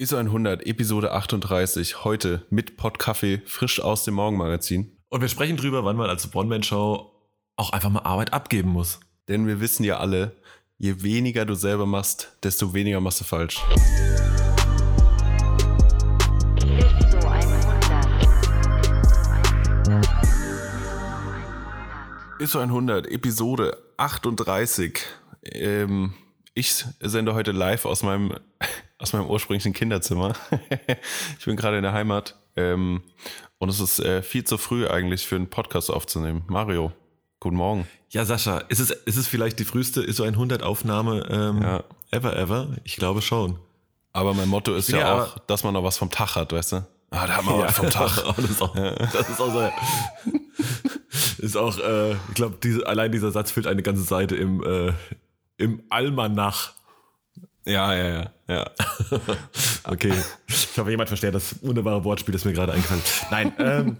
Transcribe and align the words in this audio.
ISO 0.00 0.16
100, 0.16 0.64
Episode 0.64 1.10
38, 1.10 2.04
heute 2.04 2.46
mit 2.50 2.76
Podkaffee, 2.76 3.42
frisch 3.46 3.80
aus 3.80 4.04
dem 4.04 4.14
Morgenmagazin. 4.14 4.96
Und 5.08 5.22
wir 5.22 5.28
sprechen 5.28 5.56
drüber, 5.56 5.84
wann 5.84 5.96
man 5.96 6.08
als 6.08 6.32
One-Man-Show 6.32 7.10
auch 7.56 7.70
einfach 7.72 7.90
mal 7.90 8.02
Arbeit 8.02 8.32
abgeben 8.32 8.68
muss. 8.68 9.00
Denn 9.26 9.48
wir 9.48 9.60
wissen 9.60 9.82
ja 9.82 9.98
alle, 9.98 10.36
je 10.76 11.02
weniger 11.02 11.44
du 11.46 11.54
selber 11.54 11.84
machst, 11.84 12.36
desto 12.44 12.74
weniger 12.74 13.00
machst 13.00 13.22
du 13.22 13.24
falsch. 13.24 13.60
ISO 17.00 17.18
100. 17.18 18.06
ISO 22.38 22.60
100, 22.60 23.06
Episode 23.08 23.76
38. 23.96 25.00
Ähm, 25.42 26.14
ich 26.54 26.84
sende 27.00 27.34
heute 27.34 27.50
live 27.50 27.84
aus 27.84 28.04
meinem, 28.04 28.36
aus 28.98 29.12
meinem 29.12 29.26
ursprünglichen 29.26 29.72
Kinderzimmer. 29.72 30.34
ich 31.38 31.44
bin 31.44 31.56
gerade 31.56 31.76
in 31.76 31.82
der 31.82 31.92
Heimat. 31.92 32.36
Ähm, 32.56 33.02
und 33.58 33.68
es 33.68 33.80
ist 33.80 34.00
äh, 34.00 34.22
viel 34.22 34.44
zu 34.44 34.58
früh 34.58 34.86
eigentlich 34.86 35.26
für 35.26 35.36
einen 35.36 35.48
Podcast 35.48 35.90
aufzunehmen. 35.90 36.42
Mario, 36.48 36.92
guten 37.40 37.56
Morgen. 37.56 37.86
Ja, 38.10 38.24
Sascha, 38.24 38.58
ist 38.68 38.80
es, 38.80 38.90
ist 38.90 39.16
es 39.16 39.26
vielleicht 39.26 39.58
die 39.58 39.64
früheste 39.64 40.02
ISO 40.02 40.24
100 40.24 40.62
Aufnahme 40.62 41.26
ähm, 41.30 41.62
Ja. 41.62 41.84
ever, 42.10 42.36
ever? 42.36 42.68
Ich 42.84 42.96
glaube 42.96 43.22
schon. 43.22 43.58
Aber 44.12 44.34
mein 44.34 44.48
Motto 44.48 44.74
ist 44.74 44.88
ja, 44.88 44.98
ja 44.98 45.22
auch, 45.22 45.38
dass 45.40 45.62
man 45.62 45.74
noch 45.74 45.84
was 45.84 45.98
vom 45.98 46.10
Tag 46.10 46.34
hat, 46.34 46.52
weißt 46.52 46.72
du? 46.72 46.76
Ah, 47.10 47.26
da 47.26 47.36
hat 47.36 47.44
man 47.44 47.58
was 47.60 47.76
vom 47.76 47.90
Tag. 47.90 48.10
das 48.36 48.50
ist 48.50 48.62
auch, 48.62 48.74
das 48.74 49.28
ist 49.30 49.40
auch 49.40 49.52
so. 49.52 49.70
Ist 51.38 51.56
auch, 51.56 51.78
äh, 51.78 52.12
ich 52.12 52.34
glaube, 52.34 52.56
diese, 52.62 52.86
allein 52.86 53.12
dieser 53.12 53.30
Satz 53.30 53.50
füllt 53.52 53.66
eine 53.66 53.82
ganze 53.82 54.02
Seite 54.02 54.34
im, 54.36 54.62
äh, 54.64 54.92
im 55.56 55.82
Almanach. 55.88 56.72
Ja, 57.68 57.94
ja, 57.94 58.08
ja, 58.08 58.32
ja. 58.48 58.70
Okay. 59.84 60.12
Ich 60.46 60.78
hoffe, 60.78 60.90
jemand 60.90 61.08
versteht 61.08 61.34
das 61.34 61.62
wunderbare 61.62 62.02
Wortspiel, 62.04 62.32
das 62.32 62.44
mir 62.44 62.52
gerade 62.52 62.72
eingefallen 62.72 63.02
ist. 63.02 63.26
Nein, 63.30 63.52
ähm, 63.58 63.96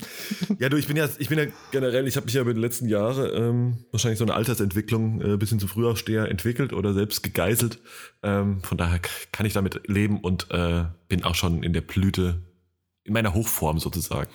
ja, 0.58 0.68
du, 0.68 0.76
ich 0.76 0.86
bin 0.86 0.96
ja, 0.96 1.08
ich 1.18 1.28
bin 1.28 1.38
ja 1.38 1.46
generell, 1.70 2.06
ich 2.06 2.16
habe 2.16 2.24
mich 2.26 2.34
ja 2.34 2.40
über 2.40 2.54
die 2.54 2.60
letzten 2.60 2.88
Jahre 2.88 3.28
ähm, 3.28 3.84
wahrscheinlich 3.90 4.18
so 4.18 4.24
eine 4.24 4.34
Altersentwicklung 4.34 5.20
äh, 5.20 5.36
bis 5.36 5.50
hin 5.50 5.58
zu 5.58 5.68
Frühaufsteher 5.68 6.28
entwickelt 6.30 6.72
oder 6.72 6.94
selbst 6.94 7.22
gegeißelt. 7.22 7.78
Ähm, 8.22 8.62
von 8.62 8.78
daher 8.78 9.00
kann 9.32 9.44
ich 9.44 9.52
damit 9.52 9.86
leben 9.86 10.20
und 10.20 10.50
äh, 10.50 10.84
bin 11.08 11.24
auch 11.24 11.34
schon 11.34 11.62
in 11.62 11.72
der 11.72 11.82
Blüte, 11.82 12.42
in 13.04 13.12
meiner 13.12 13.34
Hochform 13.34 13.78
sozusagen. 13.78 14.30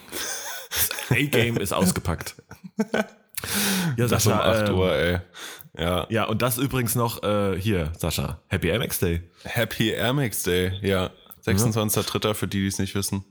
Das 0.70 1.12
A-Game 1.12 1.58
ist 1.58 1.73
ausgepackt. 1.73 2.36
Ja, 3.97 4.08
Das 4.08 4.25
um 4.25 4.31
Sascha, 4.31 4.64
8 4.64 4.70
ähm, 4.70 4.75
Uhr, 4.75 4.95
ey. 4.95 5.20
Ja. 5.78 6.06
Ja, 6.10 6.26
und 6.26 6.42
das 6.42 6.58
übrigens 6.58 6.96
noch 6.96 7.24
äh, 7.24 7.60
hier, 7.60 7.92
Sascha. 7.98 8.40
Happy 8.48 8.78
MX 8.78 9.00
Day. 9.00 9.22
Happy 9.44 9.94
Max 10.14 10.44
Day, 10.44 10.74
ja. 10.82 11.10
26.03. 11.46 12.34
für 12.36 12.48
die, 12.48 12.62
die 12.62 12.68
es 12.68 12.80
nicht 12.80 12.96
wissen. 12.96 13.26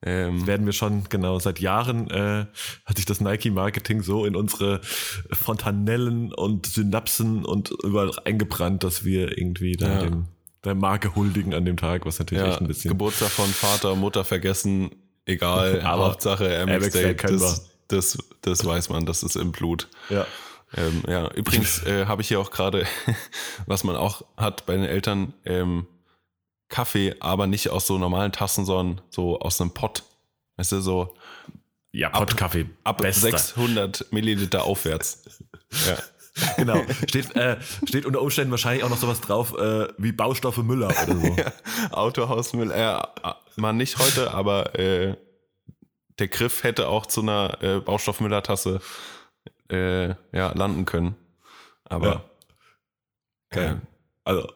Ähm, 0.00 0.46
werden 0.46 0.64
wir 0.64 0.72
schon, 0.72 1.04
genau, 1.08 1.40
seit 1.40 1.58
Jahren 1.58 2.08
äh, 2.10 2.46
hat 2.84 2.96
sich 2.96 3.04
das 3.06 3.20
Nike-Marketing 3.20 4.02
so 4.02 4.24
in 4.24 4.36
unsere 4.36 4.80
Fontanellen 5.32 6.32
und 6.32 6.66
Synapsen 6.66 7.44
und 7.44 7.72
überall 7.82 8.12
eingebrannt, 8.24 8.84
dass 8.84 9.04
wir 9.04 9.36
irgendwie 9.36 9.72
da 9.76 9.88
Ja. 9.88 10.02
dem, 10.02 10.26
der 10.62 10.76
Marke 10.76 11.16
huldigen 11.16 11.52
an 11.52 11.64
dem 11.64 11.76
Tag, 11.76 12.06
was 12.06 12.20
natürlich 12.20 12.44
ja, 12.44 12.50
echt 12.52 12.60
ein 12.60 12.68
bisschen. 12.68 12.90
Geburtstag 12.90 13.30
von 13.30 13.46
Vater, 13.48 13.96
Mutter 13.96 14.24
vergessen, 14.24 14.90
egal, 15.26 15.80
Aber 15.84 16.06
Hauptsache 16.10 16.64
Max 16.66 16.90
Day 16.90 17.16
das, 17.16 17.68
das, 17.88 18.18
das 18.42 18.64
weiß 18.64 18.90
man, 18.90 19.04
das 19.04 19.24
ist 19.24 19.34
im 19.34 19.50
Blut. 19.50 19.88
ja. 20.10 20.26
Ähm, 20.74 21.02
ja, 21.08 21.30
übrigens 21.32 21.82
äh, 21.84 22.06
habe 22.06 22.22
ich 22.22 22.28
hier 22.28 22.40
auch 22.40 22.50
gerade, 22.50 22.86
was 23.66 23.84
man 23.84 23.96
auch 23.96 24.22
hat 24.36 24.66
bei 24.66 24.74
den 24.74 24.84
Eltern, 24.84 25.34
ähm, 25.44 25.86
Kaffee, 26.68 27.14
aber 27.20 27.46
nicht 27.46 27.70
aus 27.70 27.86
so 27.86 27.96
normalen 27.96 28.32
Tassen, 28.32 28.66
sondern 28.66 29.00
so 29.08 29.40
aus 29.40 29.60
einem 29.60 29.72
Pott. 29.72 30.02
Weißt 30.56 30.72
du, 30.72 30.80
so 30.80 31.14
Ja, 31.92 32.10
Pottkaffee. 32.10 32.66
ab 32.84 32.98
Bester. 32.98 33.30
600 33.30 34.12
Milliliter 34.12 34.64
aufwärts. 34.64 35.22
Ja. 35.86 35.98
Genau. 36.56 36.80
Steht, 37.06 37.36
äh, 37.36 37.58
steht 37.86 38.06
unter 38.06 38.22
Umständen 38.22 38.50
wahrscheinlich 38.52 38.82
auch 38.84 38.88
noch 38.88 38.96
sowas 38.96 39.20
drauf 39.20 39.58
äh, 39.58 39.88
wie 39.98 40.12
Baustoffe 40.12 40.58
Müller 40.58 40.86
oder 40.86 41.16
so. 41.16 41.36
Autohausmüll, 41.90 42.70
äh, 42.70 43.02
mal 43.56 43.72
nicht 43.74 43.98
heute, 43.98 44.32
aber 44.32 44.78
äh, 44.78 45.16
der 46.18 46.28
Griff 46.28 46.62
hätte 46.62 46.88
auch 46.88 47.04
zu 47.06 47.20
einer 47.20 47.62
äh, 47.62 47.80
Baustoffmüllertasse 47.80 48.80
äh, 49.70 50.08
ja, 50.32 50.52
landen 50.54 50.84
können. 50.84 51.14
Aber 51.84 52.06
Ja. 52.06 52.24
Geil. 53.50 53.80
Also, 54.24 54.52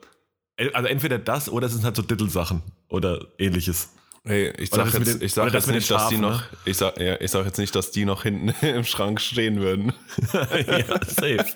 also 0.74 0.88
entweder 0.88 1.18
das 1.18 1.48
oder 1.48 1.66
es 1.66 1.72
sind 1.72 1.84
halt 1.84 1.96
so 1.96 2.02
Dittelsachen 2.02 2.62
oder 2.88 3.26
ähnliches. 3.38 3.88
hey, 4.24 4.52
ich 4.58 4.68
sag 4.70 4.92
jetzt, 4.92 5.06
den- 5.06 5.22
ich 5.22 5.32
sag 5.32 5.50
das 5.50 5.66
nicht, 5.66 5.90
dass 5.90 6.08
die 6.08 6.18
noch, 6.18 6.40
ne? 6.40 6.46
ich 6.66 6.76
sag, 6.76 6.98
ja, 7.00 7.18
ich 7.20 7.30
sag 7.30 7.46
jetzt 7.46 7.58
nicht, 7.58 7.74
dass 7.74 7.90
die 7.90 8.04
noch 8.04 8.22
hinten 8.22 8.48
im 8.66 8.84
Schrank 8.84 9.20
stehen 9.20 9.60
würden. 9.60 9.92
ja, 10.32 11.04
safe. 11.06 11.46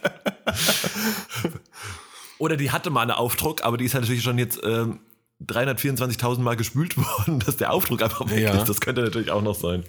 Oder 2.38 2.56
die 2.56 2.70
hatte 2.70 2.90
mal 2.90 3.02
einen 3.02 3.10
Aufdruck, 3.12 3.62
aber 3.64 3.76
die 3.76 3.84
ist 3.84 3.94
halt 3.94 4.02
natürlich 4.04 4.22
schon 4.22 4.38
jetzt 4.38 4.60
ähm, 4.62 5.00
324.000 5.44 6.38
Mal 6.40 6.56
gespült 6.56 6.96
worden, 6.96 7.40
dass 7.40 7.56
der 7.56 7.72
Aufdruck 7.72 8.02
einfach 8.02 8.28
weg 8.30 8.40
Ja. 8.44 8.54
ist. 8.54 8.68
Das 8.68 8.80
könnte 8.80 9.02
natürlich 9.02 9.30
auch 9.30 9.42
noch 9.42 9.54
sein. 9.54 9.84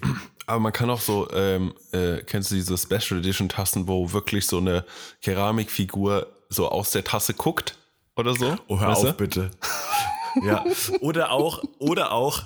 Aber 0.46 0.60
man 0.60 0.72
kann 0.72 0.90
auch 0.90 1.00
so, 1.00 1.28
ähm, 1.32 1.74
äh, 1.92 2.18
kennst 2.18 2.50
du 2.50 2.54
diese 2.54 2.76
Special 2.78 3.20
Edition 3.20 3.48
Tassen, 3.48 3.86
wo 3.88 4.12
wirklich 4.12 4.46
so 4.46 4.58
eine 4.58 4.84
Keramikfigur 5.22 6.26
so 6.48 6.68
aus 6.70 6.90
der 6.90 7.04
Tasse 7.04 7.34
guckt 7.34 7.76
oder 8.16 8.34
so? 8.34 8.56
Oh, 8.68 8.78
hör 8.80 8.88
Weißt 8.88 9.04
du? 9.04 9.08
auf, 9.08 9.16
bitte. 9.16 9.50
ja. 10.42 10.64
Oder 11.00 11.32
auch, 11.32 11.62
oder 11.78 12.12
auch, 12.12 12.44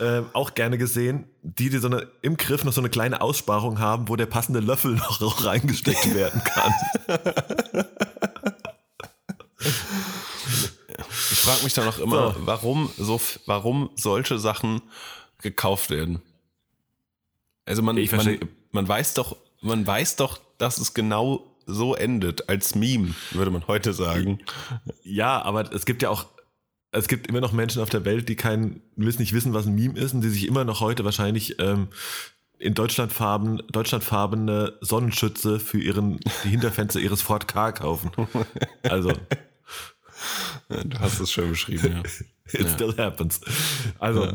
ähm, 0.00 0.26
auch 0.32 0.54
gerne 0.54 0.78
gesehen, 0.78 1.24
die, 1.42 1.70
die 1.70 1.78
so 1.78 1.88
eine, 1.88 2.06
im 2.22 2.36
Griff 2.36 2.62
noch 2.64 2.72
so 2.72 2.80
eine 2.80 2.88
kleine 2.88 3.20
Aussparung 3.20 3.78
haben, 3.78 4.08
wo 4.08 4.16
der 4.16 4.26
passende 4.26 4.60
Löffel 4.60 4.92
noch 5.20 5.44
reingesteckt 5.44 6.14
werden 6.14 6.42
kann. 6.44 6.72
Ich 11.32 11.37
frage 11.48 11.64
mich 11.64 11.74
dann 11.74 11.88
auch 11.88 11.98
immer, 11.98 12.34
So. 12.34 12.46
warum 12.46 12.90
so, 12.96 13.20
warum 13.46 13.90
solche 13.94 14.38
Sachen 14.38 14.82
gekauft 15.40 15.90
werden. 15.90 16.22
Also 17.64 17.82
man, 17.82 17.96
Ich 17.96 18.12
man, 18.12 18.38
man 18.72 18.88
weiß 18.88 19.14
doch, 19.14 19.36
man 19.60 19.86
weiß 19.86 20.16
doch, 20.16 20.40
dass 20.58 20.78
es 20.78 20.94
genau 20.94 21.44
so 21.66 21.94
endet 21.94 22.48
als 22.48 22.74
Meme, 22.74 23.14
würde 23.32 23.50
man 23.50 23.66
heute 23.66 23.92
sagen. 23.92 24.40
Ja, 25.04 25.42
aber 25.42 25.72
es 25.72 25.84
gibt 25.84 26.02
ja 26.02 26.08
auch, 26.08 26.26
es 26.92 27.08
gibt 27.08 27.26
immer 27.26 27.40
noch 27.40 27.52
Menschen 27.52 27.82
auf 27.82 27.90
der 27.90 28.04
Welt, 28.04 28.28
die 28.28 28.36
kein, 28.36 28.80
wissen 28.96 29.20
nicht 29.20 29.34
wissen, 29.34 29.52
was 29.52 29.66
ein 29.66 29.74
Meme 29.74 29.98
ist 29.98 30.14
und 30.14 30.22
die 30.22 30.30
sich 30.30 30.46
immer 30.46 30.64
noch 30.64 30.80
heute 30.80 31.04
wahrscheinlich 31.04 31.60
ähm, 31.60 31.88
in 32.58 32.74
Deutschlandfarben, 32.74 33.62
deutschlandfarbene 33.70 34.78
Sonnenschütze 34.80 35.60
für 35.60 35.78
ihren, 35.78 36.18
die 36.44 36.48
Hinterfenster 36.48 37.00
ihres 37.00 37.22
Ford 37.22 37.46
K 37.46 37.72
kaufen. 37.72 38.10
Also, 38.82 39.12
Du 40.68 40.98
hast 40.98 41.18
es 41.20 41.32
schön 41.32 41.50
beschrieben, 41.50 41.92
ja. 41.92 42.02
it 42.60 42.68
still 42.68 42.94
happens. 42.96 43.40
Also, 43.98 44.32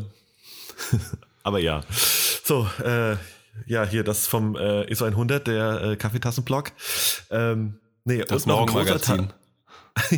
aber 1.44 1.60
ja. 1.60 1.84
So, 2.44 2.68
äh, 2.84 3.18
ja, 3.68 3.86
hier 3.86 4.04
das 4.04 4.26
vom 4.28 4.56
äh, 4.56 4.84
ISO 4.92 5.06
100, 5.06 5.46
der 5.48 5.82
äh, 5.84 5.96
Kaffeetassenblock. 5.96 6.72
Ähm, 7.30 7.80
nee, 8.04 8.24
Das 8.24 8.46
Morgenmagazin. 8.48 9.32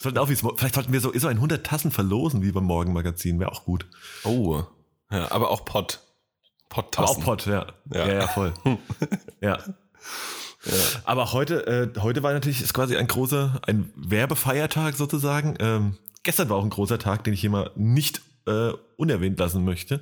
Sollten 0.00 0.18
auch, 0.18 0.28
vielleicht 0.28 0.74
sollten 0.74 0.92
wir 0.92 1.00
so 1.00 1.12
ISO 1.12 1.26
100 1.28 1.66
Tassen 1.66 1.90
verlosen, 1.90 2.42
wie 2.42 2.52
beim 2.52 2.64
Morgenmagazin. 2.64 3.40
Wäre 3.40 3.50
auch 3.50 3.64
gut. 3.64 3.86
Oh, 4.22 4.62
ja, 5.10 5.30
aber 5.32 5.50
auch 5.50 5.64
Pott. 5.64 6.00
Pott-Tassen. 6.68 7.22
auch 7.22 7.24
Pott, 7.24 7.46
ja. 7.46 7.66
Ja. 7.92 8.06
Ja, 8.06 8.12
ja, 8.14 8.28
voll. 8.28 8.52
ja. 9.40 9.58
Aber 11.04 11.32
heute, 11.32 11.66
äh, 11.66 12.00
heute 12.00 12.22
war 12.22 12.32
natürlich 12.32 12.62
ist 12.62 12.74
quasi 12.74 12.96
ein 12.96 13.06
großer, 13.06 13.60
ein 13.66 13.90
Werbefeiertag 13.96 14.96
sozusagen. 14.96 15.56
Ähm, 15.60 15.96
gestern 16.22 16.48
war 16.48 16.56
auch 16.56 16.64
ein 16.64 16.70
großer 16.70 16.98
Tag, 16.98 17.24
den 17.24 17.34
ich 17.34 17.40
hier 17.40 17.50
mal 17.50 17.70
nicht 17.76 18.22
äh, 18.46 18.72
unerwähnt 18.96 19.38
lassen 19.38 19.64
möchte. 19.64 20.00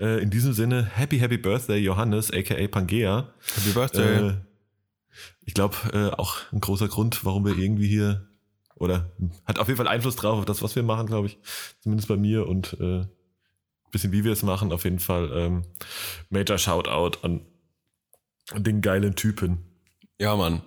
Äh, 0.00 0.22
in 0.22 0.30
diesem 0.30 0.52
Sinne, 0.52 0.84
Happy 0.84 1.18
Happy 1.18 1.38
Birthday 1.38 1.78
Johannes, 1.78 2.32
aka 2.32 2.66
Pangea. 2.68 3.32
Happy 3.54 3.70
Birthday. 3.70 4.28
Äh, 4.28 4.34
ich 5.44 5.54
glaube, 5.54 5.76
äh, 5.92 6.16
auch 6.16 6.36
ein 6.52 6.60
großer 6.60 6.88
Grund, 6.88 7.24
warum 7.24 7.44
wir 7.44 7.56
irgendwie 7.56 7.88
hier, 7.88 8.26
oder 8.76 9.12
hat 9.44 9.58
auf 9.58 9.68
jeden 9.68 9.76
Fall 9.76 9.88
Einfluss 9.88 10.16
drauf, 10.16 10.38
auf 10.38 10.44
das, 10.44 10.62
was 10.62 10.74
wir 10.74 10.82
machen, 10.82 11.06
glaube 11.06 11.28
ich. 11.28 11.38
Zumindest 11.80 12.08
bei 12.08 12.16
mir 12.16 12.48
und 12.48 12.76
äh, 12.80 13.04
bisschen 13.92 14.10
wie 14.10 14.24
wir 14.24 14.32
es 14.32 14.42
machen. 14.42 14.72
Auf 14.72 14.84
jeden 14.84 14.98
Fall 14.98 15.30
ähm, 15.32 15.62
Major 16.30 16.58
Shoutout 16.58 17.18
an 17.22 17.42
den 18.56 18.80
geilen 18.80 19.14
Typen. 19.14 19.71
Ja, 20.22 20.36
Mann. 20.36 20.62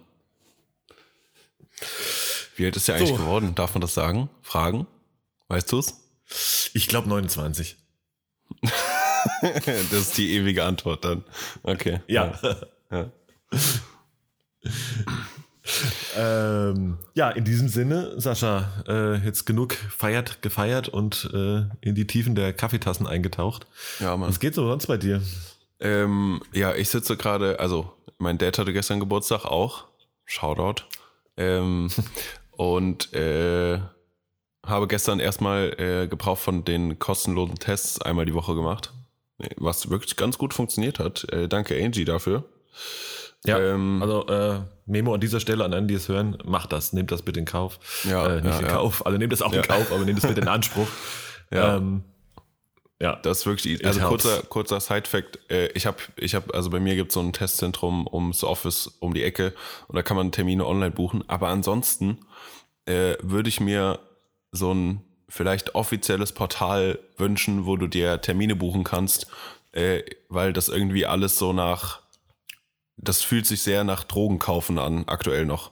Wie 2.58 2.66
alt 2.66 2.76
ist 2.76 2.90
der 2.90 2.96
eigentlich 2.96 3.12
So. 3.12 3.16
geworden? 3.16 3.56
Darf 3.56 3.74
man 3.74 3.80
das 3.80 3.94
sagen? 3.94 4.30
Fragen? 4.42 4.86
Weißt 5.48 5.72
du's? 5.72 5.94
Ich 6.74 6.90
glaube 6.90 7.08
29. 7.08 7.78
das 9.42 9.94
ist 9.94 10.18
die 10.18 10.34
ewige 10.36 10.66
Antwort 10.66 11.06
dann. 11.06 11.24
Okay. 11.64 12.02
Ja. 12.08 12.38
Ja. 12.92 13.10
ähm, 16.18 16.98
ja, 17.14 17.30
in 17.30 17.46
diesem 17.46 17.70
Sinne, 17.70 18.20
Sascha, 18.20 18.84
äh, 18.90 19.26
jetzt 19.26 19.46
genug 19.46 19.74
feiert, 19.74 20.42
gefeiert 20.42 20.90
und 20.90 21.30
äh, 21.34 21.64
in 21.80 21.96
die 21.96 22.08
Tiefen 22.08 22.36
der 22.36 22.52
Kaffeetassen 22.52 23.08
eingetaucht. 23.08 23.68
Ja, 24.02 24.18
Mann. 24.18 24.28
Was 24.28 24.42
geht 24.42 24.54
so 24.54 24.68
sonst 24.68 24.88
bei 24.88 24.98
dir? 24.98 25.22
Ähm, 25.80 26.42
ja, 26.54 26.74
ich 26.74 26.90
sitze 26.90 27.18
gerade, 27.18 27.60
also 27.60 27.92
mein 28.18 28.38
Dad 28.38 28.58
hatte 28.58 28.74
gestern 28.74 29.00
Geburtstag 29.00 29.46
auch. 29.46 29.86
Shoutout. 30.26 30.84
Ähm, 31.38 31.90
und 32.52 33.14
äh, 33.14 33.80
habe 34.66 34.88
gestern 34.88 35.20
erstmal 35.20 35.74
äh, 35.80 36.08
Gebrauch 36.08 36.38
von 36.38 36.64
den 36.66 36.98
kostenlosen 36.98 37.56
Tests 37.60 38.02
einmal 38.02 38.26
die 38.26 38.34
Woche 38.34 38.56
gemacht. 38.56 38.94
Was 39.58 39.90
wirklich 39.90 40.16
ganz 40.16 40.38
gut 40.38 40.54
funktioniert 40.54 40.98
hat. 41.00 41.26
Äh, 41.32 41.48
danke 41.50 41.76
Angie 41.84 42.06
dafür. 42.06 42.46
Ja, 43.46 43.60
Ähm, 43.60 44.02
also 44.02 44.26
äh, 44.28 44.60
Memo 44.88 45.14
an 45.14 45.20
dieser 45.20 45.40
Stelle 45.40 45.64
an 45.66 45.74
alle, 45.74 45.86
die 45.86 45.94
es 45.94 46.08
hören, 46.10 46.38
macht 46.46 46.72
das, 46.72 46.94
nehmt 46.94 47.12
das 47.12 47.22
bitte 47.22 47.40
in 47.42 47.46
Kauf. 47.46 47.80
Ja, 48.10 48.26
äh, 48.28 48.36
nicht 48.42 48.46
ja, 48.54 48.60
in 48.60 48.66
ja. 48.66 48.72
Kauf, 48.72 49.06
also 49.06 49.18
nehmt 49.20 49.34
das 49.34 49.42
auch 49.44 49.54
Ja. 49.54 49.62
in 49.62 49.68
Kauf, 49.68 49.92
aber 49.92 50.04
nehmt 50.06 50.20
es 50.20 50.26
bitte 50.28 50.42
in 50.42 50.48
Anspruch. 50.48 50.88
Ja. 51.52 51.76
ähm, 51.78 52.04
ja. 53.02 53.18
Das 53.18 53.40
ist 53.40 53.46
wirklich, 53.46 53.76
It 53.76 53.86
also 53.86 54.00
kurzer, 54.02 54.44
kurzer 54.44 54.80
Side-Fact. 54.80 55.40
Äh, 55.50 55.68
ich 55.74 55.86
habe, 55.86 55.98
ich 56.16 56.36
hab, 56.36 56.54
also 56.54 56.70
bei 56.70 56.80
mir 56.80 56.96
gibt 56.96 57.10
es 57.12 57.16
so 57.16 57.20
ein 57.20 57.34
Testzentrum 57.34 58.08
ums 58.08 58.44
Office 58.44 58.88
um 59.00 59.14
die 59.14 59.24
Ecke 59.24 59.54
und 59.88 59.96
da 59.96 60.02
kann 60.02 60.18
man 60.18 60.32
Termine 60.32 60.66
online 60.66 60.92
buchen. 60.92 61.24
Aber 61.28 61.50
ansonsten 61.50 62.20
äh, 62.86 63.16
würde 63.22 63.50
ich 63.50 63.60
mir 63.60 64.00
so 64.52 64.74
ein 64.74 65.02
vielleicht 65.28 65.76
offizielles 65.76 66.32
Portal 66.32 67.00
wünschen, 67.18 67.66
wo 67.66 67.76
du 67.76 67.88
dir 67.88 68.22
Termine 68.22 68.56
buchen 68.56 68.84
kannst, 68.84 69.28
äh, 69.74 70.04
weil 70.30 70.54
das 70.54 70.70
irgendwie 70.70 71.06
alles 71.06 71.38
so 71.38 71.52
nach, 71.52 72.02
das 72.98 73.22
fühlt 73.22 73.46
sich 73.46 73.62
sehr 73.62 73.84
nach 73.84 74.04
Drogenkaufen 74.06 74.80
an, 74.80 75.04
aktuell 75.08 75.46
noch. 75.46 75.72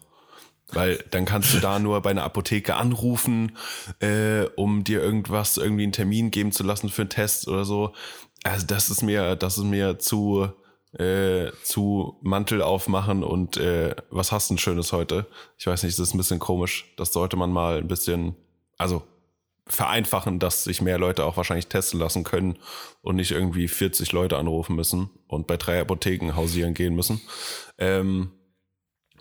Weil 0.73 1.03
dann 1.11 1.25
kannst 1.25 1.53
du 1.53 1.59
da 1.59 1.79
nur 1.79 2.01
bei 2.01 2.11
einer 2.11 2.23
Apotheke 2.23 2.75
anrufen, 2.75 3.57
äh, 3.99 4.45
um 4.55 4.83
dir 4.83 5.01
irgendwas, 5.01 5.57
irgendwie 5.57 5.83
einen 5.83 5.91
Termin 5.91 6.31
geben 6.31 6.51
zu 6.51 6.63
lassen 6.63 6.89
für 6.89 7.03
einen 7.03 7.09
Test 7.09 7.47
oder 7.47 7.65
so. 7.65 7.93
Also 8.43 8.65
das 8.65 8.89
ist 8.89 9.01
mir, 9.01 9.35
das 9.35 9.57
ist 9.57 9.63
mir 9.63 9.99
zu, 9.99 10.49
äh, 10.97 11.51
zu 11.63 12.17
Mantel 12.21 12.61
aufmachen 12.61 13.23
und 13.23 13.57
äh, 13.57 13.95
was 14.09 14.31
hast 14.31 14.49
du 14.49 14.55
ein 14.55 14.57
Schönes 14.57 14.91
heute? 14.91 15.27
Ich 15.57 15.67
weiß 15.67 15.83
nicht, 15.83 15.97
das 15.97 16.09
ist 16.09 16.13
ein 16.13 16.17
bisschen 16.17 16.39
komisch. 16.39 16.93
Das 16.97 17.13
sollte 17.13 17.37
man 17.37 17.51
mal 17.51 17.77
ein 17.77 17.87
bisschen, 17.87 18.35
also 18.77 19.03
vereinfachen, 19.65 20.39
dass 20.39 20.65
sich 20.65 20.81
mehr 20.81 20.97
Leute 20.97 21.25
auch 21.25 21.37
wahrscheinlich 21.37 21.67
testen 21.67 21.99
lassen 21.99 22.23
können 22.23 22.59
und 23.01 23.15
nicht 23.15 23.31
irgendwie 23.31 23.67
40 23.67 24.11
Leute 24.11 24.37
anrufen 24.37 24.75
müssen 24.75 25.09
und 25.27 25.47
bei 25.47 25.57
drei 25.57 25.79
Apotheken 25.79 26.33
hausieren 26.35 26.73
gehen 26.73 26.95
müssen. 26.95 27.21
Ähm, 27.77 28.31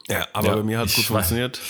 ja, 0.08 0.26
aber 0.32 0.48
Ja, 0.48 0.56
bei 0.56 0.62
mir 0.62 0.78
hat 0.78 0.88
es 0.88 0.94
gut 0.96 1.04
funktioniert. 1.04 1.60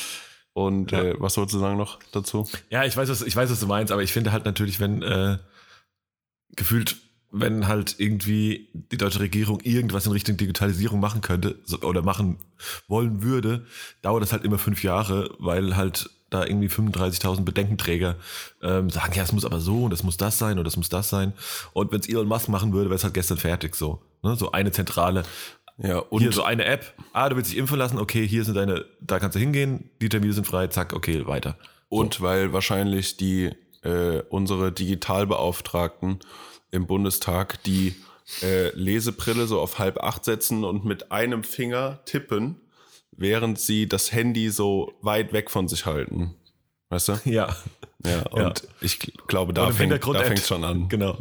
Und 0.55 0.93
Ja. 0.93 1.03
äh, 1.03 1.15
was 1.19 1.37
wolltest 1.37 1.55
du 1.55 1.59
sagen 1.61 1.79
noch 1.79 1.99
dazu? 2.13 2.47
Ja, 2.71 2.85
ich 2.85 2.97
weiß, 2.97 3.09
was, 3.09 3.23
ich 3.23 3.35
weiß, 3.35 3.51
was 3.51 3.61
du 3.61 3.67
meinst, 3.67 3.93
aber 3.93 4.03
ich 4.03 4.13
finde 4.13 4.33
halt 4.33 4.45
natürlich, 4.45 4.81
wenn 4.81 5.03
äh, 5.03 5.39
gefühlt, 6.57 6.97
wenn 7.31 7.67
halt 7.69 7.95
irgendwie 7.99 8.69
die 8.75 8.99
deutsche 8.99 9.21
Regierung 9.21 9.61
irgendwas 9.61 10.05
in 10.07 10.13
Richtung 10.13 10.37
Digitalisierung 10.37 11.01
machen 11.01 11.23
könnte 11.23 11.57
so, 11.65 11.81
oder 11.81 12.03
machen 12.03 12.39
wollen 12.89 13.23
würde, 13.23 13.67
dauert 14.03 14.23
das 14.23 14.33
halt 14.33 14.45
immer 14.45 14.59
fünf 14.59 14.83
Jahre, 14.83 15.35
weil 15.39 15.77
halt 15.77 16.11
da 16.29 16.45
irgendwie 16.45 16.69
35.000 16.69 17.43
Bedenkenträger 17.45 18.17
ähm, 18.63 18.91
sagen, 18.91 19.13
ja, 19.15 19.23
es 19.23 19.33
muss 19.33 19.45
aber 19.45 19.61
so 19.61 19.85
und 19.85 19.91
das 19.91 20.03
muss 20.03 20.17
das 20.17 20.39
sein 20.39 20.59
und 20.59 20.65
das 20.65 20.77
muss 20.77 20.89
das 20.89 21.09
sein. 21.09 21.33
Und 21.73 21.93
wenn 21.93 22.01
es 22.01 22.09
Elon 22.09 22.27
Musk 22.27 22.49
machen 22.49 22.73
würde, 22.73 22.89
wäre 22.91 22.97
es 22.97 23.05
halt 23.05 23.15
gestern 23.15 23.37
fertig 23.39 23.77
so. 23.77 24.03
Ne? 24.23 24.37
So 24.37 24.53
eine 24.53 24.73
zentrale, 24.73 25.25
Ja, 25.83 25.99
und 25.99 26.21
hier 26.21 26.33
so 26.33 26.45
eine 26.45 26.65
App. 26.65 26.95
Ah, 27.13 27.29
du 27.29 27.37
willst 27.37 27.51
dich 27.51 27.59
impfen 27.59 27.79
lassen, 27.79 27.99
okay, 27.99 28.27
hier 28.27 28.45
sind 28.45 28.55
deine, 28.55 28.85
da 29.01 29.19
kannst 29.19 29.35
du 29.35 29.41
hingehen, 29.41 29.91
die 30.01 30.09
Termine 30.09 30.33
sind 30.33 30.47
frei, 30.47 30.69
zack, 30.69 30.93
okay, 30.93 31.27
weiter. 31.27 31.59
Und 31.89 32.21
weil 32.21 32.53
wahrscheinlich 32.53 33.17
die 33.17 33.51
äh, 33.83 34.23
unsere 34.31 34.73
Digitalbeauftragten 34.73 36.21
im 36.71 36.87
Bundestag 36.87 37.63
die 37.65 37.97
äh, 38.43 38.71
Lesebrille 38.75 39.47
so 39.47 39.61
auf 39.61 39.79
halb 39.79 39.99
acht 39.99 40.25
setzen 40.25 40.65
und 40.65 40.85
mit 40.85 41.11
einem 41.11 41.45
Finger 41.45 42.01
tippen, 42.05 42.61
während 43.11 43.59
sie 43.59 43.89
das 43.89 44.13
Handy 44.13 44.51
so 44.51 44.95
weit 45.03 45.33
weg 45.33 45.51
von 45.51 45.69
sich 45.69 45.85
halten. 45.85 46.35
Weißt 46.89 47.09
du? 47.09 47.19
Ja. 47.25 47.57
Ja, 48.05 48.23
und 48.31 48.67
ich 48.81 48.95
gl- 48.95 49.13
glaube, 49.29 49.53
da 49.53 49.71
fängt 49.71 49.93
fängt 50.05 50.41
schon 50.41 50.65
an. 50.65 50.89
Genau. 50.89 51.19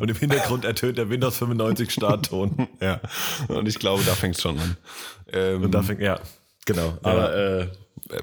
Und 0.00 0.10
im 0.10 0.16
Hintergrund 0.16 0.64
ertönt 0.64 0.96
der 0.98 1.10
Windows 1.10 1.38
95 1.38 1.90
Startton. 1.90 2.68
Ja, 2.80 3.00
und 3.48 3.66
ich 3.66 3.78
glaube, 3.78 4.02
da 4.04 4.14
fängt 4.14 4.38
schon 4.38 4.58
an. 4.58 4.76
Ähm, 5.32 5.64
Und 5.64 5.72
da 5.72 5.82
fängt, 5.82 6.00
ja, 6.00 6.20
genau. 6.66 6.96
Aber 7.02 7.34
äh, 7.34 7.66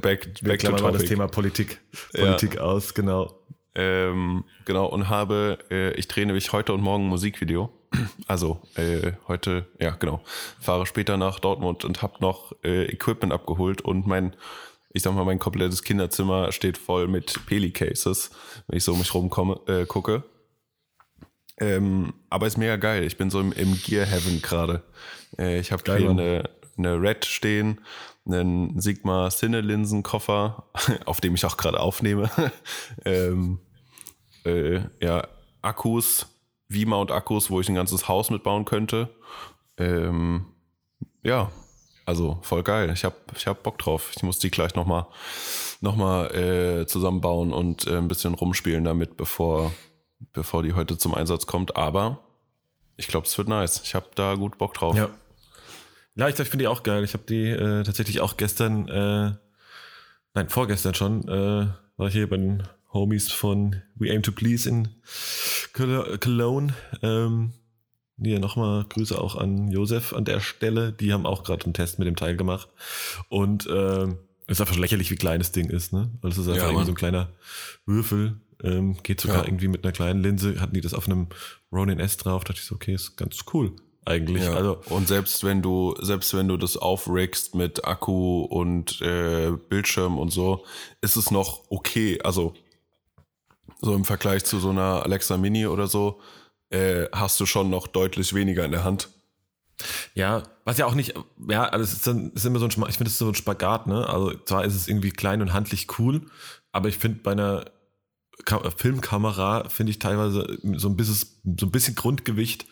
back, 0.01 0.29
wir 0.41 0.53
back 0.53 0.59
to 0.61 0.71
mal 0.71 0.91
das. 0.93 1.05
Thema 1.05 1.27
Politik, 1.27 1.79
Politik 2.13 2.57
aus, 2.59 2.93
genau. 2.93 3.33
Ähm, 3.75 4.43
genau, 4.65 4.87
und 4.87 5.09
habe, 5.09 5.59
äh, 5.69 5.91
ich 5.93 6.07
drehe 6.07 6.25
nämlich 6.25 6.51
heute 6.53 6.73
und 6.73 6.81
morgen 6.81 7.05
ein 7.05 7.09
Musikvideo. 7.09 7.71
Also 8.27 8.59
äh, 8.75 9.13
heute, 9.29 9.65
ja 9.79 9.91
genau, 9.91 10.21
fahre 10.59 10.85
später 10.85 11.15
nach 11.15 11.39
Dortmund 11.39 11.85
und 11.85 12.01
habe 12.01 12.15
noch 12.19 12.53
äh, 12.63 12.85
Equipment 12.85 13.31
abgeholt 13.31 13.79
und 13.81 14.05
mein, 14.05 14.35
ich 14.93 15.03
sag 15.03 15.13
mal, 15.13 15.25
mein 15.25 15.39
komplettes 15.39 15.83
Kinderzimmer 15.83 16.51
steht 16.51 16.77
voll 16.77 17.07
mit 17.07 17.45
Peli-Cases, 17.45 18.31
wenn 18.67 18.77
ich 18.77 18.83
so 18.83 18.93
um 18.93 18.99
mich 18.99 19.13
rumkomme, 19.13 19.59
äh, 19.67 19.85
gucke. 19.85 20.23
Ähm, 21.59 22.13
aber 22.29 22.47
ist 22.47 22.57
mega 22.57 22.75
geil. 22.75 23.03
Ich 23.03 23.17
bin 23.17 23.29
so 23.29 23.39
im, 23.39 23.51
im 23.51 23.79
Gear 23.81 24.05
Heaven 24.05 24.41
gerade. 24.41 24.83
Äh, 25.37 25.59
ich 25.59 25.71
habe 25.71 25.83
hier 25.97 26.09
eine, 26.09 26.49
eine 26.77 27.01
Red 27.01 27.25
stehen, 27.25 27.81
einen 28.25 28.79
Sigma 28.79 29.29
Cine 29.29 29.61
Linsenkoffer, 29.61 30.65
auf 31.05 31.19
dem 31.19 31.35
ich 31.35 31.45
auch 31.45 31.57
gerade 31.57 31.79
aufnehme. 31.79 32.29
ähm, 33.05 33.59
äh, 34.45 34.81
ja, 35.01 35.27
Akkus, 35.61 36.27
V-Mount-Akkus, 36.71 37.49
wo 37.49 37.59
ich 37.59 37.69
ein 37.69 37.75
ganzes 37.75 38.07
Haus 38.07 38.29
mitbauen 38.29 38.65
könnte. 38.65 39.09
Ähm, 39.77 40.45
ja, 41.23 41.51
also 42.07 42.39
voll 42.41 42.63
geil. 42.63 42.89
Ich 42.91 43.03
habe 43.03 43.15
ich 43.35 43.45
hab 43.45 43.61
Bock 43.63 43.77
drauf. 43.77 44.11
Ich 44.15 44.23
muss 44.23 44.39
die 44.39 44.49
gleich 44.49 44.73
nochmal 44.75 45.05
noch 45.81 45.95
mal, 45.95 46.33
äh, 46.33 46.87
zusammenbauen 46.87 47.53
und 47.53 47.85
äh, 47.85 47.97
ein 47.97 48.07
bisschen 48.07 48.33
rumspielen 48.33 48.83
damit, 48.83 49.17
bevor, 49.17 49.71
bevor 50.33 50.63
die 50.63 50.73
heute 50.73 50.97
zum 50.97 51.13
Einsatz 51.13 51.45
kommt. 51.45 51.75
Aber 51.75 52.19
ich 52.95 53.07
glaube, 53.07 53.27
es 53.27 53.37
wird 53.37 53.47
nice. 53.47 53.81
Ich 53.83 53.93
habe 53.93 54.07
da 54.15 54.33
gut 54.35 54.57
Bock 54.57 54.73
drauf. 54.73 54.95
Ja. 54.95 55.09
Ja, 56.15 56.27
ich, 56.27 56.39
ich 56.39 56.49
finde 56.49 56.63
die 56.63 56.67
auch 56.67 56.81
geil. 56.81 57.03
Ich 57.03 57.13
habe 57.13 57.25
die 57.29 57.49
äh, 57.49 57.83
tatsächlich 57.83 58.21
auch 58.21 58.37
gestern, 58.37 58.87
äh, 58.87 59.33
nein, 60.33 60.49
vorgestern 60.49 60.95
schon, 60.95 61.27
äh, 61.27 61.67
war 61.97 62.07
ich 62.07 62.13
hier 62.13 62.27
bei 62.27 62.37
den 62.37 62.63
Homies 62.91 63.31
von 63.31 63.83
We 63.95 64.09
Aim 64.11 64.23
to 64.23 64.31
Please 64.31 64.67
in 64.67 64.87
Col- 65.73 66.17
Cologne. 66.17 66.73
Ähm, 67.03 67.53
hier 68.21 68.39
nochmal 68.39 68.85
Grüße 68.89 69.19
auch 69.19 69.35
an 69.35 69.69
Josef 69.71 70.13
an 70.13 70.25
der 70.25 70.39
Stelle. 70.39 70.91
Die 70.93 71.13
haben 71.13 71.25
auch 71.25 71.43
gerade 71.43 71.65
einen 71.65 71.73
Test 71.73 71.99
mit 71.99 72.07
dem 72.07 72.15
Teil 72.15 72.35
gemacht. 72.35 72.67
Und 73.29 73.67
ähm, 73.71 74.17
ist 74.47 74.61
einfach 74.61 74.77
lächerlich, 74.77 75.11
wie 75.11 75.15
klein 75.15 75.39
das 75.39 75.51
Ding 75.51 75.69
ist, 75.69 75.93
ne? 75.93 76.09
Weil 76.21 76.31
es 76.31 76.37
ist 76.37 76.47
einfach 76.47 76.57
Ja, 76.63 76.67
irgendwie 76.69 76.85
so 76.85 76.91
ein 76.91 76.95
kleiner 76.95 77.29
Würfel. 77.85 78.37
Ähm, 78.63 78.97
geht 79.03 79.21
sogar 79.21 79.41
Ja. 79.41 79.45
irgendwie 79.45 79.67
mit 79.67 79.83
einer 79.83 79.91
kleinen 79.91 80.21
Linse. 80.23 80.59
Hatten 80.59 80.73
die 80.73 80.81
das 80.81 80.93
auf 80.93 81.07
einem 81.07 81.27
Ronin 81.71 81.99
S 81.99 82.17
drauf. 82.17 82.43
dachte 82.43 82.59
ich 82.59 82.65
so, 82.65 82.75
okay, 82.75 82.93
ist 82.93 83.17
ganz 83.17 83.43
cool 83.53 83.73
eigentlich. 84.05 84.43
Ja, 84.43 84.53
Also 84.53 84.77
und 84.89 85.07
selbst 85.07 85.43
wenn 85.43 85.61
du, 85.61 85.93
selbst 86.01 86.33
wenn 86.33 86.47
du 86.47 86.55
das 86.57 86.77
aufriggst 86.77 87.55
mit 87.55 87.83
Akku 87.85 88.41
und 88.43 89.01
äh, 89.01 89.51
Bildschirm 89.69 90.17
und 90.17 90.29
so, 90.31 90.65
ist 91.01 91.17
es 91.17 91.29
noch 91.29 91.65
okay. 91.69 92.19
Also 92.23 92.53
so 93.81 93.93
im 93.93 94.05
Vergleich 94.05 94.43
zu 94.45 94.59
so 94.59 94.69
einer 94.69 95.03
Alexa 95.03 95.37
Mini 95.37 95.67
oder 95.67 95.87
so, 95.87 96.19
äh, 96.69 97.05
hast 97.11 97.39
du 97.39 97.45
schon 97.45 97.69
noch 97.69 97.87
deutlich 97.87 98.33
weniger 98.33 98.65
in 98.65 98.71
der 98.71 98.83
Hand. 98.83 99.09
Ja, 100.15 100.43
was 100.65 100.77
ja 100.79 100.85
auch 100.87 100.95
nicht, 100.95 101.13
ja, 101.47 101.65
also 101.65 101.83
es 101.83 101.93
ist, 101.93 102.07
dann, 102.07 102.31
ist 102.31 102.45
immer 102.45 102.59
so 102.59 102.65
ein, 102.65 102.71
ich 102.89 102.97
finde 102.97 103.09
es 103.11 103.17
so 103.17 103.27
ein 103.27 103.35
Spagat, 103.35 103.85
ne? 103.85 104.07
Also 104.09 104.33
zwar 104.45 104.65
ist 104.65 104.73
es 104.75 104.87
irgendwie 104.87 105.11
klein 105.11 105.41
und 105.41 105.53
handlich 105.53 105.87
cool, 105.99 106.21
aber 106.71 106.89
ich 106.89 106.97
finde 106.97 107.19
bei 107.21 107.31
einer 107.33 107.65
Ka 108.45 108.69
Filmkamera 108.75 109.69
finde 109.69 109.91
ich 109.91 109.99
teilweise 109.99 110.57
so 110.77 110.89
ein 110.89 110.97
bisschen, 110.97 111.15
so 111.59 111.65
ein 111.67 111.71
bisschen 111.71 111.95
Grundgewicht 111.95 112.65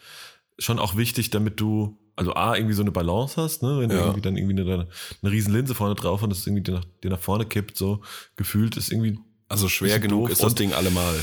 schon 0.58 0.80
auch 0.80 0.96
wichtig, 0.96 1.30
damit 1.30 1.60
du, 1.60 1.98
also 2.16 2.34
A, 2.34 2.56
irgendwie 2.56 2.76
so 2.76 2.82
eine 2.82 2.92
Balance 2.92 3.40
hast, 3.40 3.62
ne? 3.62 3.80
Wenn 3.80 3.90
du 3.90 3.96
Ja. 3.96 4.02
irgendwie 4.04 4.22
dann 4.22 4.38
irgendwie 4.38 4.62
eine, 4.62 4.88
eine 5.22 5.32
riesen 5.32 5.54
Linse 5.54 5.76
vorne 5.76 5.96
drauf 5.96 6.24
und 6.24 6.32
das 6.32 6.48
irgendwie 6.48 6.64
dir 6.64 6.74
nach, 6.76 6.86
dir 7.04 7.12
nach 7.12 7.20
vorne 7.20 7.46
kippt, 7.46 7.78
so 7.78 8.02
gefühlt 8.36 8.78
ist 8.78 8.92
irgendwie 8.92 9.20
Also 9.48 9.70
schwer 9.70 10.00
genug 10.00 10.30
ist 10.30 10.42
das 10.42 10.56
Ding 10.56 10.74
allemal. 10.74 11.16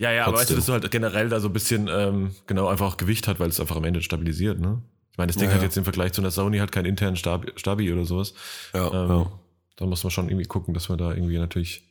Ja, 0.00 0.10
ja, 0.10 0.24
aber 0.24 0.38
weißt 0.38 0.50
du, 0.50 0.54
Trotzdem. 0.54 0.56
dass 0.56 0.66
du 0.66 0.72
halt 0.72 0.90
generell 0.90 1.28
da 1.28 1.40
so 1.40 1.48
ein 1.48 1.52
bisschen, 1.52 1.88
ähm, 1.92 2.34
genau, 2.46 2.68
einfach 2.68 2.86
auch 2.86 2.96
Gewicht 2.96 3.28
hat, 3.28 3.38
weil 3.38 3.50
es 3.50 3.60
einfach 3.60 3.76
am 3.76 3.84
Ende 3.84 4.00
stabilisiert, 4.02 4.58
ne? 4.58 4.82
Ich 5.12 5.18
meine, 5.18 5.26
das 5.28 5.36
Ding 5.36 5.48
Ja, 5.48 5.54
hat 5.54 5.60
ja. 5.60 5.66
jetzt 5.66 5.76
im 5.76 5.84
Vergleich 5.84 6.12
zu 6.14 6.22
einer 6.22 6.30
Sony 6.30 6.56
halt 6.58 6.72
keinen 6.72 6.86
internen 6.86 7.16
Stabi, 7.16 7.52
Stabi 7.56 7.92
oder 7.92 8.06
sowas. 8.06 8.32
Ja, 8.72 8.86
Ähm, 8.86 9.08
ja. 9.10 9.32
Da 9.76 9.86
muss 9.86 10.02
man 10.02 10.10
schon 10.10 10.28
irgendwie 10.28 10.46
gucken, 10.46 10.72
dass 10.72 10.88
man 10.88 10.96
da 10.98 11.12
irgendwie 11.12 11.36
natürlich 11.38 11.82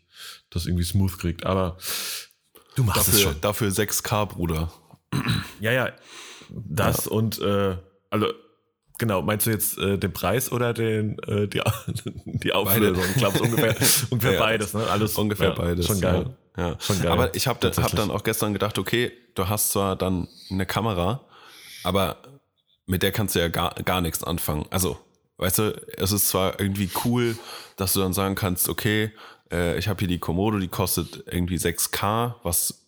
das 0.50 0.66
irgendwie 0.66 0.84
smooth 0.86 1.18
kriegt. 1.20 1.46
Aber 1.46 1.78
du 2.76 2.84
machst 2.84 3.08
es 3.10 3.14
Dafür, 3.16 3.32
schon. 3.32 3.42
dafür 3.42 3.70
6K, 3.70 4.26
Bruder. 4.26 4.72
Ja, 5.60 5.72
ja. 5.72 5.90
Das 6.50 7.08
und 7.08 7.40
äh, 7.40 7.78
also 8.10 8.28
Genau, 9.00 9.22
meinst 9.22 9.46
du 9.48 9.52
jetzt 9.52 9.78
äh, 9.78 9.98
den 9.98 10.12
Preis 10.12 10.52
oder 10.52 10.74
den, 10.74 11.18
äh, 11.20 11.48
die, 11.48 11.62
die 12.26 12.52
Auflösung? 12.54 13.02
Ich 13.12 13.16
glaube, 13.16 13.38
es 13.38 13.42
ist 13.42 13.48
ungefähr, 13.50 13.76
ungefähr 14.10 14.34
Ja, 14.34 14.40
beides, 14.40 14.74
ne? 14.74 14.88
Alles 14.88 15.16
Ungefähr 15.18 15.50
ja, 15.50 15.56
beides. 15.56 15.86
Schon 15.86 16.02
geil. 16.02 16.26
Ja. 16.28 16.36
Ja. 16.60 16.76
Schon 16.80 17.02
geil. 17.02 17.12
Aber 17.12 17.34
ich 17.36 17.48
habe 17.48 17.56
hab 17.56 17.62
Tatsächlich. 17.62 17.94
dann 17.94 18.12
auch 18.12 18.24
gestern 18.24 18.54
gedacht, 18.54 18.78
okay, 18.78 19.12
du 19.36 19.48
hast 19.48 19.72
zwar 19.72 19.96
dann 19.96 20.28
eine 20.52 20.66
Kamera, 20.66 21.22
aber 21.84 22.18
mit 22.86 23.04
der 23.04 23.12
kannst 23.12 23.36
du 23.36 23.40
ja 23.40 23.48
gar, 23.48 23.74
gar 23.86 24.02
nichts 24.02 24.24
anfangen. 24.24 24.66
Also, 24.70 24.98
weißt 25.38 25.60
du, 25.60 25.82
es 25.98 26.12
ist 26.12 26.28
zwar 26.28 26.60
irgendwie 26.60 26.90
cool, 27.06 27.38
dass 27.78 27.94
du 27.94 28.00
dann 28.02 28.14
sagen 28.14 28.36
kannst, 28.36 28.68
okay, 28.68 29.12
äh, 29.52 29.78
ich 29.78 29.88
habe 29.88 30.00
hier 30.00 30.08
die 30.08 30.20
Komodo, 30.20 30.60
die 30.60 30.68
kostet 30.68 31.24
irgendwie 31.28 31.58
6K, 31.58 32.36
was, 32.44 32.86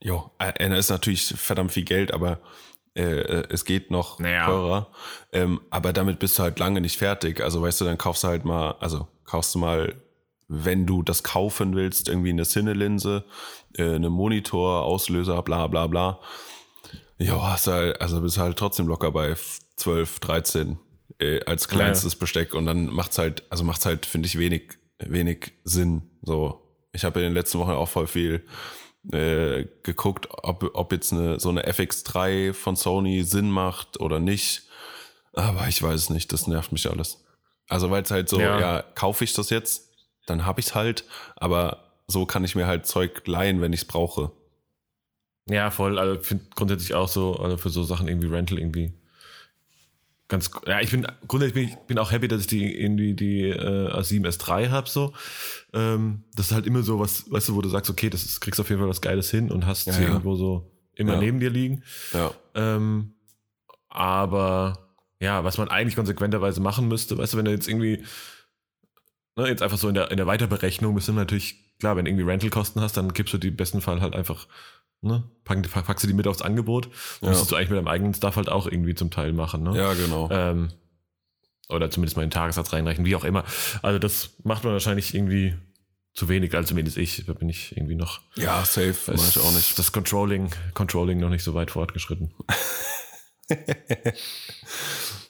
jo, 0.00 0.30
äh, 0.38 0.78
ist 0.78 0.90
natürlich 0.90 1.24
verdammt 1.24 1.72
viel 1.72 1.84
Geld, 1.84 2.12
aber 2.12 2.40
äh, 2.94 3.44
es 3.48 3.64
geht 3.64 3.90
noch 3.90 4.18
Naja. 4.18 4.46
teurer. 4.46 4.88
Ähm, 5.32 5.60
aber 5.70 5.92
damit 5.92 6.18
bist 6.18 6.38
du 6.38 6.42
halt 6.42 6.58
lange 6.58 6.80
nicht 6.80 6.98
fertig. 6.98 7.40
Also 7.40 7.62
weißt 7.62 7.80
du, 7.80 7.84
dann 7.84 7.98
kaufst 7.98 8.22
du 8.24 8.28
halt 8.28 8.44
mal, 8.44 8.72
also 8.80 9.08
kaufst 9.24 9.54
du 9.54 9.58
mal, 9.58 9.94
wenn 10.48 10.86
du 10.86 11.02
das 11.02 11.22
kaufen 11.22 11.74
willst, 11.74 12.08
irgendwie 12.08 12.30
eine 12.30 12.44
Cine-Linse, 12.44 13.24
äh, 13.76 13.94
eine 13.94 14.10
Monitor, 14.10 14.82
Auslöser, 14.82 15.42
bla 15.42 15.66
bla 15.66 15.86
bla. 15.86 16.20
Ja, 17.18 17.40
hast 17.52 17.66
du 17.66 17.72
halt, 17.72 18.00
also 18.00 18.20
bist 18.20 18.36
du 18.36 18.40
halt 18.40 18.58
trotzdem 18.58 18.86
locker 18.88 19.12
bei 19.12 19.34
12, 19.76 20.18
13 20.20 20.78
äh, 21.20 21.44
als 21.44 21.68
kleinstes 21.68 22.16
Besteck 22.16 22.54
und 22.54 22.66
dann 22.66 22.86
macht's 22.86 23.18
halt, 23.18 23.44
also 23.50 23.64
macht's 23.64 23.86
halt, 23.86 24.04
finde 24.06 24.26
ich, 24.26 24.38
wenig, 24.38 24.78
wenig 24.98 25.52
Sinn. 25.64 26.10
So, 26.22 26.60
ich 26.92 27.04
habe 27.04 27.20
in 27.20 27.26
den 27.26 27.34
letzten 27.34 27.58
Wochen 27.60 27.70
auch 27.70 27.88
voll 27.88 28.06
viel 28.08 28.44
äh, 29.12 29.64
geguckt, 29.82 30.28
ob, 30.30 30.70
ob 30.74 30.92
jetzt 30.92 31.12
eine, 31.12 31.38
so 31.38 31.50
eine 31.50 31.66
FX3 31.70 32.52
von 32.52 32.74
Sony 32.76 33.22
Sinn 33.22 33.50
macht 33.50 34.00
oder 34.00 34.18
nicht. 34.18 34.62
Aber 35.34 35.68
ich 35.68 35.82
weiß 35.82 35.94
es 36.00 36.10
nicht, 36.10 36.32
das 36.32 36.46
nervt 36.46 36.72
mich 36.72 36.88
alles. 36.90 37.24
Also 37.68 37.90
weil 37.90 38.02
es 38.02 38.10
halt 38.10 38.28
so, 38.28 38.40
ja, 38.40 38.58
Ja. 38.60 38.82
kaufe 38.82 39.24
ich 39.24 39.32
das 39.34 39.50
jetzt, 39.50 39.83
dann 40.26 40.44
habe 40.46 40.60
ich 40.60 40.66
es 40.66 40.74
halt, 40.74 41.04
aber 41.36 41.92
so 42.06 42.26
kann 42.26 42.44
ich 42.44 42.54
mir 42.54 42.66
halt 42.66 42.86
Zeug 42.86 43.22
leihen, 43.26 43.60
wenn 43.60 43.72
ich 43.72 43.80
es 43.82 43.86
brauche. 43.86 44.30
Ja, 45.48 45.70
voll. 45.70 45.98
Also 45.98 46.20
finde 46.22 46.44
grundsätzlich 46.54 46.94
auch 46.94 47.08
so, 47.08 47.36
also 47.36 47.56
für 47.56 47.70
so 47.70 47.82
Sachen 47.84 48.08
irgendwie 48.08 48.28
Rental 48.28 48.58
irgendwie 48.58 48.92
ganz. 50.28 50.50
Ja, 50.66 50.80
ich 50.80 50.90
bin 50.90 51.06
grundsätzlich 51.28 51.54
bin 51.54 51.68
ich 51.68 51.86
bin 51.86 51.98
auch 51.98 52.10
happy, 52.12 52.28
dass 52.28 52.40
ich 52.40 52.46
die 52.46 52.78
irgendwie 52.80 53.14
die 53.14 53.42
äh, 53.50 53.90
A7 53.90 54.26
S3 54.26 54.70
habe 54.70 54.88
so. 54.88 55.12
Ähm, 55.74 56.24
das 56.34 56.46
ist 56.46 56.52
halt 56.52 56.66
immer 56.66 56.82
so 56.82 56.98
was, 56.98 57.30
weißt 57.30 57.48
du, 57.50 57.56
wo 57.56 57.60
du 57.62 57.68
sagst, 57.68 57.90
okay, 57.90 58.08
das 58.10 58.24
ist, 58.24 58.40
kriegst 58.40 58.58
auf 58.60 58.68
jeden 58.70 58.80
Fall 58.80 58.88
was 58.88 59.00
Geiles 59.02 59.30
hin 59.30 59.50
und 59.50 59.66
hast 59.66 59.86
Ja, 59.86 59.92
sie 59.92 60.02
ja. 60.02 60.08
irgendwo 60.08 60.34
so 60.34 60.70
immer 60.94 61.14
Ja. 61.14 61.20
neben 61.20 61.40
dir 61.40 61.50
liegen. 61.50 61.82
Ja. 62.12 62.32
Ähm, 62.54 63.12
aber 63.88 64.90
ja, 65.20 65.44
was 65.44 65.58
man 65.58 65.68
eigentlich 65.68 65.96
konsequenterweise 65.96 66.60
machen 66.60 66.88
müsste, 66.88 67.16
weißt 67.18 67.34
du, 67.34 67.38
wenn 67.38 67.44
du 67.44 67.50
jetzt 67.50 67.68
irgendwie, 67.68 68.02
ne, 69.36 69.48
jetzt 69.48 69.62
einfach 69.62 69.78
so 69.78 69.88
in 69.88 69.94
der, 69.94 70.10
in 70.10 70.16
der 70.16 70.26
Weiterberechnung, 70.26 70.94
bist 70.94 71.08
du 71.08 71.12
natürlich, 71.12 71.76
klar, 71.78 71.96
wenn 71.96 72.04
du 72.04 72.10
irgendwie 72.10 72.28
Rentalkosten 72.28 72.80
hast, 72.82 72.96
dann 72.96 73.12
gibst 73.12 73.34
du 73.34 73.38
die 73.38 73.48
im 73.48 73.56
besten 73.56 73.80
Fall 73.80 74.00
halt 74.00 74.14
einfach, 74.14 74.46
ne, 75.00 75.24
pack, 75.44 75.70
pack, 75.70 75.86
packst 75.86 76.04
du 76.04 76.08
die 76.08 76.14
mit 76.14 76.26
aufs 76.26 76.42
Angebot. 76.42 76.88
Ja. 77.20 77.28
Müsstest 77.28 77.50
du 77.50 77.56
eigentlich 77.56 77.70
mit 77.70 77.78
deinem 77.78 77.88
eigenen 77.88 78.14
Stuff 78.14 78.36
halt 78.36 78.48
auch 78.48 78.66
irgendwie 78.66 78.94
zum 78.94 79.10
Teil 79.10 79.32
machen, 79.32 79.62
ne? 79.62 79.76
Ja, 79.76 79.94
genau. 79.94 80.28
Ähm, 80.30 80.70
oder 81.68 81.90
zumindest 81.90 82.16
mal 82.16 82.22
in 82.22 82.28
den 82.28 82.34
Tagessatz 82.34 82.72
reinrechnen, 82.72 83.06
wie 83.06 83.16
auch 83.16 83.24
immer. 83.24 83.44
Also 83.82 83.98
das 83.98 84.30
macht 84.44 84.64
man 84.64 84.72
wahrscheinlich 84.74 85.14
irgendwie 85.14 85.54
zu 86.12 86.28
wenig, 86.28 86.54
also 86.54 86.68
zumindest 86.68 86.96
ich, 86.96 87.24
da 87.26 87.32
bin 87.32 87.48
ich 87.48 87.76
irgendwie 87.76 87.96
noch 87.96 88.20
Ja, 88.36 88.64
safe, 88.64 88.94
ich 89.14 89.38
auch 89.40 89.52
nicht. 89.52 89.78
das 89.78 89.90
Controlling, 89.92 90.50
Controlling 90.74 91.18
noch 91.18 91.30
nicht 91.30 91.42
so 91.42 91.54
weit 91.54 91.70
fortgeschritten. 91.72 92.32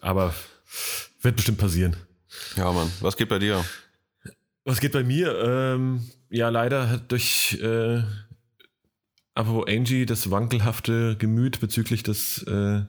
Aber 0.00 0.34
wird 1.22 1.36
bestimmt 1.36 1.58
passieren. 1.58 1.96
Ja, 2.56 2.70
Mann. 2.72 2.92
Was 3.00 3.16
geht 3.16 3.28
bei 3.28 3.38
dir? 3.38 3.64
Was 4.64 4.80
geht 4.80 4.92
bei 4.92 5.04
mir? 5.04 5.38
Ähm, 5.44 6.08
ja, 6.30 6.48
leider 6.48 6.88
hat 6.88 7.12
durch 7.12 7.58
äh, 7.60 8.02
apropos 9.34 9.66
Angie 9.68 10.06
das 10.06 10.30
wankelhafte 10.30 11.16
Gemüt 11.16 11.60
bezüglich 11.60 12.02
des, 12.02 12.42
äh, 12.44 12.82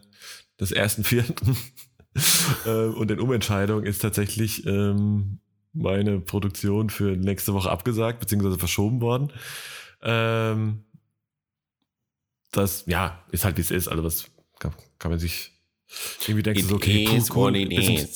des 0.60 0.72
ersten 0.72 1.03
Vierten 1.03 1.58
äh, 2.65 2.70
und 2.70 3.10
den 3.10 3.20
Umentscheidungen 3.20 3.86
ist 3.86 4.00
tatsächlich 4.00 4.65
ähm, 4.65 5.39
meine 5.74 6.22
Produktion 6.22 6.89
für 6.89 7.17
nächste 7.17 7.53
Woche 7.53 7.70
abgesagt 7.70 8.20
bzw. 8.22 8.58
verschoben 8.58 9.01
worden. 9.01 9.34
Ähm, 10.01 10.86
das, 12.51 12.86
ja, 12.88 13.22
ist 13.32 13.44
halt 13.44 13.58
wie 13.58 13.62
es 13.62 13.72
ist. 13.72 13.89
Also 13.89 14.03
was 14.05 14.27
kann, 14.60 14.74
kann 14.98 15.12
man 15.12 15.20
sich 15.20 15.51
irgendwie 16.22 16.44
denken, 16.44 16.63
so, 16.63 16.75
okay, 16.75 17.05
cool, 17.12 17.24
cool, 17.36 17.67
bisschen- 17.67 18.08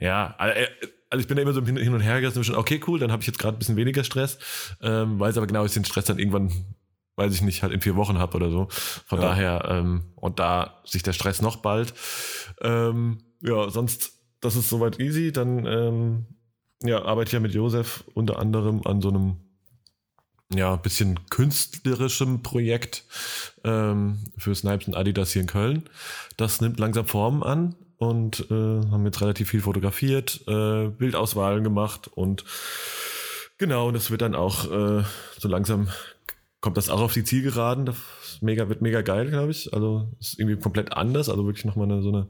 ja, 0.00 0.34
also, 0.38 0.58
äh, 0.58 0.68
also 1.12 1.20
ich 1.20 1.28
bin 1.28 1.36
da 1.36 1.42
immer 1.42 1.52
so 1.52 1.62
hin 1.64 1.92
und 1.92 2.00
her 2.00 2.20
gerissen, 2.22 2.42
schon, 2.42 2.54
okay, 2.56 2.80
cool, 2.86 2.98
dann 2.98 3.12
habe 3.12 3.20
ich 3.20 3.26
jetzt 3.26 3.38
gerade 3.38 3.56
ein 3.56 3.58
bisschen 3.58 3.76
weniger 3.76 4.02
Stress, 4.02 4.38
ähm, 4.80 5.20
weiß 5.20 5.36
aber 5.36 5.46
genau, 5.46 5.64
ich 5.66 5.72
den 5.72 5.84
Stress 5.84 6.06
dann 6.06 6.18
irgendwann, 6.18 6.50
weiß 7.16 7.34
ich 7.34 7.42
nicht, 7.42 7.62
halt 7.62 7.72
in 7.74 7.82
vier 7.82 7.96
Wochen 7.96 8.18
habe 8.18 8.34
oder 8.34 8.50
so. 8.50 8.68
Von 8.70 9.20
Ja. 9.20 9.28
daher, 9.28 9.66
ähm, 9.68 10.04
und 10.16 10.38
da 10.38 10.80
sich 10.86 11.02
der 11.02 11.12
Stress 11.12 11.42
noch 11.42 11.56
bald. 11.56 11.92
Ähm, 12.62 13.18
ja, 13.42 13.68
sonst, 13.68 14.12
das 14.40 14.56
ist 14.56 14.70
soweit 14.70 14.98
easy. 15.00 15.32
Dann 15.32 15.66
ähm, 15.66 16.26
ja, 16.82 17.04
arbeite 17.04 17.28
ich 17.28 17.32
ja 17.32 17.40
mit 17.40 17.52
Josef 17.52 18.04
unter 18.14 18.38
anderem 18.38 18.80
an 18.86 19.02
so 19.02 19.10
einem 19.10 19.36
ja, 20.56 20.76
bisschen 20.76 21.18
künstlerischem 21.30 22.42
Projekt 22.42 23.04
ähm, 23.64 24.18
für 24.36 24.54
Snipes 24.54 24.88
und 24.88 24.94
Adidas 24.94 25.32
hier 25.32 25.42
in 25.42 25.48
Köln. 25.48 25.84
Das 26.36 26.60
nimmt 26.60 26.78
langsam 26.78 27.06
Formen 27.06 27.42
an 27.42 27.74
und 27.98 28.46
äh, 28.50 28.54
haben 28.54 29.04
jetzt 29.04 29.20
relativ 29.20 29.50
viel 29.50 29.60
fotografiert, 29.60 30.40
äh, 30.48 30.88
Bildauswahlen 30.88 31.64
gemacht 31.64 32.08
und 32.08 32.44
genau, 33.58 33.88
und 33.88 33.94
das 33.94 34.10
wird 34.10 34.22
dann 34.22 34.34
auch 34.34 34.70
äh, 34.70 35.04
so 35.38 35.48
langsam 35.48 35.88
kommt 36.62 36.76
das 36.76 36.88
auch 36.88 37.00
auf 37.00 37.12
die 37.12 37.24
Zielgeraden. 37.24 37.84
Das 37.84 37.96
mega, 38.40 38.68
wird 38.70 38.80
mega 38.80 39.02
geil, 39.02 39.28
glaube 39.28 39.50
ich. 39.50 39.74
Also 39.74 40.08
ist 40.18 40.38
irgendwie 40.38 40.58
komplett 40.58 40.92
anders. 40.92 41.28
Also 41.28 41.44
wirklich 41.44 41.66
nochmal 41.66 41.90
eine, 41.90 42.02
so 42.02 42.08
eine, 42.08 42.28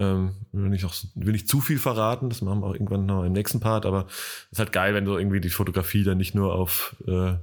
ähm, 0.00 0.32
will 0.52 0.70
nicht, 0.70 0.84
auch, 0.84 0.94
will 1.14 1.32
nicht 1.32 1.48
zu 1.48 1.60
viel 1.60 1.78
verraten, 1.78 2.30
das 2.30 2.42
machen 2.42 2.60
wir 2.60 2.66
auch 2.66 2.74
irgendwann 2.74 3.06
noch 3.06 3.22
im 3.22 3.32
nächsten 3.32 3.60
Part, 3.60 3.86
aber 3.86 4.06
es 4.08 4.52
ist 4.52 4.58
halt 4.58 4.72
geil, 4.72 4.94
wenn 4.94 5.06
so 5.06 5.16
irgendwie 5.16 5.40
die 5.40 5.50
Fotografie 5.50 6.02
dann 6.02 6.18
nicht 6.18 6.34
nur 6.34 6.54
auf 6.54 6.96
äh, 7.06 7.34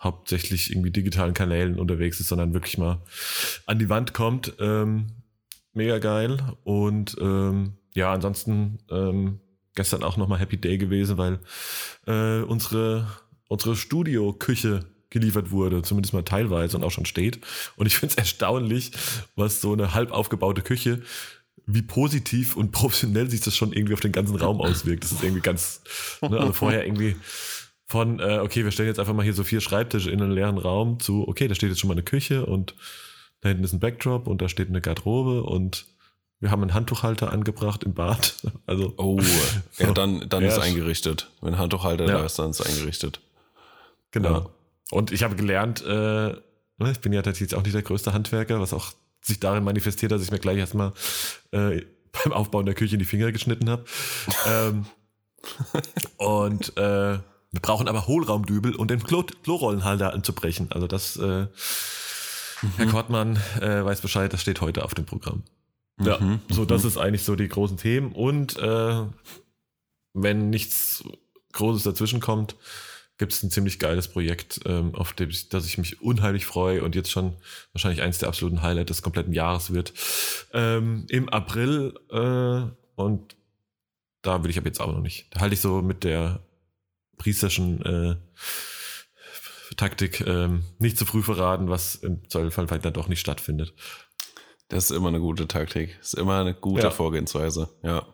hauptsächlich 0.00 0.70
irgendwie 0.70 0.90
digitalen 0.90 1.34
Kanälen 1.34 1.78
unterwegs 1.78 2.20
ist, 2.20 2.28
sondern 2.28 2.54
wirklich 2.54 2.76
mal 2.76 3.00
an 3.64 3.78
die 3.78 3.88
Wand 3.88 4.12
kommt. 4.12 4.54
Ähm, 4.60 5.06
mega 5.72 5.98
geil. 5.98 6.38
Und 6.64 7.16
ähm, 7.20 7.74
ja, 7.94 8.12
ansonsten 8.12 8.78
ähm, 8.90 9.40
gestern 9.74 10.02
auch 10.02 10.16
nochmal 10.16 10.38
Happy 10.38 10.56
Day 10.56 10.78
gewesen, 10.78 11.18
weil 11.18 11.38
äh, 12.06 12.42
unsere, 12.42 13.06
unsere 13.48 13.76
Studio-Küche 13.76 14.80
geliefert 15.10 15.50
wurde, 15.50 15.82
zumindest 15.82 16.14
mal 16.14 16.24
teilweise 16.24 16.76
und 16.76 16.84
auch 16.84 16.90
schon 16.90 17.06
steht. 17.06 17.40
Und 17.76 17.86
ich 17.86 17.96
finde 17.98 18.12
es 18.12 18.18
erstaunlich, 18.18 18.92
was 19.34 19.60
so 19.60 19.72
eine 19.72 19.94
halb 19.94 20.10
aufgebaute 20.10 20.62
Küche, 20.62 21.02
wie 21.66 21.82
positiv 21.82 22.56
und 22.56 22.70
professionell 22.72 23.28
sich 23.30 23.40
das 23.40 23.56
schon 23.56 23.72
irgendwie 23.72 23.94
auf 23.94 24.00
den 24.00 24.12
ganzen 24.12 24.36
Raum 24.36 24.60
auswirkt. 24.60 25.04
Das 25.04 25.12
ist 25.12 25.22
irgendwie 25.22 25.42
ganz, 25.42 25.80
ne, 26.22 26.38
also 26.38 26.52
vorher 26.52 26.84
irgendwie 26.86 27.16
von, 27.88 28.18
äh, 28.20 28.38
okay, 28.42 28.64
wir 28.64 28.70
stellen 28.72 28.88
jetzt 28.88 28.98
einfach 28.98 29.14
mal 29.14 29.22
hier 29.22 29.34
so 29.34 29.44
vier 29.44 29.60
Schreibtische 29.60 30.10
in 30.10 30.20
einen 30.20 30.32
leeren 30.32 30.58
Raum 30.58 30.98
zu, 31.00 31.26
okay, 31.28 31.46
da 31.48 31.54
steht 31.54 31.68
jetzt 31.70 31.78
schon 31.80 31.88
mal 31.88 31.94
eine 31.94 32.02
Küche 32.02 32.46
und 32.46 32.74
da 33.42 33.48
hinten 33.50 33.64
ist 33.64 33.72
ein 33.72 33.80
Backdrop 33.80 34.26
und 34.26 34.42
da 34.42 34.48
steht 34.48 34.68
eine 34.68 34.80
Garderobe 34.80 35.42
und 35.44 35.86
wir 36.40 36.50
haben 36.50 36.62
einen 36.62 36.74
Handtuchhalter 36.74 37.32
angebracht 37.32 37.84
im 37.84 37.94
Bad. 37.94 38.34
Also, 38.66 38.92
Oh, 38.96 39.20
ja, 39.78 39.92
dann, 39.94 40.28
dann 40.28 40.42
Ja, 40.42 40.48
ist 40.48 40.58
eingerichtet. 40.58 41.30
Wenn 41.40 41.58
Handtuchhalter 41.58 42.06
Ja. 42.06 42.18
da 42.18 42.26
ist, 42.26 42.38
dann 42.38 42.50
ist 42.50 42.60
eingerichtet. 42.60 43.20
Genau. 44.10 44.30
Ja. 44.40 44.46
Und 44.90 45.12
ich 45.12 45.22
habe 45.22 45.36
gelernt, 45.36 45.82
äh, 45.84 45.88
ne, 45.88 46.90
ich 46.90 47.00
bin 47.00 47.12
ja 47.12 47.22
tatsächlich 47.22 47.56
auch 47.56 47.62
nicht 47.62 47.74
der 47.74 47.82
größte 47.82 48.12
Handwerker, 48.12 48.60
was 48.60 48.72
auch 48.72 48.92
sich 49.26 49.40
darin 49.40 49.64
manifestiert, 49.64 50.12
dass 50.12 50.22
ich 50.22 50.30
mir 50.30 50.38
gleich 50.38 50.58
erstmal 50.58 50.92
äh, 51.50 51.82
beim 52.12 52.32
Aufbauen 52.32 52.66
der 52.66 52.74
Küche 52.74 52.94
in 52.94 53.00
die 53.00 53.04
Finger 53.04 53.32
geschnitten 53.32 53.68
habe. 53.68 53.84
ähm, 54.46 54.86
und 56.16 56.76
äh, 56.76 57.18
wir 57.52 57.60
brauchen 57.62 57.88
aber 57.88 58.06
Hohlraumdübel 58.06 58.74
und 58.74 58.90
den 58.90 59.02
Klo 59.02 59.24
Klorollenhalter 59.42 60.12
anzubrechen. 60.12 60.68
Also 60.70 60.86
das, 60.86 61.16
äh, 61.16 61.46
Herr 62.76 62.86
Kortmann 62.86 63.36
äh, 63.60 63.84
weiß 63.84 64.00
Bescheid, 64.00 64.32
das 64.32 64.42
steht 64.42 64.60
heute 64.60 64.84
auf 64.84 64.94
dem 64.94 65.06
Programm. 65.06 65.42
Ja, 66.00 66.18
Mhm, 66.18 66.40
so 66.50 66.62
mhm. 66.62 66.66
das 66.68 66.84
ist 66.84 66.98
eigentlich 66.98 67.24
so 67.24 67.36
die 67.36 67.48
großen 67.48 67.78
Themen. 67.78 68.12
Und 68.12 68.58
äh, 68.58 69.02
wenn 70.12 70.50
nichts 70.50 71.04
Großes 71.52 71.84
dazwischen 71.84 72.20
kommt, 72.20 72.56
gibt 73.18 73.32
es 73.32 73.42
ein 73.42 73.50
ziemlich 73.50 73.78
geiles 73.78 74.08
Projekt, 74.08 74.60
ähm, 74.66 74.94
auf 74.94 75.12
dem 75.12 75.30
ich, 75.30 75.48
das 75.48 75.66
ich 75.66 75.78
mich 75.78 76.02
unheimlich 76.02 76.44
freue 76.46 76.82
und 76.84 76.94
jetzt 76.94 77.10
schon 77.10 77.36
wahrscheinlich 77.72 78.02
eins 78.02 78.18
der 78.18 78.28
absoluten 78.28 78.62
Highlights 78.62 78.88
des 78.88 79.02
kompletten 79.02 79.32
Jahres 79.32 79.72
wird. 79.72 79.92
Ähm, 80.52 81.06
Im 81.08 81.28
April 81.28 81.94
äh, 82.10 82.70
und 83.00 83.36
da 84.22 84.42
will 84.42 84.50
ich 84.50 84.58
aber 84.58 84.66
jetzt 84.66 84.80
auch 84.80 84.92
noch 84.92 85.00
nicht. 85.00 85.28
Da 85.30 85.40
halte 85.40 85.54
ich 85.54 85.60
so 85.60 85.82
mit 85.82 86.04
der 86.04 86.40
priesterschen 87.16 87.82
äh, 87.84 88.16
Taktik 89.76 90.20
ähm, 90.26 90.64
nicht 90.78 90.98
zu 90.98 91.04
früh 91.04 91.22
verraten, 91.22 91.68
was 91.68 91.96
im 91.96 92.28
Zweifelsfall 92.28 92.66
vielleicht 92.66 92.84
dann 92.84 92.92
doch 92.92 93.08
nicht 93.08 93.20
stattfindet. 93.20 93.74
Das 94.68 94.90
ist 94.90 94.96
immer 94.96 95.08
eine 95.08 95.20
gute 95.20 95.46
Taktik. 95.46 95.96
Das 95.98 96.08
ist 96.08 96.18
immer 96.18 96.40
eine 96.40 96.54
gute 96.54 96.84
Ja. 96.84 96.90
Vorgehensweise, 96.90 97.68
ja. 97.82 98.06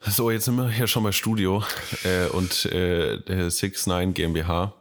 So, 0.00 0.30
jetzt 0.30 0.44
sind 0.44 0.56
wir 0.56 0.70
hier 0.70 0.86
schon 0.86 1.02
bei 1.02 1.12
Studio 1.12 1.62
äh, 2.04 2.26
und 2.28 2.66
äh, 2.66 3.20
der 3.24 3.36
69 3.50 4.14
GmbH. 4.14 4.74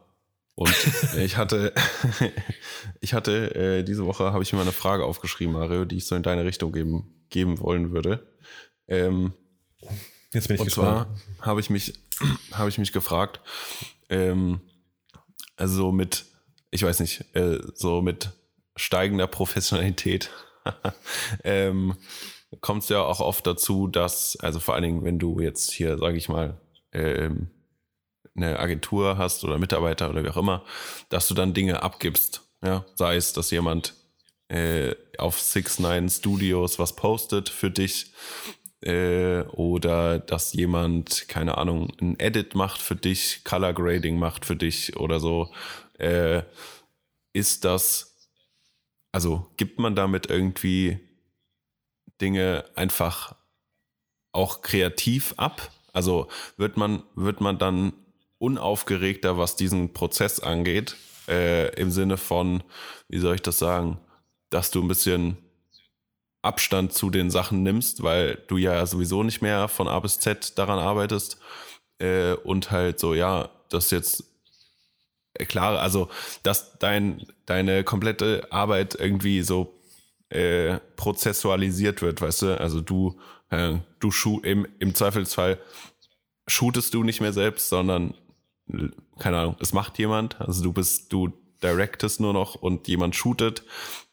Und 0.55 0.73
ich 1.17 1.37
hatte, 1.37 1.73
ich 3.01 3.13
hatte 3.13 3.55
äh, 3.55 3.83
diese 3.83 4.05
Woche 4.05 4.31
habe 4.31 4.43
ich 4.43 4.53
mir 4.53 4.61
eine 4.61 4.71
Frage 4.71 5.05
aufgeschrieben, 5.05 5.53
Mario, 5.53 5.85
die 5.85 5.97
ich 5.97 6.05
so 6.05 6.15
in 6.15 6.23
deine 6.23 6.45
Richtung 6.45 6.71
geben, 6.71 7.25
geben 7.29 7.59
wollen 7.59 7.91
würde. 7.91 8.27
Ähm, 8.87 9.33
Jetzt 10.33 10.47
bin 10.47 10.55
ich 10.55 10.61
und 10.61 10.67
gespannt. 10.67 11.07
zwar 11.37 11.45
habe 11.47 11.59
ich 11.61 11.69
mich, 11.69 11.93
habe 12.51 12.69
ich 12.69 12.77
mich 12.77 12.91
gefragt, 12.91 13.41
ähm, 14.09 14.61
also 15.55 15.75
so 15.75 15.91
mit, 15.91 16.25
ich 16.69 16.83
weiß 16.83 16.99
nicht, 16.99 17.23
äh, 17.35 17.59
so 17.73 18.01
mit 18.01 18.31
steigender 18.75 19.27
Professionalität 19.27 20.29
ähm, 21.43 21.95
kommt 22.61 22.83
es 22.83 22.89
ja 22.89 23.01
auch 23.01 23.19
oft 23.19 23.45
dazu, 23.45 23.87
dass, 23.87 24.37
also 24.39 24.59
vor 24.59 24.73
allen 24.75 24.83
Dingen, 24.83 25.03
wenn 25.03 25.19
du 25.19 25.39
jetzt 25.39 25.71
hier, 25.71 25.97
sage 25.97 26.17
ich 26.17 26.29
mal, 26.29 26.59
ähm, 26.91 27.49
eine 28.35 28.59
Agentur 28.59 29.17
hast 29.17 29.43
oder 29.43 29.57
Mitarbeiter 29.57 30.09
oder 30.09 30.23
wie 30.23 30.29
auch 30.29 30.37
immer, 30.37 30.63
dass 31.09 31.27
du 31.27 31.33
dann 31.33 31.53
Dinge 31.53 31.81
abgibst. 31.81 32.43
Ja, 32.63 32.85
sei 32.95 33.15
es, 33.15 33.33
dass 33.33 33.51
jemand 33.51 33.95
äh, 34.47 34.95
auf 35.17 35.39
6ix9ine 35.39 36.09
Studios 36.09 36.79
was 36.79 36.95
postet 36.95 37.49
für 37.49 37.69
dich 37.69 38.13
äh, 38.81 39.41
oder 39.41 40.19
dass 40.19 40.53
jemand, 40.53 41.27
keine 41.27 41.57
Ahnung, 41.57 41.91
ein 41.99 42.19
Edit 42.19 42.55
macht 42.55 42.81
für 42.81 42.95
dich, 42.95 43.43
Color 43.43 43.73
Grading 43.73 44.17
macht 44.17 44.45
für 44.45 44.55
dich 44.55 44.95
oder 44.97 45.19
so. 45.19 45.51
Äh, 45.97 46.43
ist 47.33 47.65
das, 47.65 48.15
also 49.11 49.47
gibt 49.57 49.79
man 49.79 49.95
damit 49.95 50.29
irgendwie 50.29 50.99
Dinge 52.21 52.65
einfach 52.75 53.35
auch 54.31 54.61
kreativ 54.61 55.33
ab? 55.37 55.71
Also 55.93 56.27
wird 56.57 56.77
man, 56.77 57.03
wird 57.15 57.41
man 57.41 57.57
dann 57.57 57.93
unaufgeregter, 58.39 59.37
was 59.37 59.55
diesen 59.55 59.93
Prozess 59.93 60.39
angeht, 60.39 60.95
äh, 61.27 61.73
im 61.75 61.91
Sinne 61.91 62.17
von, 62.17 62.63
wie 63.07 63.19
soll 63.19 63.35
ich 63.35 63.41
das 63.41 63.59
sagen, 63.59 63.99
dass 64.49 64.71
du 64.71 64.81
ein 64.81 64.87
bisschen 64.87 65.37
Abstand 66.41 66.93
zu 66.93 67.09
den 67.09 67.31
Sachen 67.31 67.63
nimmst, 67.63 68.03
weil 68.03 68.43
du 68.47 68.57
ja 68.57 68.85
sowieso 68.85 69.23
nicht 69.23 69.41
mehr 69.41 69.67
von 69.67 69.87
A 69.87 69.99
bis 69.99 70.19
Z 70.19 70.57
daran 70.57 70.79
arbeitest 70.79 71.39
äh, 71.99 72.33
und 72.33 72.71
halt 72.71 72.99
so, 72.99 73.13
ja, 73.13 73.49
das 73.69 73.91
jetzt 73.91 74.23
äh, 75.33 75.45
klar, 75.45 75.79
also 75.79 76.09
dass 76.43 76.77
dein, 76.79 77.25
deine 77.45 77.83
komplette 77.83 78.47
Arbeit 78.51 78.95
irgendwie 78.95 79.41
so 79.41 79.76
äh, 80.29 80.79
prozessualisiert 80.95 82.01
wird, 82.01 82.21
weißt 82.21 82.41
du, 82.43 82.59
also 82.59 82.81
du, 82.81 83.17
äh, 83.49 83.75
du 83.99 84.11
shoot, 84.11 84.45
im, 84.45 84.67
im 84.79 84.93
Zweifelsfall 84.93 85.59
shootest 86.47 86.93
du 86.93 87.03
nicht 87.03 87.21
mehr 87.21 87.33
selbst, 87.33 87.69
sondern 87.69 88.13
keine 89.19 89.39
Ahnung, 89.39 89.55
es 89.59 89.73
macht 89.73 89.97
jemand, 89.99 90.39
also 90.41 90.63
du 90.63 90.73
bist, 90.73 91.11
du 91.13 91.31
directest 91.63 92.19
nur 92.19 92.33
noch 92.33 92.55
und 92.55 92.87
jemand 92.87 93.15
shootet, 93.15 93.63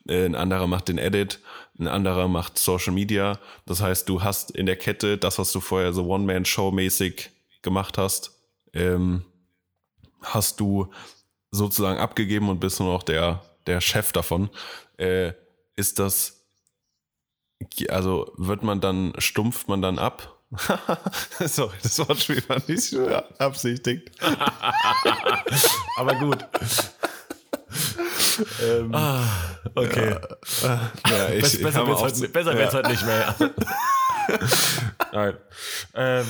äh, 0.09 0.25
ein 0.25 0.35
anderer 0.35 0.67
macht 0.67 0.89
den 0.89 0.99
Edit, 0.99 1.41
ein 1.79 1.89
anderer 1.89 2.29
macht 2.29 2.59
Social 2.59 2.93
Media. 2.93 3.39
Das 3.67 3.81
heißt, 3.81 4.09
du 4.09 4.23
hast 4.23 4.51
in 4.51 4.67
der 4.67 4.77
Kette 4.77 5.19
das, 5.19 5.39
was 5.39 5.53
du 5.53 5.61
vorher 5.61 5.93
so 5.93 6.07
One-Man-Show-mäßig 6.07 7.31
gemacht 7.63 7.99
hast, 7.99 8.39
ähm, 8.73 9.25
hast 10.23 10.61
du 10.61 10.91
sozusagen 11.51 11.99
abgegeben 11.99 12.49
und 12.49 12.61
bist 12.61 12.81
nur 12.81 12.93
noch 12.93 13.03
der, 13.03 13.43
der 13.67 13.81
Chef 13.81 14.13
davon. 14.13 14.51
Äh, 14.97 15.33
ist 15.77 15.99
das, 15.99 16.45
also 17.89 18.33
wird 18.37 18.63
man 18.63 18.81
dann, 18.81 19.13
stumpft 19.19 19.69
man 19.69 19.83
dann 19.83 19.99
ab? 19.99 20.31
Sorry, 21.41 21.75
das 21.83 21.99
Wortspiel 21.99 22.43
war 22.49 22.63
nicht 22.69 22.95
absichtigt. 23.39 24.11
Aber 25.97 26.15
gut. 26.17 26.45
Ähm, 28.63 28.95
Ah, 28.95 29.25
okay. 29.75 30.17
ja, 30.63 30.91
Bess- 31.29 31.55
ich 31.55 31.63
besser 31.63 31.87
wird's 31.87 32.01
mal 32.01 32.11
heute, 32.27 32.35
wird's 32.59 32.75
heute 32.75 32.91
nicht 32.91 33.05
mehr. 33.07 33.35
Nein. 35.13 35.37
Ähm, 35.95 36.27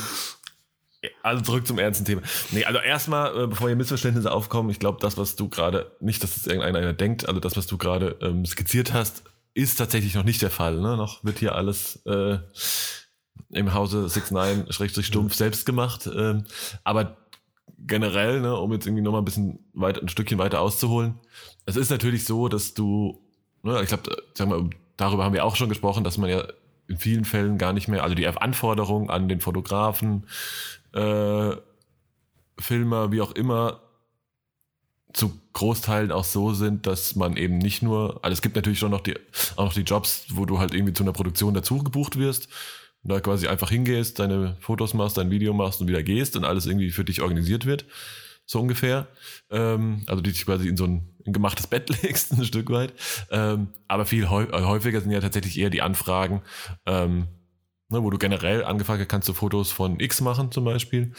also 1.23 1.42
zurück 1.42 1.66
zum 1.66 1.79
ernsten 1.79 2.05
Thema. 2.07 2.23
Nee, 2.51 2.64
also 2.64 2.79
erstmal, 2.79 3.45
äh, 3.45 3.47
bevor 3.47 3.68
hier 3.68 3.77
Missverständnisse 3.77 4.33
aufkommen, 4.33 4.71
ich 4.71 4.79
glaube, 4.79 4.99
das, 5.03 5.18
was 5.18 5.37
du 5.37 5.49
gerade, 5.49 5.95
nicht, 6.01 6.23
dass 6.23 6.37
es 6.37 6.47
irgendeiner 6.47 6.92
denkt, 6.95 7.29
also 7.29 7.40
das, 7.40 7.57
was 7.57 7.66
du 7.66 7.77
gerade 7.79 8.16
ähm, 8.23 8.45
skizziert 8.47 8.92
hast, 8.95 9.23
ist 9.55 9.77
tatsächlich 9.77 10.14
noch 10.14 10.25
nicht 10.25 10.43
der 10.43 10.51
Fall. 10.51 10.81
Ne? 10.81 10.97
Noch 10.97 11.25
wird 11.25 11.38
hier 11.38 11.55
alles 11.55 12.03
äh, 12.07 12.38
im 13.51 13.73
Hause 13.73 14.07
69-Stumpf 14.07 15.35
selbst 15.35 15.64
gemacht. 15.64 16.09
Ähm, 16.12 16.45
aber 16.83 17.17
generell, 17.79 18.40
ne, 18.40 18.57
um 18.57 18.73
jetzt 18.73 18.87
irgendwie 18.87 19.03
nochmal 19.03 19.23
ein 19.23 19.27
bisschen 19.27 19.61
weiter, 19.73 20.03
ein 20.03 20.09
Stückchen 20.09 20.38
weiter 20.38 20.61
auszuholen, 20.61 21.14
es 21.67 21.77
ist 21.77 21.90
natürlich 21.90 22.25
so, 22.25 22.49
dass 22.49 22.75
du, 22.75 23.21
ne, 23.62 23.81
ich 23.83 23.88
glaube, 23.88 24.17
sag 24.35 24.49
mal, 24.49 24.69
darüber 24.97 25.25
haben 25.25 25.35
wir 25.35 25.45
auch 25.45 25.57
schon 25.57 25.69
gesprochen, 25.69 26.05
dass 26.05 26.19
man 26.19 26.31
ja 26.31 26.45
in 26.88 26.99
vielen 26.99 27.25
Fällen 27.25 27.59
gar 27.59 27.73
nicht 27.73 27.88
mehr, 27.88 28.03
also 28.03 28.14
die 28.14 28.27
Anforderungen 28.27 29.11
an 29.11 29.29
den 29.29 29.40
Fotografen, 29.40 30.27
äh, 30.93 31.53
Filmer, 32.59 33.11
wie 33.11 33.21
auch 33.21 33.33
immer, 33.33 33.81
zu 35.14 35.40
Großteilen 35.53 36.12
auch 36.12 36.24
so 36.24 36.53
sind, 36.53 36.87
dass 36.87 37.14
man 37.14 37.37
eben 37.37 37.59
nicht 37.59 37.83
nur, 37.83 38.18
also 38.22 38.33
es 38.33 38.42
gibt 38.42 38.57
natürlich 38.57 38.81
schon 38.81 38.90
noch 38.90 39.00
die, 39.00 39.14
auch 39.57 39.66
noch 39.66 39.72
die 39.72 39.83
Jobs, 39.83 40.27
wo 40.31 40.44
du 40.44 40.59
halt 40.59 40.74
irgendwie 40.74 40.92
zu 40.92 41.05
einer 41.05 41.12
Produktion 41.12 41.55
dazu 41.55 41.79
gebucht 41.79 42.18
wirst 42.18 42.48
und 43.03 43.12
da 43.12 43.20
quasi 43.20 43.46
einfach 43.46 43.70
hingehst, 43.70 44.18
deine 44.18 44.57
Fotos 44.61 44.92
machst, 44.92 45.16
dein 45.16 45.31
Video 45.31 45.55
machst 45.55 45.81
und 45.81 45.88
wieder 45.88 46.03
gehst 46.03 46.37
und 46.37 46.44
alles 46.44 46.66
irgendwie 46.66 46.90
für 46.90 47.05
dich 47.05 47.22
organisiert 47.22 47.64
wird, 47.64 47.87
so 48.44 48.61
ungefähr. 48.61 49.07
Ähm, 49.50 50.03
also 50.07 50.20
die 50.20 50.33
dich 50.33 50.44
quasi 50.44 50.68
in 50.68 50.77
so 50.77 50.85
ein, 50.85 51.09
in 51.24 51.33
gemachtes 51.33 51.68
Bett 51.68 51.88
legst, 52.03 52.33
ein 52.33 52.44
Stück 52.44 52.68
weit. 52.70 52.92
Ähm, 53.31 53.68
aber 53.87 54.07
viel 54.07 54.24
äh, 54.24 54.27
häufiger 54.27 55.00
sind 55.00 55.12
ja 55.12 55.20
tatsächlich 55.20 55.57
eher 55.59 55.70
die 55.70 55.83
Anfragen, 55.83 56.42
ähm, 56.87 57.29
ne, 57.88 58.03
wo 58.03 58.11
du 58.11 58.18
generell 58.18 58.64
angefragt 58.64 59.09
kannst 59.09 59.29
du 59.29 59.33
Fotos 59.33 59.70
von 59.70 60.00
X 60.00 60.20
machen 60.20 60.50
zum 60.50 60.64
Beispiel. 60.64 61.12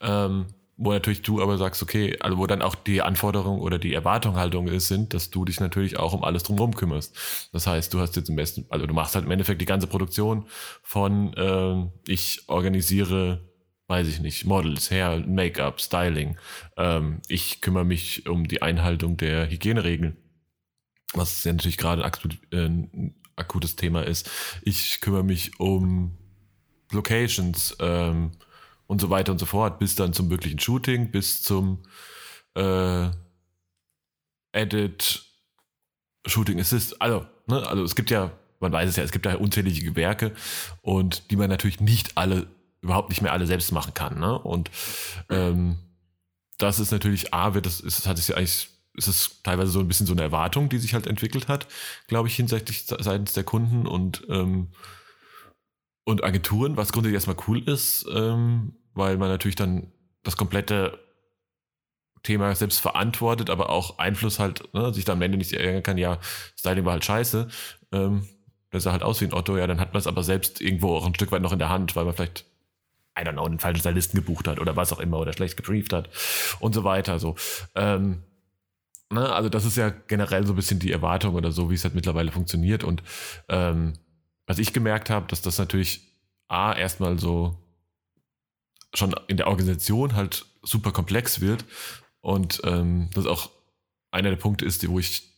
Ähm, 0.00 0.46
wo 0.76 0.92
natürlich 0.92 1.22
du 1.22 1.42
aber 1.42 1.58
sagst, 1.58 1.82
okay, 1.82 2.16
also 2.20 2.38
wo 2.38 2.46
dann 2.46 2.62
auch 2.62 2.74
die 2.74 3.02
Anforderung 3.02 3.60
oder 3.60 3.78
die 3.78 3.94
Erwartungshaltung 3.94 4.68
ist, 4.68 4.88
sind, 4.88 5.14
dass 5.14 5.30
du 5.30 5.44
dich 5.44 5.60
natürlich 5.60 5.98
auch 5.98 6.12
um 6.12 6.24
alles 6.24 6.42
drumherum 6.42 6.74
kümmerst. 6.74 7.48
Das 7.52 7.66
heißt, 7.66 7.92
du 7.92 8.00
hast 8.00 8.16
jetzt 8.16 8.28
im 8.28 8.36
besten, 8.36 8.66
also 8.68 8.86
du 8.86 8.94
machst 8.94 9.14
halt 9.14 9.24
im 9.24 9.30
Endeffekt 9.30 9.60
die 9.60 9.66
ganze 9.66 9.86
Produktion 9.86 10.46
von, 10.82 11.34
ähm, 11.36 11.92
ich 12.06 12.48
organisiere, 12.48 13.48
weiß 13.88 14.08
ich 14.08 14.20
nicht, 14.20 14.44
Models, 14.46 14.90
Hair, 14.90 15.24
Make-up, 15.26 15.80
Styling. 15.80 16.38
Ähm, 16.76 17.20
ich 17.28 17.60
kümmere 17.60 17.84
mich 17.84 18.26
um 18.26 18.48
die 18.48 18.62
Einhaltung 18.62 19.16
der 19.16 19.50
Hygieneregeln, 19.50 20.16
was 21.12 21.44
ja 21.44 21.52
natürlich 21.52 21.78
gerade 21.78 22.04
ein 22.04 22.12
äh, 22.50 22.56
ein 22.56 23.14
akutes 23.36 23.76
Thema 23.76 24.02
ist. 24.02 24.30
Ich 24.62 25.00
kümmere 25.00 25.24
mich 25.24 25.58
um 25.60 26.16
Locations, 26.92 27.76
ähm, 27.80 28.32
und 28.92 29.00
so 29.00 29.08
weiter 29.08 29.32
und 29.32 29.38
so 29.38 29.46
fort, 29.46 29.78
bis 29.78 29.94
dann 29.94 30.12
zum 30.12 30.28
wirklichen 30.28 30.58
Shooting, 30.58 31.10
bis 31.10 31.42
zum 31.42 31.82
äh, 32.54 33.08
Edit, 34.52 35.24
Shooting 36.26 36.60
Assist. 36.60 37.00
Also, 37.00 37.26
ne, 37.46 37.66
also 37.66 37.82
es 37.84 37.94
gibt 37.96 38.10
ja, 38.10 38.32
man 38.60 38.70
weiß 38.70 38.90
es 38.90 38.96
ja, 38.96 39.02
es 39.02 39.10
gibt 39.10 39.24
ja 39.24 39.36
unzählige 39.36 39.82
Gewerke 39.82 40.32
und 40.82 41.30
die 41.30 41.36
man 41.36 41.48
natürlich 41.48 41.80
nicht 41.80 42.18
alle, 42.18 42.46
überhaupt 42.82 43.08
nicht 43.08 43.22
mehr 43.22 43.32
alle 43.32 43.46
selbst 43.46 43.72
machen 43.72 43.94
kann. 43.94 44.20
Ne? 44.20 44.38
Und 44.38 44.70
ähm, 45.30 45.78
das 46.58 46.78
ist 46.78 46.92
natürlich, 46.92 47.32
A, 47.32 47.54
wird 47.54 47.64
das, 47.64 47.80
ist, 47.80 48.06
hat 48.06 48.18
es 48.18 48.28
ja 48.28 48.36
eigentlich, 48.36 48.68
ist 48.94 49.08
es 49.08 49.42
teilweise 49.42 49.70
so 49.70 49.80
ein 49.80 49.88
bisschen 49.88 50.06
so 50.06 50.12
eine 50.12 50.20
Erwartung, 50.20 50.68
die 50.68 50.78
sich 50.78 50.92
halt 50.92 51.06
entwickelt 51.06 51.48
hat, 51.48 51.66
glaube 52.08 52.28
ich, 52.28 52.36
hinsichtlich 52.36 52.84
seitens 52.84 53.32
der 53.32 53.44
Kunden 53.44 53.86
und 53.86 54.22
ähm, 54.28 54.68
und 56.04 56.24
Agenturen, 56.24 56.76
was 56.76 56.92
grundsätzlich 56.92 57.14
erstmal 57.14 57.36
cool 57.46 57.62
ist, 57.62 58.06
ähm, 58.12 58.74
weil 58.94 59.16
man 59.16 59.28
natürlich 59.28 59.56
dann 59.56 59.92
das 60.22 60.36
komplette 60.36 60.98
Thema 62.22 62.54
selbst 62.54 62.80
verantwortet, 62.80 63.50
aber 63.50 63.70
auch 63.70 63.98
Einfluss 63.98 64.38
halt, 64.38 64.72
ne, 64.74 64.94
sich 64.94 65.04
dann 65.04 65.18
am 65.18 65.22
Ende 65.22 65.38
nicht 65.38 65.52
ärgern 65.52 65.82
kann, 65.82 65.98
ja, 65.98 66.18
Styling 66.56 66.84
war 66.84 66.92
halt 66.92 67.04
scheiße, 67.04 67.48
ähm, 67.92 68.28
der 68.72 68.80
sah 68.80 68.92
halt 68.92 69.02
aus 69.02 69.20
wie 69.20 69.26
ein 69.26 69.34
Otto, 69.34 69.56
ja, 69.56 69.66
dann 69.66 69.80
hat 69.80 69.92
man 69.92 70.00
es 70.00 70.06
aber 70.06 70.22
selbst 70.22 70.60
irgendwo 70.60 70.94
auch 70.94 71.06
ein 71.06 71.14
Stück 71.14 71.32
weit 71.32 71.42
noch 71.42 71.52
in 71.52 71.58
der 71.58 71.68
Hand, 71.68 71.96
weil 71.96 72.04
man 72.04 72.14
vielleicht, 72.14 72.46
I 73.18 73.22
don't 73.22 73.32
know, 73.32 73.44
einen 73.44 73.58
falschen 73.58 73.80
Stylisten 73.80 74.18
gebucht 74.18 74.48
hat 74.48 74.60
oder 74.60 74.76
was 74.76 74.92
auch 74.92 75.00
immer 75.00 75.18
oder 75.18 75.32
schlecht 75.32 75.56
gebrieft 75.56 75.92
hat 75.92 76.08
und 76.60 76.74
so 76.74 76.84
weiter, 76.84 77.18
so. 77.18 77.34
Ähm, 77.74 78.22
ne, 79.10 79.32
also 79.32 79.48
das 79.48 79.64
ist 79.64 79.76
ja 79.76 79.90
generell 79.90 80.46
so 80.46 80.52
ein 80.52 80.56
bisschen 80.56 80.78
die 80.78 80.92
Erwartung 80.92 81.34
oder 81.34 81.50
so, 81.50 81.70
wie 81.70 81.74
es 81.74 81.84
halt 81.84 81.94
mittlerweile 81.94 82.30
funktioniert 82.30 82.84
und 82.84 83.02
ähm, 83.48 83.94
was 84.46 84.58
ich 84.58 84.72
gemerkt 84.72 85.10
habe, 85.10 85.26
dass 85.26 85.42
das 85.42 85.58
natürlich 85.58 86.08
A, 86.48 86.72
erstmal 86.74 87.18
so 87.18 87.61
schon 88.94 89.14
in 89.28 89.36
der 89.36 89.46
Organisation 89.48 90.14
halt 90.14 90.46
super 90.62 90.92
komplex 90.92 91.40
wird 91.40 91.64
und 92.20 92.60
ähm, 92.64 93.10
das 93.14 93.26
auch 93.26 93.50
einer 94.10 94.30
der 94.30 94.36
Punkte 94.36 94.64
ist, 94.64 94.86
wo 94.88 94.98
ich 94.98 95.32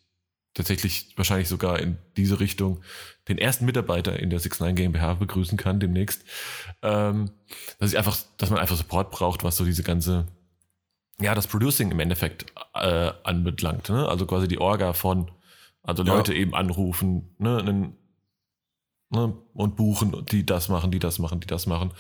tatsächlich 0.55 1.12
wahrscheinlich 1.17 1.49
sogar 1.49 1.81
in 1.81 1.99
diese 2.17 2.40
Richtung 2.40 2.81
den 3.29 3.38
ersten 3.38 3.64
Mitarbeiter 3.64 4.19
in 4.19 4.31
der 4.31 4.38
69 4.38 4.77
GmbH 4.77 5.14
begrüßen 5.14 5.59
kann 5.59 5.81
demnächst. 5.81 6.25
Ähm, 6.83 7.31
dass 7.79 7.90
ich 7.90 7.99
einfach, 7.99 8.17
dass 8.37 8.51
man 8.51 8.61
einfach 8.61 8.77
Support 8.77 9.11
braucht, 9.11 9.43
was 9.43 9.57
so 9.57 9.64
diese 9.64 9.83
ganze, 9.83 10.27
ja, 11.21 11.35
das 11.35 11.47
Producing 11.49 11.90
im 11.90 12.01
Endeffekt 12.01 12.47
äh, 12.75 13.12
anbelangt. 13.25 13.88
Ne? 13.88 14.09
Also 14.09 14.27
quasi 14.27 14.47
die 14.47 14.59
Orga 14.59 14.93
von, 14.93 15.31
also 15.83 16.05
Ja. 16.05 16.14
Leute 16.14 16.35
eben 16.35 16.55
anrufen, 16.55 17.35
ne, 17.38 17.59
einen, 17.59 17.97
ne, 19.11 19.35
und 19.55 19.77
buchen, 19.77 20.25
die 20.27 20.47
das 20.47 20.69
machen, 20.69 20.90
die 20.90 20.99
das 21.01 21.19
machen, 21.19 21.40
die 21.40 21.47
das 21.47 21.67
machen. 21.67 21.93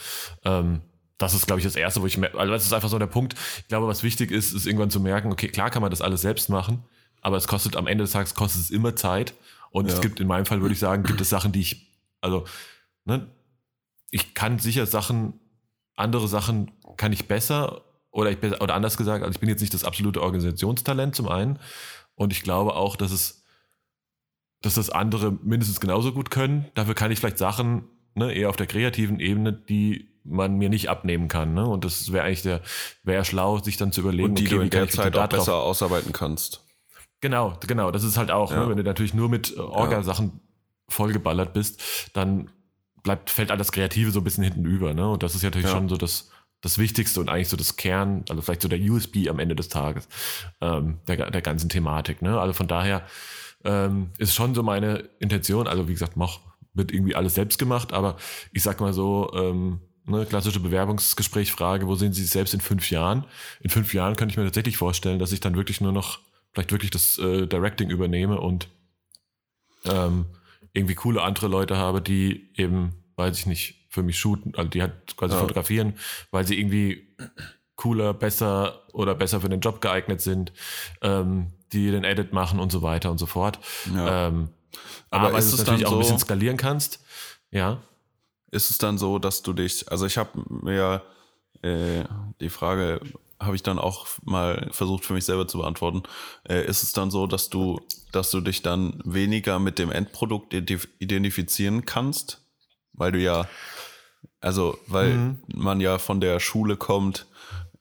Ähm, 0.44 0.82
das 1.18 1.34
ist, 1.34 1.46
glaube 1.46 1.60
ich, 1.60 1.64
das 1.64 1.76
Erste, 1.76 2.02
wo 2.02 2.06
ich 2.06 2.18
merke, 2.18 2.38
also 2.38 2.52
das 2.52 2.64
ist 2.64 2.72
einfach 2.72 2.88
so 2.88 2.98
der 2.98 3.06
Punkt. 3.06 3.34
Ich 3.58 3.68
glaube, 3.68 3.86
was 3.86 4.02
wichtig 4.02 4.30
ist, 4.30 4.52
ist 4.52 4.66
irgendwann 4.66 4.90
zu 4.90 5.00
merken, 5.00 5.30
okay, 5.30 5.48
klar 5.48 5.70
kann 5.70 5.82
man 5.82 5.90
das 5.90 6.00
alles 6.00 6.20
selbst 6.22 6.48
machen, 6.48 6.82
aber 7.20 7.36
es 7.36 7.46
kostet 7.46 7.76
am 7.76 7.86
Ende 7.86 8.04
des 8.04 8.12
Tages 8.12 8.34
kostet 8.34 8.62
es 8.62 8.70
immer 8.70 8.96
Zeit. 8.96 9.34
Und 9.70 9.86
Ja. 9.88 9.94
es 9.94 10.00
gibt 10.00 10.20
in 10.20 10.26
meinem 10.26 10.46
Fall, 10.46 10.60
würde 10.60 10.72
ich 10.72 10.78
sagen, 10.80 11.02
gibt 11.04 11.20
es 11.20 11.28
Sachen, 11.28 11.52
die 11.52 11.60
ich, 11.60 11.92
also, 12.20 12.44
ne, 13.04 13.28
ich 14.10 14.34
kann 14.34 14.58
sicher 14.58 14.86
Sachen, 14.86 15.40
andere 15.96 16.28
Sachen 16.28 16.72
kann 16.96 17.12
ich 17.12 17.26
besser 17.26 17.82
oder 18.10 18.30
ich 18.30 18.38
oder 18.60 18.74
anders 18.74 18.96
gesagt, 18.96 19.24
also 19.24 19.34
ich 19.34 19.40
bin 19.40 19.48
jetzt 19.48 19.60
nicht 19.60 19.74
das 19.74 19.84
absolute 19.84 20.22
Organisationstalent 20.22 21.14
zum 21.16 21.28
einen 21.28 21.58
und 22.14 22.32
ich 22.32 22.42
glaube 22.42 22.74
auch, 22.74 22.96
dass 22.96 23.10
es, 23.10 23.42
dass 24.62 24.74
das 24.74 24.90
andere 24.90 25.32
mindestens 25.32 25.80
genauso 25.80 26.12
gut 26.12 26.30
können. 26.30 26.66
Dafür 26.74 26.94
kann 26.94 27.10
ich 27.10 27.18
vielleicht 27.18 27.38
Sachen, 27.38 27.84
ne, 28.14 28.32
eher 28.32 28.48
auf 28.48 28.56
der 28.56 28.66
kreativen 28.66 29.20
Ebene, 29.20 29.52
die 29.52 30.08
man 30.24 30.56
mir 30.56 30.70
nicht 30.70 30.88
abnehmen 30.88 31.28
kann, 31.28 31.52
ne? 31.52 31.66
Und 31.66 31.84
das 31.84 32.10
wäre 32.12 32.24
eigentlich 32.24 32.42
der, 32.42 32.62
wäre 33.02 33.24
schlau, 33.24 33.58
sich 33.58 33.76
dann 33.76 33.92
zu 33.92 34.00
überlegen, 34.00 34.30
Und 34.30 34.38
die 34.38 34.46
okay, 34.46 34.54
du 34.56 34.60
in 34.62 34.70
der 34.70 34.88
Zeit 34.88 35.16
auch 35.16 35.28
besser 35.28 35.56
ausarbeiten 35.56 36.12
kannst. 36.12 36.64
Genau, 37.20 37.58
genau. 37.66 37.90
Das 37.90 38.04
ist 38.04 38.16
halt 38.16 38.30
auch, 38.30 38.50
Ja. 38.50 38.60
ne, 38.64 38.70
wenn 38.70 38.76
du 38.78 38.82
natürlich 38.84 39.14
nur 39.14 39.28
mit 39.28 39.54
äh, 39.56 39.60
Orga-Sachen 39.60 40.40
vollgeballert 40.88 41.52
bist, 41.52 42.10
dann 42.14 42.50
bleibt, 43.02 43.30
fällt 43.30 43.50
alles 43.50 43.72
Kreative 43.72 44.10
so 44.10 44.20
ein 44.20 44.24
bisschen 44.24 44.44
hinten 44.44 44.64
über. 44.64 44.94
Ne? 44.94 45.08
Und 45.10 45.22
das 45.22 45.34
ist 45.34 45.42
ja 45.42 45.48
natürlich 45.48 45.66
Ja. 45.66 45.72
schon 45.72 45.88
so 45.88 45.96
das, 45.96 46.30
das 46.60 46.78
Wichtigste 46.78 47.20
und 47.20 47.28
eigentlich 47.28 47.48
so 47.48 47.56
das 47.56 47.76
Kern, 47.76 48.24
also 48.28 48.40
vielleicht 48.42 48.62
so 48.62 48.68
der 48.68 48.80
USB 48.80 49.28
am 49.28 49.38
Ende 49.38 49.54
des 49.54 49.68
Tages 49.68 50.08
ähm, 50.60 50.98
der, 51.06 51.30
der 51.30 51.42
ganzen 51.42 51.68
Thematik. 51.68 52.22
Ne? 52.22 52.38
Also 52.40 52.52
von 52.54 52.66
daher 52.68 53.06
ähm, 53.64 54.10
ist 54.18 54.34
schon 54.34 54.54
so 54.54 54.62
meine 54.62 55.08
Intention, 55.20 55.66
also 55.66 55.88
wie 55.88 55.92
gesagt, 55.92 56.16
mach, 56.16 56.40
wird 56.74 56.92
irgendwie 56.92 57.14
alles 57.14 57.34
selbst 57.34 57.58
gemacht, 57.58 57.92
aber 57.92 58.16
ich 58.52 58.62
sag 58.62 58.80
mal 58.80 58.92
so, 58.92 59.32
ähm, 59.34 59.80
ne, 60.06 60.26
klassische 60.26 60.60
Bewerbungsgesprächfrage, 60.60 61.86
wo 61.86 61.94
sehen 61.94 62.12
Sie 62.12 62.22
sich 62.22 62.30
selbst 62.30 62.52
in 62.54 62.60
fünf 62.60 62.90
Jahren? 62.90 63.24
In 63.60 63.70
fünf 63.70 63.94
Jahren 63.94 64.16
könnte 64.16 64.32
ich 64.32 64.36
mir 64.36 64.44
tatsächlich 64.44 64.76
vorstellen, 64.76 65.18
dass 65.18 65.32
ich 65.32 65.40
dann 65.40 65.56
wirklich 65.56 65.80
nur 65.80 65.92
noch 65.92 66.18
vielleicht 66.52 66.72
wirklich 66.72 66.90
das 66.90 67.18
äh, 67.18 67.46
Directing 67.46 67.90
übernehme 67.90 68.40
und 68.40 68.68
ähm, 69.84 70.26
irgendwie 70.72 70.94
coole 70.94 71.22
andere 71.22 71.48
Leute 71.48 71.76
habe, 71.76 72.00
die 72.00 72.50
eben, 72.56 72.94
weiß 73.16 73.38
ich 73.38 73.46
nicht, 73.46 73.86
für 73.88 74.02
mich 74.02 74.18
shooten, 74.18 74.54
also 74.56 74.68
die 74.68 74.82
halt 74.82 75.16
quasi 75.16 75.34
Ja. 75.34 75.40
fotografieren, 75.40 75.94
weil 76.30 76.46
sie 76.46 76.58
irgendwie 76.58 77.14
cooler, 77.76 78.14
besser 78.14 78.82
oder 78.92 79.14
besser 79.14 79.40
für 79.40 79.48
den 79.48 79.60
Job 79.60 79.80
geeignet 79.80 80.20
sind, 80.20 80.52
ähm, 81.02 81.52
die 81.72 81.90
den 81.90 82.04
Edit 82.04 82.32
machen 82.32 82.60
und 82.60 82.70
so 82.72 82.82
weiter 82.82 83.10
und 83.10 83.18
so 83.18 83.26
fort. 83.26 83.58
Ja. 83.94 84.28
Ähm, 84.28 84.48
Aber 85.10 85.28
aber 85.28 85.38
ist 85.38 85.46
es 85.52 85.58
natürlich 85.58 85.82
dann 85.82 85.88
auch 85.88 85.92
ein 85.92 85.94
so- 85.94 85.98
bisschen 85.98 86.18
skalieren 86.18 86.56
kannst. 86.56 87.00
Ja. 87.50 87.82
Ist 88.50 88.70
es 88.70 88.78
dann 88.78 88.98
so, 88.98 89.18
dass 89.18 89.42
du 89.42 89.52
dich, 89.52 89.90
also 89.90 90.06
ich 90.06 90.16
habe 90.18 90.30
mir 90.48 91.02
äh, 91.62 92.04
die 92.40 92.50
Frage 92.50 93.00
habe 93.40 93.56
ich 93.56 93.62
dann 93.62 93.78
auch 93.78 94.06
mal 94.22 94.68
versucht 94.70 95.04
für 95.04 95.12
mich 95.12 95.24
selber 95.24 95.46
zu 95.48 95.58
beantworten. 95.58 96.02
Äh, 96.48 96.64
ist 96.66 96.82
es 96.82 96.92
dann 96.92 97.10
so, 97.10 97.26
dass 97.26 97.50
du, 97.50 97.80
dass 98.12 98.30
du 98.30 98.40
dich 98.40 98.62
dann 98.62 99.00
weniger 99.04 99.58
mit 99.58 99.78
dem 99.78 99.90
Endprodukt 99.90 100.54
identif- 100.54 100.88
identifizieren 100.98 101.84
kannst, 101.84 102.40
weil 102.92 103.12
du 103.12 103.18
ja, 103.18 103.48
also 104.40 104.78
weil 104.86 105.14
Mhm. 105.16 105.42
man 105.48 105.80
ja 105.80 105.98
von 105.98 106.20
der 106.20 106.38
Schule 106.40 106.76
kommt, 106.76 107.26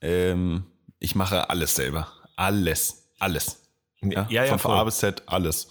ähm, 0.00 0.64
ich 0.98 1.14
mache 1.14 1.50
alles 1.50 1.74
selber, 1.76 2.08
alles, 2.36 3.10
alles. 3.18 3.60
Ja, 4.02 4.26
Ja, 4.28 4.44
ja, 4.44 4.46
von 4.50 4.58
voll. 4.58 4.76
A 4.76 4.84
bis 4.84 4.98
Z 4.98 5.22
alles. 5.26 5.68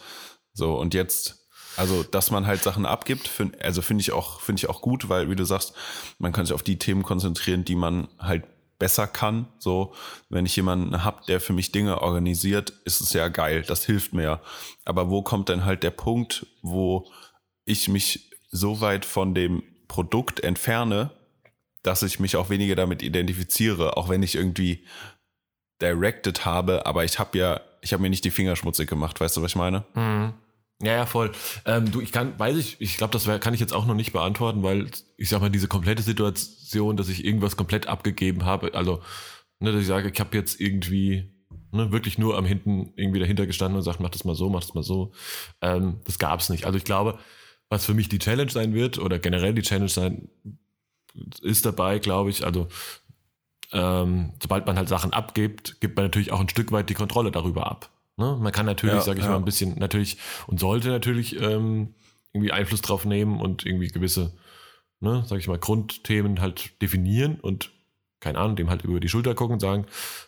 So, 0.54 0.76
und 0.76 0.94
jetzt, 0.94 1.48
also, 1.78 2.04
dass 2.04 2.32
man 2.32 2.46
halt 2.46 2.63
Sachen 2.63 2.86
abgibt, 2.86 3.28
find, 3.28 3.60
also 3.62 3.82
finde 3.82 4.02
ich 4.02 4.12
auch, 4.12 4.42
finde 4.42 4.60
ich 4.60 4.70
auch 4.70 4.82
gut, 4.82 5.10
weil, 5.10 5.30
wie 5.30 5.36
du 5.36 5.46
sagst, 5.46 5.74
man 6.20 6.32
kann 6.32 6.46
sich 6.46 6.54
auf 6.54 6.63
die 6.63 6.78
Themen 6.78 7.04
konzentrieren, 7.04 7.66
die 7.66 7.76
man 7.76 8.08
halt 8.20 8.44
besser 8.80 9.08
kann. 9.08 9.48
So, 9.60 9.94
wenn 10.30 10.46
ich 10.46 10.56
jemanden 10.56 11.04
hab, 11.04 11.26
der 11.26 11.39
für 11.39 11.54
mich 11.54 11.72
Dinge 11.72 12.02
organisiert, 12.02 12.72
ist 12.86 13.02
es 13.02 13.13
ja 13.13 13.30
geil, 13.30 13.63
das 13.66 13.86
hilft 13.86 14.13
mir. 14.13 14.42
Aber 14.86 15.10
wo 15.10 15.22
kommt 15.22 15.50
denn 15.50 15.66
halt 15.66 15.84
der 15.84 15.92
Punkt, 15.92 16.46
wo 16.62 17.10
ich 17.66 17.88
mich 17.88 18.30
so 18.52 18.82
weit 18.82 19.06
von 19.06 19.34
dem 19.34 19.63
Produkt 19.88 20.42
entferne, 20.42 21.12
dass 21.82 22.04
ich 22.04 22.20
mich 22.20 22.36
auch 22.36 22.50
weniger 22.50 22.76
damit 22.76 23.02
identifiziere, 23.02 23.98
auch 23.98 24.10
wenn 24.10 24.24
ich 24.24 24.36
irgendwie 24.36 24.86
directed 25.82 26.46
habe, 26.46 26.86
aber 26.86 27.04
ich 27.04 27.20
habe 27.20 27.38
ja, 27.38 27.62
ich 27.82 27.94
habe 27.94 28.02
mir 28.02 28.10
nicht 28.10 28.26
die 28.26 28.32
Finger 28.32 28.56
schmutzig 28.56 28.89
gemacht, 28.89 29.20
weißt 29.20 29.38
du, 29.38 29.42
was 29.42 29.52
ich 29.52 29.56
meine? 29.56 29.86
Mhm. 29.94 30.34
Ja, 30.84 30.93
ja, 30.93 31.06
voll. 31.06 31.32
Ähm, 31.65 31.91
du, 31.91 32.02
ich 32.02 32.12
kann, 32.12 32.38
weiß 32.38 32.58
ich, 32.58 32.82
ich 32.82 32.98
glaube, 32.98 33.12
das 33.12 33.26
kann 33.39 33.54
ich 33.54 33.60
jetzt 33.60 33.74
auch 33.74 33.86
noch 33.86 33.96
nicht 33.96 34.12
beantworten, 34.12 34.63
weil 34.63 34.89
ich 35.17 35.30
sag 35.30 35.39
mal, 35.39 35.50
diese 35.50 35.67
komplette 35.69 36.04
Situation, 36.04 36.98
dass 36.98 37.08
ich 37.08 37.24
irgendwas 37.24 37.56
komplett 37.56 37.88
abgegeben 37.88 38.43
habe, 38.43 38.74
also, 38.74 39.02
ne, 39.60 39.72
dass 39.72 39.82
ich 39.82 39.88
sage, 39.88 40.10
ich 40.13 40.19
habe 40.19 40.36
jetzt 40.36 40.60
irgendwie 40.60 41.32
ne, 41.72 41.91
wirklich 41.91 42.17
nur 42.17 42.38
am 42.38 42.46
hinten 42.46 42.91
irgendwie 42.98 43.19
dahinter 43.19 43.46
gestanden 43.48 43.78
und 43.78 43.84
sagt, 43.84 44.00
mach 44.02 44.10
das 44.10 44.26
mal 44.26 44.36
so, 44.36 44.50
mach 44.50 44.62
das 44.62 44.74
mal 44.74 44.84
so. 44.84 45.12
Ähm, 45.62 46.00
das 46.06 46.19
gab's 46.19 46.50
nicht. 46.50 46.65
Also 46.65 46.78
ich 46.78 46.84
glaube, 46.84 47.17
was 47.69 47.86
für 47.86 47.93
mich 47.93 48.10
die 48.10 48.19
Challenge 48.19 48.52
sein 48.52 48.74
wird 48.74 49.00
oder 49.00 49.19
generell 49.19 49.54
die 49.54 49.62
Challenge 49.62 49.89
sein 49.89 50.30
ist 51.41 51.65
dabei, 51.65 52.00
glaube 52.00 52.30
ich, 52.30 52.46
also 52.46 52.67
ähm, 53.72 54.34
sobald 54.41 54.65
man 54.65 54.78
halt 54.78 54.89
Sachen 54.89 55.13
abgibt, 55.13 55.80
gibt 55.82 55.96
man 55.96 56.06
natürlich 56.06 56.32
auch 56.32 56.39
ein 56.39 56.50
Stück 56.50 56.72
weit 56.72 56.89
die 56.89 56.93
Kontrolle 56.93 57.32
darüber 57.32 57.69
ab. 57.69 57.89
Ne? 58.17 58.38
Man 58.39 58.52
kann 58.52 58.65
natürlich, 58.65 58.95
Ja, 58.95 59.02
sage 59.02 59.19
ich 59.19 59.26
ja. 59.26 59.32
mal, 59.32 59.38
ein 59.38 59.45
bisschen 59.45 59.78
natürlich 59.80 60.17
und 60.47 60.60
sollte 60.60 60.89
natürlich 60.89 61.39
ähm, 61.41 61.93
irgendwie 62.32 62.52
Einfluss 62.52 62.82
drauf 62.82 63.06
nehmen 63.06 63.39
und 63.39 63.65
irgendwie 63.65 63.88
gewisse, 63.88 64.34
ne, 64.99 65.23
sage 65.28 65.39
ich 65.41 65.47
mal, 65.47 65.58
Grundthemen 65.60 66.41
halt 66.41 66.82
definieren 66.82 67.39
und 67.39 67.71
keine 68.19 68.39
Ahnung, 68.39 68.56
dem 68.56 68.69
halt 68.69 68.84
über 68.84 68.99
die 68.99 69.10
Schulter 69.10 69.36
gucken 69.36 69.56
und 69.56 69.60
sagen, 69.60 69.86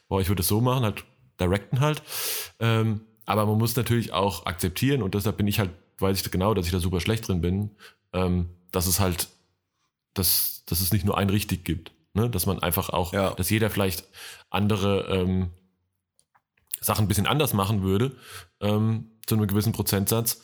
boah, 0.10 0.20
ich 0.20 0.28
würde 0.28 0.42
es 0.42 0.48
so 0.48 0.62
machen, 0.62 0.84
halt 0.84 1.04
directen 1.40 1.80
halt. 1.80 2.02
Ähm, 2.60 3.02
aber 3.26 3.46
man 3.46 3.58
muss 3.58 3.76
natürlich 3.76 4.14
auch 4.14 4.46
akzeptieren 4.46 5.02
und 5.02 5.16
deshalb 5.16 5.38
bin 5.38 5.48
ich 5.48 5.60
halt, 5.60 5.72
weiß 6.00 6.20
ich 6.20 6.32
genau, 6.32 6.54
dass 6.54 6.66
ich 6.66 6.72
da 6.72 6.80
super 6.80 7.00
schlecht 7.00 7.28
drin 7.28 7.42
bin, 7.42 7.72
ähm, 8.14 8.50
dass 8.72 8.86
es 8.88 9.00
halt, 9.00 9.30
dass, 10.14 10.64
dass 10.66 10.82
es 10.82 10.92
nicht 10.92 11.06
nur 11.06 11.18
ein 11.18 11.30
richtig 11.30 11.64
gibt. 11.64 11.92
Ne? 12.14 12.30
Dass 12.30 12.46
man 12.46 12.60
einfach 12.60 12.90
auch, 12.90 13.14
Ja. 13.14 13.32
dass 13.34 13.50
jeder 13.50 13.70
vielleicht 13.70 14.06
andere 14.50 15.08
ähm, 15.10 15.50
Sachen 16.86 17.06
ein 17.06 17.08
bisschen 17.08 17.28
anders 17.28 17.54
machen 17.54 17.82
würde, 17.82 18.16
ähm, 18.62 19.12
zu 19.26 19.36
einem 19.36 19.48
gewissen 19.48 19.74
Prozentsatz 19.74 20.42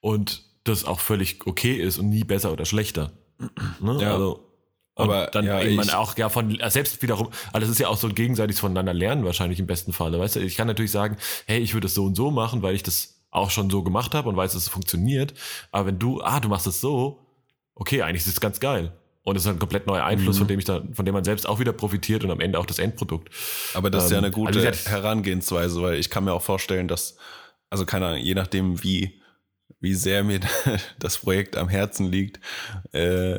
und 0.00 0.44
das 0.64 0.84
auch 0.84 1.00
völlig 1.00 1.46
okay 1.46 1.74
ist 1.74 1.98
und 1.98 2.10
nie 2.10 2.24
besser 2.24 2.52
oder 2.52 2.64
schlechter. 2.64 3.12
Ne? 3.80 3.98
Ja. 4.00 4.14
Also, 4.14 4.44
Aber, 4.96 5.28
dann 5.28 5.44
ja, 5.46 5.62
eben 5.62 5.88
auch 5.90 6.16
ja 6.16 6.28
von 6.28 6.58
äh, 6.58 6.70
selbst 6.70 7.00
wiederum, 7.02 7.28
also 7.52 7.60
das 7.60 7.68
ist 7.68 7.78
ja 7.78 7.86
auch 7.86 7.96
so 7.96 8.08
ein 8.08 8.14
gegenseitiges 8.16 8.58
voneinander 8.58 8.92
lernen 8.92 9.24
wahrscheinlich 9.24 9.60
im 9.60 9.66
besten 9.66 9.92
Falle, 9.92 10.18
weißt 10.18 10.36
du? 10.36 10.40
Ich 10.40 10.56
kann 10.56 10.66
natürlich 10.66 10.90
sagen, 10.90 11.16
hey, 11.46 11.60
ich 11.60 11.74
würde 11.74 11.86
es 11.86 11.94
so 11.94 12.04
und 12.04 12.16
so 12.16 12.32
machen, 12.32 12.62
weil 12.62 12.74
ich 12.74 12.82
das 12.82 13.22
auch 13.30 13.50
schon 13.50 13.70
so 13.70 13.82
gemacht 13.84 14.14
habe 14.14 14.28
und 14.28 14.36
weiß, 14.36 14.52
dass 14.54 14.62
es 14.62 14.68
funktioniert. 14.68 15.34
Aber 15.70 15.86
wenn 15.86 15.98
du, 15.98 16.20
ah, 16.20 16.40
du 16.40 16.48
machst 16.48 16.66
es 16.66 16.80
so, 16.80 17.26
okay, 17.74 18.02
eigentlich 18.02 18.26
ist 18.26 18.32
es 18.32 18.40
ganz 18.40 18.58
geil. 18.58 18.92
Und 19.28 19.36
es 19.36 19.44
ist 19.44 19.48
ein 19.48 19.58
komplett 19.58 19.86
neuer 19.86 20.04
Einfluss, 20.04 20.36
Mhm. 20.36 20.38
von 20.40 20.48
dem 20.48 20.58
ich 20.58 20.64
dann, 20.64 20.94
von 20.94 21.04
dem 21.04 21.14
man 21.14 21.24
selbst 21.24 21.46
auch 21.48 21.58
wieder 21.60 21.72
profitiert 21.72 22.24
und 22.24 22.30
am 22.30 22.40
Ende 22.40 22.58
auch 22.58 22.66
das 22.66 22.78
Endprodukt. 22.78 23.28
Aber 23.74 23.90
das 23.90 24.04
ist 24.06 24.10
ja 24.10 24.18
Ähm, 24.18 24.24
eine 24.24 24.32
gute 24.32 24.58
also 24.58 24.90
Herangehensweise, 24.90 25.82
weil 25.82 25.98
ich 25.98 26.08
kann 26.10 26.24
mir 26.24 26.32
auch 26.32 26.42
vorstellen, 26.42 26.88
dass, 26.88 27.16
also 27.70 27.84
keine 27.84 28.06
Ahnung, 28.06 28.20
je 28.20 28.34
nachdem, 28.34 28.82
wie, 28.82 29.20
wie 29.80 29.94
sehr 29.94 30.24
mir 30.24 30.40
das 30.98 31.18
Projekt 31.18 31.56
am 31.56 31.68
Herzen 31.68 32.10
liegt, 32.10 32.40
äh, 32.92 33.38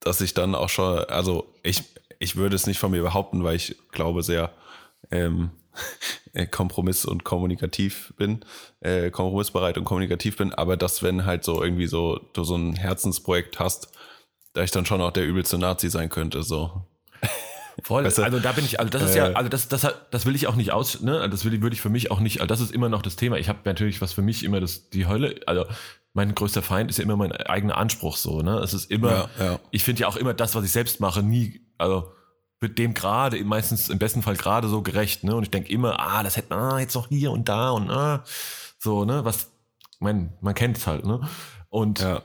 dass 0.00 0.20
ich 0.20 0.34
dann 0.34 0.54
auch 0.54 0.68
schon, 0.68 0.98
also 1.04 1.54
ich, 1.62 1.82
ich 2.18 2.36
würde 2.36 2.56
es 2.56 2.66
nicht 2.66 2.78
von 2.78 2.90
mir 2.90 3.02
behaupten, 3.02 3.44
weil 3.44 3.56
ich 3.56 3.76
glaube 3.92 4.22
sehr 4.22 4.52
ähm, 5.10 5.50
äh, 6.32 6.46
kompromiss- 6.46 7.04
und 7.04 7.24
kommunikativ 7.24 8.12
bin, 8.16 8.44
äh, 8.80 9.10
kompromissbereit 9.10 9.76
und 9.78 9.84
kommunikativ 9.84 10.36
bin, 10.38 10.52
aber 10.54 10.76
dass 10.76 11.02
wenn 11.02 11.24
halt 11.24 11.44
so 11.44 11.62
irgendwie 11.62 11.86
so, 11.86 12.18
du 12.32 12.42
so 12.44 12.56
ein 12.56 12.74
Herzensprojekt 12.74 13.58
hast, 13.58 13.92
da 14.52 14.62
ich 14.62 14.70
dann 14.70 14.86
schon 14.86 15.00
auch 15.00 15.12
der 15.12 15.26
übelste 15.26 15.58
Nazi 15.58 15.88
sein 15.90 16.08
könnte, 16.08 16.42
so. 16.42 16.86
Voll. 17.84 18.04
Weißt 18.04 18.18
du, 18.18 18.22
also 18.22 18.38
da 18.38 18.52
bin 18.52 18.64
ich, 18.64 18.78
also 18.78 18.90
das 18.90 19.02
ist 19.02 19.14
äh, 19.14 19.18
ja, 19.18 19.32
also 19.32 19.48
das, 19.48 19.68
das, 19.68 19.86
das 20.10 20.26
will 20.26 20.34
ich 20.34 20.46
auch 20.46 20.56
nicht 20.56 20.72
aus, 20.72 21.00
ne? 21.00 21.14
Also 21.20 21.28
Das 21.28 21.44
will, 21.44 21.62
würde 21.62 21.74
ich 21.74 21.80
für 21.80 21.88
mich 21.88 22.10
auch 22.10 22.20
nicht, 22.20 22.40
also 22.40 22.46
das 22.46 22.60
ist 22.60 22.70
immer 22.72 22.88
noch 22.90 23.00
das 23.02 23.16
Thema. 23.16 23.38
Ich 23.38 23.48
habe 23.48 23.60
natürlich, 23.64 24.00
was 24.02 24.12
für 24.12 24.22
mich 24.22 24.44
immer 24.44 24.60
das, 24.60 24.90
die 24.90 25.06
Hölle, 25.06 25.40
also 25.46 25.64
mein 26.12 26.34
größter 26.34 26.60
Feind 26.60 26.90
ist 26.90 26.98
ja 26.98 27.04
immer 27.04 27.16
mein 27.16 27.32
eigener 27.32 27.78
Anspruch 27.78 28.16
so, 28.18 28.42
ne? 28.42 28.58
Es 28.58 28.74
ist 28.74 28.90
immer, 28.90 29.30
Ja, 29.38 29.44
ja. 29.44 29.60
ich 29.70 29.84
finde 29.84 30.02
ja 30.02 30.08
auch 30.08 30.16
immer 30.16 30.34
das, 30.34 30.54
was 30.54 30.64
ich 30.64 30.72
selbst 30.72 31.00
mache, 31.00 31.22
nie, 31.22 31.62
also 31.78 32.12
wird 32.60 32.78
dem 32.78 32.94
gerade, 32.94 33.42
meistens 33.44 33.88
im 33.88 33.98
besten 33.98 34.22
Fall 34.22 34.36
gerade 34.36 34.68
so 34.68 34.82
gerecht, 34.82 35.24
ne? 35.24 35.34
Und 35.34 35.44
ich 35.44 35.50
denke 35.50 35.72
immer, 35.72 35.98
ah, 35.98 36.22
das 36.22 36.36
hätte 36.36 36.54
man 36.54 36.74
ah, 36.74 36.78
jetzt 36.78 36.94
noch 36.94 37.08
hier 37.08 37.30
und 37.30 37.48
da 37.48 37.70
und 37.70 37.90
ah. 37.90 38.22
So, 38.78 39.04
ne, 39.06 39.24
was, 39.24 39.50
man, 39.98 40.34
man 40.42 40.54
kennt 40.54 40.76
es 40.76 40.86
halt, 40.86 41.06
ne? 41.06 41.20
Und 41.70 42.00
Ja. 42.00 42.22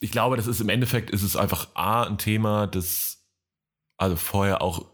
Ich 0.00 0.10
glaube, 0.10 0.36
das 0.36 0.46
ist 0.46 0.60
im 0.60 0.68
Endeffekt 0.68 1.10
ist 1.10 1.22
es 1.22 1.36
einfach 1.36 1.68
A, 1.74 2.04
ein 2.04 2.18
Thema, 2.18 2.66
das 2.66 3.24
also 3.96 4.16
vorher 4.16 4.62
auch 4.62 4.86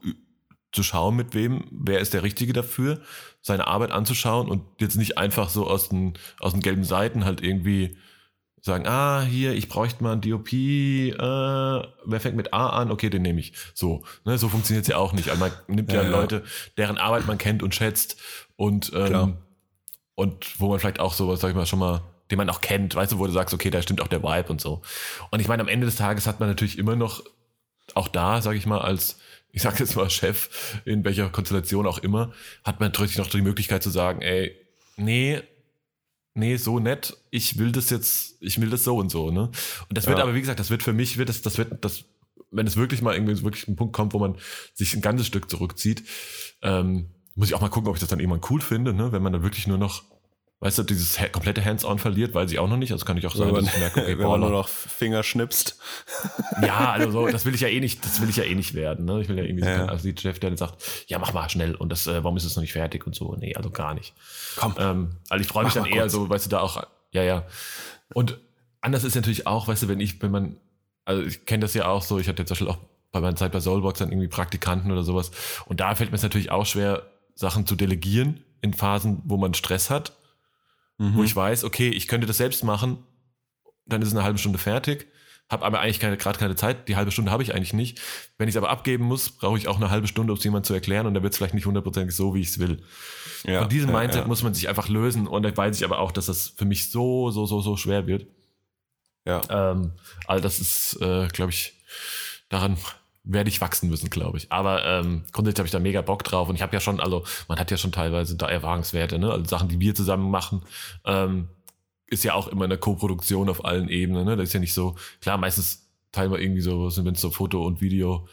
zu 0.73 0.83
schauen, 0.83 1.15
mit 1.15 1.35
wem, 1.35 1.65
wer 1.71 2.01
ist 2.01 2.15
der 2.15 2.23
Richtige 2.23 2.53
dafür, 2.53 3.01
seine 3.41 3.67
Arbeit 3.67 3.93
anzuschauen 3.93 4.49
und 4.49 4.63
jetzt 4.81 4.97
nicht 4.97 5.19
einfach 5.19 5.49
so 5.49 5.69
aus 5.69 5.89
den, 5.89 6.15
aus 6.41 6.53
den 6.53 6.63
gelben 6.63 6.85
Seiten 6.85 7.25
halt 7.25 7.43
irgendwie 7.43 7.97
sagen, 8.61 8.87
ah, 8.87 9.21
hier, 9.21 9.53
ich 9.53 9.69
bräuchte 9.69 10.03
mal 10.03 10.15
ein 10.15 10.23
DOP, 10.23 10.53
äh, 10.53 11.13
wer 11.13 12.21
fängt 12.21 12.35
mit 12.35 12.55
A 12.55 12.71
an? 12.71 12.91
Okay, 12.91 13.11
den 13.11 13.21
nehme 13.21 13.39
ich. 13.39 13.53
So, 13.75 14.05
ne, 14.25 14.39
so 14.39 14.49
funktioniert 14.49 14.85
es 14.85 14.89
ja 14.89 14.97
auch 14.97 15.13
nicht. 15.13 15.29
Also 15.29 15.39
man 15.39 15.53
nimmt 15.69 15.93
ja, 15.93 16.03
Ja. 16.03 16.09
Leute, 16.09 16.43
deren 16.79 16.97
Arbeit 16.97 17.27
man 17.27 17.37
kennt 17.37 17.63
und 17.63 17.75
schätzt 17.75 18.17
und, 18.57 18.91
Klar. 18.91 19.25
ähm, 19.25 19.37
und 20.15 20.59
wo 20.59 20.71
man 20.71 20.81
vielleicht 20.81 20.99
auch 20.99 21.13
sowas, 21.13 21.41
sag 21.41 21.51
ich 21.51 21.55
mal, 21.57 21.67
schon 21.67 21.79
mal, 21.79 22.01
den 22.35 22.39
man 22.39 22.51
auch 22.51 22.61
kennt, 22.61 22.95
weißt 22.95 23.13
du, 23.13 23.19
wo 23.19 23.27
du 23.27 23.33
sagst, 23.33 23.55
okay, 23.55 23.71
da 23.71 23.81
stimmt 23.81 24.01
auch 24.01 24.09
der 24.09 24.23
Vibe 24.23 24.49
und 24.49 24.61
so. 24.61 24.83
Und 25.31 25.41
ich 25.41 25.49
meine, 25.49 25.63
am 25.63 25.69
Ende 25.69 25.87
des 25.87 25.97
Tages 25.97 26.27
hat 26.27 26.41
man 26.41 26.49
natürlich 26.49 26.79
immer 26.79 26.97
noch, 26.97 27.23
auch 27.95 28.09
da, 28.09 28.43
sag 28.43 28.57
ich 28.57 28.67
mal, 28.67 28.81
als, 28.81 29.19
ich 29.53 29.63
sag 29.63 29.79
jetzt 29.79 29.95
mal 29.97 30.11
Chef, 30.11 30.81
in 30.85 31.05
welcher 31.05 31.29
Konstellation 31.31 31.87
auch 31.87 31.99
immer, 31.99 32.33
hat 32.65 32.81
man 32.81 32.89
natürlich 32.89 33.17
noch 33.19 33.29
die 33.29 33.43
Möglichkeit 33.43 33.83
zu 33.83 33.91
sagen, 33.91 34.21
ey, 34.23 34.57
nee, 34.97 35.43
nee, 36.35 36.57
so 36.57 36.81
nett, 36.81 37.17
ich 37.31 37.59
will 37.59 37.71
das 37.71 37.91
jetzt, 37.91 38.37
ich 38.41 38.61
will 38.61 38.71
das 38.71 38.83
so 38.83 38.97
und 38.97 39.11
so, 39.11 39.31
ne? 39.31 39.51
Und 39.89 39.97
das 39.97 40.07
wird 40.07 40.19
Ja. 40.19 40.25
aber, 40.25 40.35
wie 40.35 40.41
gesagt, 40.41 40.59
das 40.59 40.71
wird 40.71 40.83
für 40.83 40.93
mich, 40.93 41.19
wird 41.19 41.29
das, 41.29 41.43
das 41.43 41.57
wird, 41.59 41.85
das, 41.85 42.05
wenn 42.51 42.67
es 42.67 42.77
wirklich 42.77 43.03
mal 43.03 43.15
irgendwie 43.15 43.41
wirklich 43.43 43.69
ein 43.69 43.77
Punkt 43.77 43.95
kommt, 43.95 44.13
wo 44.13 44.19
man 44.19 44.37
sich 44.73 44.95
ein 44.95 45.01
ganzes 45.03 45.27
Stück 45.29 45.49
zurückzieht, 45.49 46.03
ähm, 46.63 47.11
muss 47.37 47.49
ich 47.49 47.55
auch 47.55 47.61
mal 47.61 47.69
gucken, 47.69 47.89
ob 47.89 47.97
ich 47.97 48.01
das 48.01 48.09
dann 48.09 48.21
irgendwann 48.21 48.49
cool 48.51 48.61
finde, 48.61 48.93
ne? 48.93 49.13
Wenn 49.13 49.23
man 49.23 49.33
dann 49.33 49.43
wirklich 49.43 49.67
nur 49.67 49.79
noch, 49.79 50.03
weißt 50.61 50.79
du, 50.79 50.83
dieses 50.83 51.19
komplette 51.33 51.65
Hands-on 51.65 51.99
verliert, 51.99 52.35
weiß 52.35 52.51
ich 52.51 52.59
auch 52.59 52.69
noch 52.69 52.77
nicht. 52.77 52.93
Also 52.93 53.05
kann 53.05 53.17
ich 53.19 53.27
auch 53.27 53.35
Wenn 53.35 53.39
sagen, 53.41 53.53
man, 53.53 53.65
dass 53.65 53.75
ich 53.75 53.81
merke, 53.81 54.01
okay, 54.03 54.19
wenn 54.19 54.27
man 54.29 54.41
nur 54.41 54.51
noch 54.51 54.69
Finger 54.69 55.23
schnipst. 55.23 55.79
ja, 56.63 56.91
also 56.93 57.11
so, 57.11 57.27
das 57.29 57.45
will 57.45 57.55
ich 57.55 57.61
ja 57.61 57.69
eh 57.69 57.81
nicht, 57.81 58.05
das 58.05 58.21
will 58.21 58.31
ich 58.31 58.37
ja 58.37 58.45
eh 58.45 58.55
nicht 58.55 58.75
werden. 58.75 59.05
Ne? 59.05 59.21
Ich 59.21 59.29
will 59.29 59.37
ja 59.37 59.45
irgendwie 59.45 59.65
Ja. 59.67 59.85
so, 59.85 59.85
also 59.87 60.11
die 60.11 60.21
Chef, 60.21 60.39
der 60.39 60.51
dann 60.51 60.57
sagt, 60.57 60.83
ja, 61.09 61.19
mach 61.19 61.33
mal 61.33 61.49
schnell 61.51 61.75
und 61.75 61.91
das, 61.91 62.07
äh, 62.07 62.23
warum 62.25 62.37
ist 62.37 62.45
es 62.45 62.57
noch 62.57 62.63
nicht 62.63 62.73
fertig 62.73 63.07
und 63.07 63.15
so. 63.15 63.35
Nee, 63.37 63.55
also 63.55 63.71
gar 63.71 63.95
nicht. 63.95 64.15
Komm. 64.57 64.75
Ähm, 64.79 65.17
also 65.29 65.43
ich 65.43 65.49
freue 65.49 65.65
mich 65.65 65.75
dann 65.75 65.87
eher 65.87 66.03
kurz. 66.03 66.13
so, 66.13 66.29
weißt 66.29 66.47
du, 66.47 66.51
da 66.51 66.61
auch, 66.61 66.83
ja, 67.13 67.23
ja. 67.23 67.45
Und 68.15 68.39
anders 68.81 69.05
ist 69.05 69.15
natürlich 69.17 69.47
auch, 69.47 69.69
weißt 69.69 69.83
du, 69.85 69.89
wenn 69.89 70.01
ich, 70.01 70.21
wenn 70.23 70.31
man, 70.31 70.57
also 71.05 71.23
ich 71.23 71.45
kenne 71.47 71.61
das 71.63 71.75
ja 71.75 71.87
auch 71.89 72.03
so, 72.03 72.19
ich 72.19 72.29
hatte 72.29 72.43
jetzt 72.43 72.49
zum 72.49 72.55
Beispiel 72.67 72.69
auch 72.69 72.79
bei 73.13 73.21
meiner 73.21 73.37
Zeit 73.37 73.53
bei 73.53 73.61
Soulbox 73.61 73.99
dann 74.01 74.11
irgendwie 74.11 74.29
Praktikanten 74.29 74.91
oder 74.91 75.03
sowas. 75.05 75.31
Und 75.67 75.81
da 75.81 75.95
fällt 75.95 76.11
mir 76.11 76.17
es 76.17 76.23
natürlich 76.23 76.51
auch 76.51 76.67
schwer, 76.67 77.03
Sachen 77.37 77.67
zu 77.67 77.77
delegieren 77.77 78.43
in 78.61 78.73
Phasen, 78.75 79.21
wo 79.25 79.37
man 79.37 79.55
Stress 79.55 79.91
hat, 79.91 80.13
Mhm. 80.99 81.17
wo 81.17 81.25
ich 81.25 81.35
weiß, 81.35 81.65
okay, 81.65 81.89
ich 81.89 82.09
könnte 82.09 82.27
das 82.27 82.37
selbst 82.37 82.65
machen, 82.65 82.99
dann 83.87 84.03
ist 84.03 84.09
es 84.09 84.15
eine 84.15 84.25
halbe 84.25 84.39
Stunde 84.39 84.59
fertig, 84.59 85.09
habe 85.51 85.65
aber 85.65 85.81
eigentlich 85.81 86.01
keine, 86.01 86.17
gerade 86.17 86.39
keine 86.39 86.57
Zeit, 86.57 86.89
die 86.89 86.97
halbe 86.97 87.11
Stunde 87.11 87.31
habe 87.31 87.43
ich 87.43 87.55
eigentlich 87.55 87.73
nicht. 87.73 88.01
Wenn 88.39 88.49
ich 88.49 88.55
es 88.55 88.57
aber 88.57 88.71
abgeben 88.71 89.05
muss, 89.05 89.31
brauche 89.31 89.59
ich 89.59 89.69
auch 89.69 89.77
eine 89.77 89.91
halbe 89.91 90.07
Stunde, 90.07 90.33
um 90.33 90.39
es 90.39 90.45
jemand 90.45 90.67
zu 90.67 90.73
erklären 90.73 91.07
und 91.07 91.15
da 91.15 91.23
wird 91.23 91.33
es 91.33 91.39
vielleicht 91.39 91.55
nicht 91.55 91.67
hundertprozentig 91.67 92.15
so, 92.15 92.35
wie 92.35 92.41
ich 92.41 92.49
es 92.49 92.59
will. 92.59 92.83
ja, 93.45 93.61
Von 93.61 93.69
diesem 93.69 93.91
ja, 93.91 93.99
Mindset 93.99 94.23
ja. 94.23 94.29
muss 94.29 94.43
man 94.43 94.55
sich 94.55 94.69
einfach 94.69 94.89
lösen 94.89 95.27
und 95.27 95.43
da 95.43 95.55
weiß 95.55 95.77
ich 95.77 95.85
aber 95.85 95.99
auch, 95.99 96.13
dass 96.13 96.27
das 96.27 96.49
für 96.49 96.65
mich 96.65 96.91
so, 96.91 97.31
so, 97.31 97.47
so, 97.47 97.61
so 97.61 97.77
schwer 97.77 98.07
wird. 98.07 98.27
Ja. 99.27 99.43
Ähm, 99.51 99.93
also 100.27 100.43
das 100.43 100.61
ist, 100.61 100.99
äh, 101.01 101.29
glaube 101.29 101.51
ich, 101.51 101.75
daran 102.49 102.77
werde 103.25 103.49
ich 103.49 103.61
wachsen 103.61 103.89
müssen, 103.89 104.11
glaube 104.11 104.39
ich. 104.39 104.53
Aber 104.53 104.85
ähm, 104.85 105.25
grundsätzlich 105.33 105.59
habe 105.61 105.67
ich 105.67 105.73
da 105.73 105.79
mega 105.79 106.03
Bock 106.03 106.23
drauf 106.25 106.49
und 106.49 106.57
ich 106.57 106.63
habe 106.63 106.75
ja 106.75 106.81
schon, 106.81 107.01
also 107.01 107.25
man 107.49 107.59
hat 107.59 107.71
ja 107.71 107.77
schon 107.77 107.93
teilweise 107.93 108.37
da 108.37 108.49
Erfahrungswerte, 108.49 109.19
ne? 109.19 109.31
Also 109.31 109.47
Sachen, 109.47 109.69
die 109.69 109.81
wir 109.81 109.95
zusammen 109.95 110.31
machen, 110.31 110.63
ähm, 111.05 111.49
ist 112.07 112.23
ja 112.23 112.35
auch 112.35 112.49
immer 112.49 112.67
eine 112.67 112.79
Co-Produktion 112.79 113.49
auf 113.49 113.65
allen 113.65 113.89
Ebenen. 113.89 114.27
Ne? 114.27 114.37
Das 114.37 114.49
ist 114.49 114.53
ja 114.53 114.61
nicht 114.61 114.75
so, 114.75 114.95
klar, 115.21 115.39
meistens 115.39 115.89
teilen 116.13 116.31
wir 116.31 116.39
irgendwie 116.39 116.61
so, 116.61 116.91
wenn 116.97 117.15
es 117.15 117.21
so 117.21 117.31
Foto 117.31 117.65
und 117.65 117.81
Video 117.81 118.29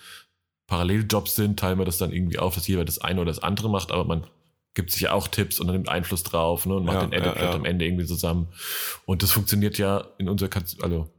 Paralleljobs 0.68 1.36
sind, 1.36 1.60
teilen 1.60 1.80
wir 1.80 1.86
das 1.86 1.98
dann 1.98 2.14
irgendwie 2.14 2.40
auf, 2.40 2.56
dass 2.56 2.68
jeder 2.68 2.86
das 2.86 3.00
eine 3.00 3.22
oder 3.22 3.32
das 3.32 3.44
andere 3.44 3.70
macht, 3.70 3.92
aber 3.92 4.06
man 4.06 4.26
gibt 4.74 4.92
sich 4.92 5.02
ja 5.02 5.14
auch 5.14 5.28
Tipps 5.28 5.60
und 5.60 5.68
dann 5.68 5.76
nimmt 5.76 5.90
Einfluss 5.90 6.24
drauf 6.24 6.66
ne, 6.66 6.76
und 6.76 6.86
macht 6.86 6.96
Ja, 6.96 7.06
den 7.08 7.14
Edit 7.14 7.36
ja, 7.36 7.44
ja. 7.44 7.52
am 7.52 7.66
Ende 7.66 7.86
irgendwie 7.86 8.06
zusammen. 8.06 8.48
Und 9.06 9.22
das 9.24 9.32
funktioniert 9.32 9.78
ja 9.78 10.06
in 10.18 10.30
unserer, 10.30 10.50
also 10.82 11.10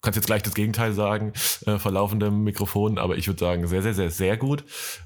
kannst 0.00 0.16
jetzt 0.16 0.26
gleich 0.26 0.42
das 0.42 0.54
Gegenteil 0.54 0.92
sagen, 0.92 1.32
äh, 1.66 1.78
vor 1.78 1.92
laufendem 1.92 2.44
Mikrofon, 2.44 2.98
aber 2.98 3.16
ich 3.16 3.26
würde 3.26 3.40
sagen, 3.40 3.66
sehr, 3.66 3.82
sehr, 3.82 3.94
sehr, 3.94 4.10
sehr 4.10 4.36
gut. 4.36 4.64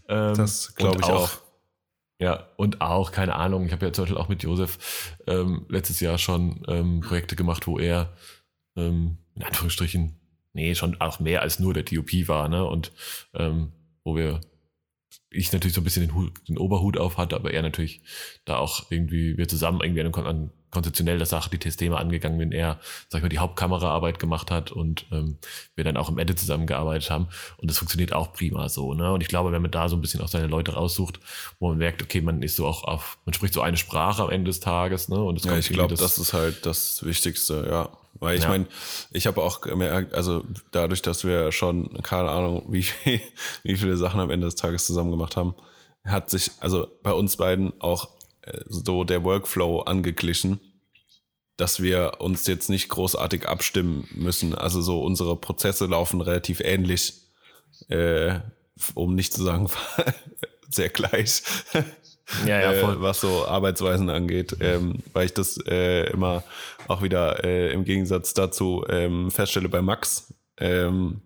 Ähm, 0.08 0.34
Das 0.34 0.74
glaube 0.74 0.98
ich 1.00 1.06
auch. 1.06 1.30
Ja, 2.18 2.46
und 2.56 2.80
auch, 2.80 3.10
keine 3.10 3.34
Ahnung, 3.34 3.66
ich 3.66 3.72
habe 3.72 3.84
ja 3.86 3.92
zum 3.92 4.04
Beispiel 4.04 4.18
auch 4.20 4.28
mit 4.28 4.42
Josef 4.44 5.16
ähm, 5.26 5.66
letztes 5.68 5.98
Jahr 6.00 6.18
schon 6.18 6.62
ähm, 6.68 7.00
Projekte 7.00 7.34
gemacht, 7.34 7.66
wo 7.66 7.78
er 7.80 8.12
ähm, 8.76 9.18
in 9.34 9.42
Anführungsstrichen, 9.42 10.14
nee, 10.52 10.74
schon 10.76 11.00
auch 11.00 11.18
mehr 11.18 11.42
als 11.42 11.58
nur 11.58 11.74
der 11.74 11.82
DOP 11.82 12.28
war, 12.28 12.48
ne? 12.48 12.64
Und 12.64 12.92
ähm, 13.34 13.72
wo 14.04 14.14
wir, 14.14 14.40
ich 15.30 15.52
natürlich 15.52 15.74
so 15.74 15.80
ein 15.80 15.84
bisschen 15.84 16.06
den, 16.06 16.14
Hut, 16.14 16.32
den 16.48 16.58
Oberhut 16.58 16.96
auf 16.96 17.16
hatte, 17.16 17.34
aber 17.34 17.52
er 17.52 17.62
natürlich 17.62 18.02
da 18.44 18.58
auch 18.58 18.90
irgendwie, 18.90 19.36
wir 19.36 19.48
zusammen 19.48 19.80
irgendwie 19.82 20.02
an, 20.02 20.12
dem- 20.12 20.26
an 20.26 20.52
konzeptionell 20.72 21.18
der 21.18 21.26
Sache, 21.26 21.50
die 21.50 21.58
Thema 21.58 21.98
angegangen, 21.98 22.40
wenn 22.40 22.50
er, 22.50 22.80
sag 23.08 23.18
ich 23.18 23.22
mal, 23.22 23.28
die 23.28 23.38
Hauptkameraarbeit 23.38 24.18
gemacht 24.18 24.50
hat 24.50 24.72
und 24.72 25.06
ähm, 25.12 25.36
wir 25.76 25.84
dann 25.84 25.98
auch 25.98 26.08
im 26.08 26.18
Edit 26.18 26.38
zusammengearbeitet 26.38 27.10
haben. 27.10 27.28
Und 27.58 27.70
das 27.70 27.78
funktioniert 27.78 28.12
auch 28.12 28.32
prima 28.32 28.68
so. 28.68 28.94
Ne? 28.94 29.12
Und 29.12 29.20
ich 29.20 29.28
glaube, 29.28 29.52
wenn 29.52 29.62
man 29.62 29.70
da 29.70 29.88
so 29.88 29.96
ein 29.96 30.00
bisschen 30.00 30.22
auch 30.22 30.28
seine 30.28 30.46
Leute 30.46 30.72
raussucht, 30.72 31.20
wo 31.60 31.68
man 31.68 31.78
merkt, 31.78 32.02
okay, 32.02 32.22
man 32.22 32.42
ist 32.42 32.56
so 32.56 32.66
auch 32.66 32.84
auf, 32.84 33.18
man 33.26 33.34
spricht 33.34 33.52
so 33.54 33.60
eine 33.60 33.76
Sprache 33.76 34.22
am 34.22 34.30
Ende 34.30 34.48
des 34.48 34.60
Tages, 34.60 35.08
ne? 35.08 35.22
Und 35.22 35.38
es 35.38 35.44
Ja, 35.44 35.56
ich 35.58 35.68
glaube, 35.68 35.94
das, 35.94 36.16
ist 36.18 36.32
halt 36.32 36.64
das 36.64 37.04
Wichtigste, 37.04 37.66
ja. 37.70 37.90
Weil 38.14 38.38
ich 38.38 38.44
Ja. 38.44 38.50
meine, 38.50 38.66
ich 39.10 39.26
habe 39.26 39.42
auch 39.42 39.60
gemerkt, 39.60 40.14
also 40.14 40.44
dadurch, 40.70 41.02
dass 41.02 41.24
wir 41.24 41.52
schon, 41.52 42.02
keine 42.02 42.30
Ahnung, 42.30 42.64
wie, 42.68 42.82
viel, 42.82 43.20
wie 43.62 43.76
viele 43.76 43.96
Sachen 43.98 44.20
am 44.20 44.30
Ende 44.30 44.46
des 44.46 44.54
Tages 44.54 44.86
zusammen 44.86 45.10
gemacht 45.10 45.36
haben, 45.36 45.54
hat 46.04 46.30
sich 46.30 46.50
also 46.60 46.88
bei 47.02 47.12
uns 47.12 47.36
beiden 47.36 47.78
auch 47.80 48.08
so 48.66 49.04
der 49.04 49.24
Workflow 49.24 49.80
angeglichen, 49.80 50.60
dass 51.56 51.82
wir 51.82 52.14
uns 52.18 52.46
jetzt 52.46 52.70
nicht 52.70 52.88
großartig 52.88 53.48
abstimmen 53.48 54.08
müssen. 54.14 54.54
Also 54.54 54.80
so 54.80 55.02
unsere 55.02 55.36
Prozesse 55.36 55.86
laufen 55.86 56.20
relativ 56.20 56.60
ähnlich, 56.60 57.14
äh, 57.88 58.40
um 58.94 59.14
nicht 59.14 59.32
zu 59.32 59.42
sagen 59.42 59.68
sehr 60.70 60.88
gleich. 60.88 61.42
Ja, 62.46 62.60
ja, 62.60 62.72
voll. 62.80 62.94
äh, 62.94 63.00
was 63.02 63.20
so 63.20 63.46
Arbeitsweisen 63.46 64.08
angeht, 64.08 64.56
ähm, 64.60 65.00
weil 65.12 65.26
ich 65.26 65.34
das 65.34 65.58
äh, 65.66 66.10
immer 66.10 66.44
auch 66.88 67.02
wieder 67.02 67.44
äh, 67.44 67.72
im 67.72 67.84
Gegensatz 67.84 68.32
dazu 68.32 68.86
ähm, 68.88 69.30
feststelle 69.30 69.68
bei 69.68 69.82
Max, 69.82 70.32
ähm, 70.56 71.20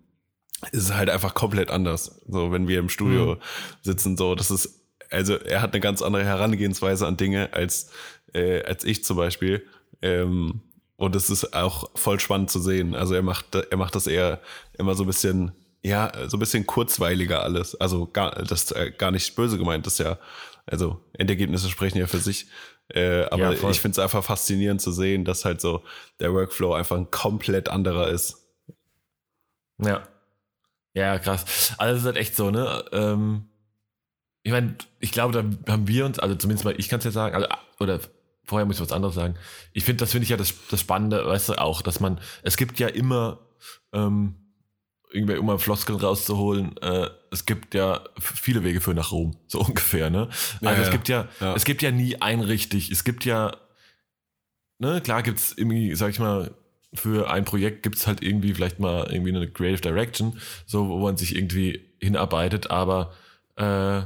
ist 0.72 0.84
es 0.84 0.94
halt 0.94 1.10
einfach 1.10 1.34
komplett 1.34 1.70
anders. 1.70 2.22
So, 2.26 2.50
wenn 2.50 2.66
wir 2.66 2.78
im 2.78 2.88
Studio 2.88 3.36
sitzen, 3.82 4.16
so, 4.16 4.34
das 4.34 4.50
ist, 4.50 4.85
also 5.10 5.36
er 5.36 5.62
hat 5.62 5.72
eine 5.72 5.80
ganz 5.80 6.02
andere 6.02 6.24
Herangehensweise 6.24 7.06
an 7.06 7.16
Dinge 7.16 7.52
als, 7.52 7.90
äh, 8.32 8.62
als 8.62 8.84
ich 8.84 9.04
zum 9.04 9.16
Beispiel. 9.16 9.64
Ähm, 10.02 10.62
und 10.96 11.14
es 11.14 11.30
ist 11.30 11.54
auch 11.54 11.90
voll 11.94 12.20
spannend 12.20 12.50
zu 12.50 12.60
sehen. 12.60 12.94
Also 12.94 13.14
er 13.14 13.22
macht, 13.22 13.54
er 13.54 13.76
macht 13.76 13.94
das 13.94 14.06
eher 14.06 14.40
immer 14.78 14.94
so 14.94 15.04
ein 15.04 15.06
bisschen, 15.06 15.52
ja, 15.82 16.10
so 16.26 16.36
ein 16.36 16.40
bisschen 16.40 16.66
kurzweiliger 16.66 17.42
alles. 17.42 17.74
Also 17.74 18.06
gar, 18.06 18.30
das 18.42 18.72
äh, 18.72 18.92
gar 18.96 19.10
nicht 19.10 19.34
böse 19.36 19.58
gemeint, 19.58 19.86
das 19.86 19.94
ist 19.94 20.06
ja, 20.06 20.18
also 20.64 21.00
Endergebnisse 21.12 21.68
sprechen 21.68 21.98
ja 21.98 22.06
für 22.06 22.18
sich. 22.18 22.46
Äh, 22.88 23.24
aber 23.24 23.54
Ja, 23.54 23.70
ich 23.70 23.80
finde 23.80 23.92
es 23.92 23.98
einfach 23.98 24.24
faszinierend 24.24 24.80
zu 24.80 24.92
sehen, 24.92 25.24
dass 25.24 25.44
halt 25.44 25.60
so 25.60 25.82
der 26.20 26.32
Workflow 26.32 26.72
einfach 26.72 26.96
ein 26.96 27.10
komplett 27.10 27.68
anderer 27.68 28.08
ist. 28.08 28.46
Ja. 29.78 30.06
Ja, 30.94 31.18
krass. 31.18 31.74
Also 31.76 31.94
es 31.94 32.00
ist 32.00 32.06
halt 32.06 32.16
echt 32.16 32.36
so, 32.36 32.50
ne? 32.50 32.84
Ähm, 32.92 33.48
ich 34.46 34.52
meine, 34.52 34.76
ich 35.00 35.10
glaube, 35.10 35.32
da 35.66 35.72
haben 35.72 35.88
wir 35.88 36.06
uns, 36.06 36.20
also 36.20 36.36
zumindest 36.36 36.64
mal, 36.64 36.74
ich 36.78 36.88
kann 36.88 37.00
es 37.00 37.04
ja 37.04 37.10
sagen, 37.10 37.34
also, 37.34 37.48
oder 37.80 37.98
vorher 38.44 38.64
muss 38.64 38.76
ich 38.76 38.80
was 38.80 38.92
anderes 38.92 39.16
sagen. 39.16 39.34
Ich 39.72 39.82
finde, 39.82 40.04
das 40.04 40.12
finde 40.12 40.22
ich 40.22 40.28
ja 40.28 40.36
das, 40.36 40.54
das 40.70 40.78
Spannende, 40.80 41.26
weißt 41.26 41.48
du, 41.48 41.54
auch, 41.54 41.82
dass 41.82 41.98
man, 41.98 42.20
es 42.44 42.56
gibt 42.56 42.78
ja 42.78 42.86
immer, 42.86 43.40
ähm, 43.92 44.36
irgendwie, 45.10 45.36
um 45.36 45.46
mal 45.46 45.58
Floskeln 45.58 45.98
rauszuholen, 45.98 46.76
äh, 46.76 47.08
es 47.32 47.44
gibt 47.44 47.74
ja 47.74 48.04
viele 48.20 48.62
Wege 48.62 48.80
für 48.80 48.94
nach 48.94 49.10
Rom, 49.10 49.36
so 49.48 49.58
ungefähr, 49.66 50.10
ne? 50.10 50.28
Ja, 50.60 50.70
Also 50.70 50.82
es 50.82 50.88
ja. 50.88 50.92
gibt 50.92 51.08
ja, 51.08 51.28
Ja. 51.40 51.54
es 51.56 51.64
gibt 51.64 51.82
ja 51.82 51.90
nie 51.90 52.22
ein 52.22 52.38
richtig, 52.38 52.92
es 52.92 53.02
gibt 53.02 53.24
ja, 53.24 53.56
ne, 54.78 55.00
klar 55.00 55.24
gibt's 55.24 55.54
irgendwie, 55.56 55.92
sag 55.96 56.10
ich 56.10 56.20
mal, 56.20 56.54
für 56.94 57.28
ein 57.32 57.44
Projekt 57.44 57.82
gibt's 57.82 58.06
halt 58.06 58.22
irgendwie 58.22 58.54
vielleicht 58.54 58.78
mal 58.78 59.08
irgendwie 59.10 59.34
eine 59.34 59.50
Creative 59.50 59.80
Direction, 59.80 60.38
so 60.66 60.88
wo 60.88 60.98
man 60.98 61.16
sich 61.16 61.34
irgendwie 61.34 61.80
hinarbeitet, 62.00 62.70
aber 62.70 63.12
äh, 63.56 64.02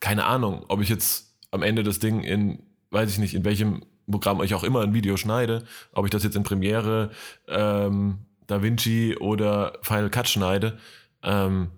keine 0.00 0.24
Ahnung, 0.24 0.64
ob 0.68 0.80
ich 0.80 0.88
jetzt 0.88 1.34
am 1.50 1.62
Ende 1.62 1.82
das 1.82 1.98
Ding 1.98 2.22
in, 2.22 2.62
weiß 2.90 3.10
ich 3.10 3.18
nicht, 3.18 3.34
in 3.34 3.44
welchem 3.44 3.84
Programm 4.10 4.42
ich 4.42 4.54
auch 4.54 4.62
immer 4.64 4.82
ein 4.82 4.94
Video 4.94 5.16
schneide, 5.16 5.64
ob 5.92 6.04
ich 6.04 6.10
das 6.10 6.22
jetzt 6.22 6.36
in 6.36 6.42
Premiere, 6.44 7.10
ähm, 7.48 8.18
DaVinci 8.46 9.16
oder 9.18 9.78
Final 9.82 10.10
Cut 10.10 10.28
schneide, 10.28 10.78
ähm, 11.22 11.70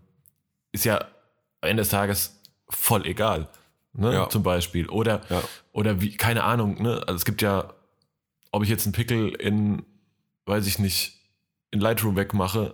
ist 0.72 0.84
ja 0.84 0.98
am 1.60 1.70
Ende 1.70 1.80
des 1.82 1.88
Tages 1.90 2.40
voll 2.68 3.06
egal. 3.06 3.48
Ne, 3.94 4.12
Ja. 4.12 4.28
zum 4.28 4.42
Beispiel. 4.42 4.88
Oder, 4.90 5.22
Ja. 5.30 5.42
oder 5.72 6.00
wie, 6.02 6.14
keine 6.16 6.44
Ahnung, 6.44 6.80
ne? 6.82 7.00
Also 7.06 7.14
es 7.16 7.24
gibt 7.24 7.40
ja 7.42 7.72
ob 8.50 8.62
ich 8.62 8.68
jetzt 8.68 8.86
einen 8.86 8.92
Pickel 8.94 9.28
in, 9.34 9.84
weiß 10.46 10.66
ich 10.66 10.78
nicht, 10.78 11.16
in 11.70 11.80
Lightroom 11.80 12.16
wegmache 12.16 12.72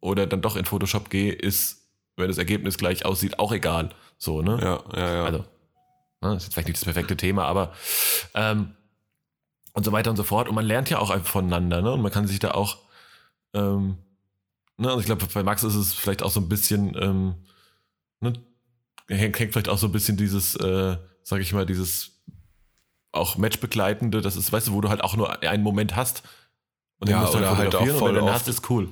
oder 0.00 0.26
dann 0.26 0.40
doch 0.42 0.56
in 0.56 0.64
Photoshop 0.64 1.10
gehe, 1.10 1.32
ist, 1.32 1.82
wenn 2.16 2.28
das 2.28 2.38
Ergebnis 2.38 2.78
gleich 2.78 3.04
aussieht, 3.04 3.38
auch 3.38 3.52
egal. 3.52 3.90
So, 4.24 4.40
ne? 4.40 4.58
Ja, 4.62 4.82
ja, 4.98 5.14
ja. 5.16 5.24
Also, 5.24 5.44
ne, 6.22 6.34
ist 6.36 6.44
jetzt 6.44 6.54
vielleicht 6.54 6.68
nicht 6.68 6.78
das 6.80 6.84
perfekte 6.84 7.14
Thema, 7.16 7.44
aber 7.44 7.74
ähm, 8.34 8.74
und 9.74 9.84
so 9.84 9.92
weiter 9.92 10.08
und 10.10 10.16
so 10.16 10.22
fort. 10.24 10.48
Und 10.48 10.54
man 10.54 10.64
lernt 10.64 10.88
ja 10.88 10.98
auch 10.98 11.10
einfach 11.10 11.28
voneinander, 11.30 11.82
ne? 11.82 11.92
Und 11.92 12.00
man 12.00 12.10
kann 12.10 12.26
sich 12.26 12.38
da 12.38 12.52
auch, 12.52 12.78
ähm, 13.52 13.98
ne, 14.78 14.88
also 14.88 15.00
ich 15.00 15.06
glaube, 15.06 15.26
bei 15.26 15.42
Max 15.42 15.62
ist 15.62 15.74
es 15.74 15.92
vielleicht 15.92 16.22
auch 16.22 16.30
so 16.30 16.40
ein 16.40 16.48
bisschen, 16.48 16.96
ähm, 16.98 17.34
ne, 18.20 18.32
hängt, 19.08 19.38
hängt 19.38 19.52
vielleicht 19.52 19.68
auch 19.68 19.76
so 19.78 19.88
ein 19.88 19.92
bisschen 19.92 20.16
dieses, 20.16 20.54
äh, 20.56 20.96
sag 21.22 21.40
ich 21.40 21.52
mal, 21.52 21.66
dieses 21.66 22.22
auch 23.12 23.36
Matchbegleitende, 23.36 24.22
das 24.22 24.36
ist, 24.36 24.52
weißt 24.52 24.68
du, 24.68 24.72
wo 24.72 24.80
du 24.80 24.88
halt 24.88 25.04
auch 25.04 25.16
nur 25.16 25.42
einen 25.42 25.62
Moment 25.62 25.94
hast. 25.96 26.22
Und 26.98 27.10
Ja, 27.10 27.20
musst 27.20 27.34
du 27.34 27.38
oder 27.38 27.58
halt 27.58 27.74
auch 27.74 27.82
und 27.82 27.90
voll 27.90 28.14
den 28.14 28.22
oft- 28.22 28.32
hast, 28.32 28.48
ist 28.48 28.70
cool. 28.70 28.88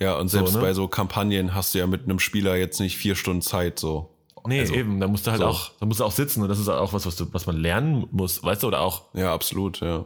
ja, 0.00 0.16
und 0.16 0.28
selbst 0.28 0.54
ne? 0.54 0.60
bei 0.60 0.74
so 0.74 0.86
Kampagnen 0.86 1.54
hast 1.54 1.72
du 1.74 1.78
ja 1.78 1.86
mit 1.86 2.02
einem 2.04 2.18
Spieler 2.18 2.56
jetzt 2.56 2.78
nicht 2.78 2.98
vier 2.98 3.16
Stunden 3.16 3.40
Zeit 3.42 3.78
so. 3.78 4.12
Nee, 4.46 4.60
Also, 4.60 4.74
eben, 4.74 5.00
da 5.00 5.08
musst 5.08 5.26
du 5.26 5.30
halt 5.30 5.40
so. 5.40 5.46
auch, 5.46 5.70
da 5.80 5.86
musst 5.86 6.00
du 6.00 6.04
auch 6.04 6.12
sitzen 6.12 6.42
und 6.42 6.48
das 6.48 6.58
ist 6.58 6.68
auch 6.68 6.92
was, 6.92 7.06
was 7.06 7.16
du, 7.16 7.32
was 7.32 7.46
man 7.46 7.56
lernen 7.56 8.06
muss, 8.10 8.42
weißt 8.42 8.62
du, 8.62 8.66
oder 8.68 8.80
auch 8.80 9.14
Ja, 9.14 9.32
absolut, 9.34 9.80
ja. 9.80 10.04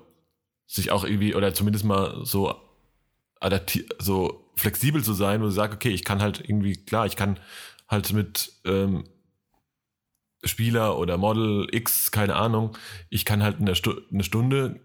sich 0.67 0.91
auch 0.91 1.05
irgendwie, 1.05 1.35
oder 1.35 1.53
zumindest 1.55 1.85
mal 1.85 2.21
so 2.25 2.55
adapti 3.41 3.87
so 3.99 4.45
flexibel 4.57 5.03
zu 5.03 5.15
sein, 5.15 5.41
wo 5.41 5.45
du 5.47 5.51
sagst, 5.51 5.75
okay, 5.77 5.91
ich 5.91 6.05
kann 6.05 6.21
halt 6.21 6.41
irgendwie, 6.41 6.77
klar, 6.77 7.07
ich 7.07 7.17
kann 7.17 7.41
halt 7.89 8.13
mit 8.13 8.53
ähm, 8.65 9.05
Spieler 10.45 10.99
oder 10.99 11.19
Model 11.19 11.69
X, 11.71 12.11
keine 12.11 12.37
Ahnung, 12.37 12.77
ich 13.11 13.25
kann 13.25 13.43
halt 13.43 13.59
in 13.61 13.67
der 13.67 13.75
Stu 13.75 13.93
eine 14.13 14.25
Stunde 14.25 14.81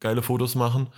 geile 0.00 0.22
Fotos 0.22 0.54
machen. 0.54 0.88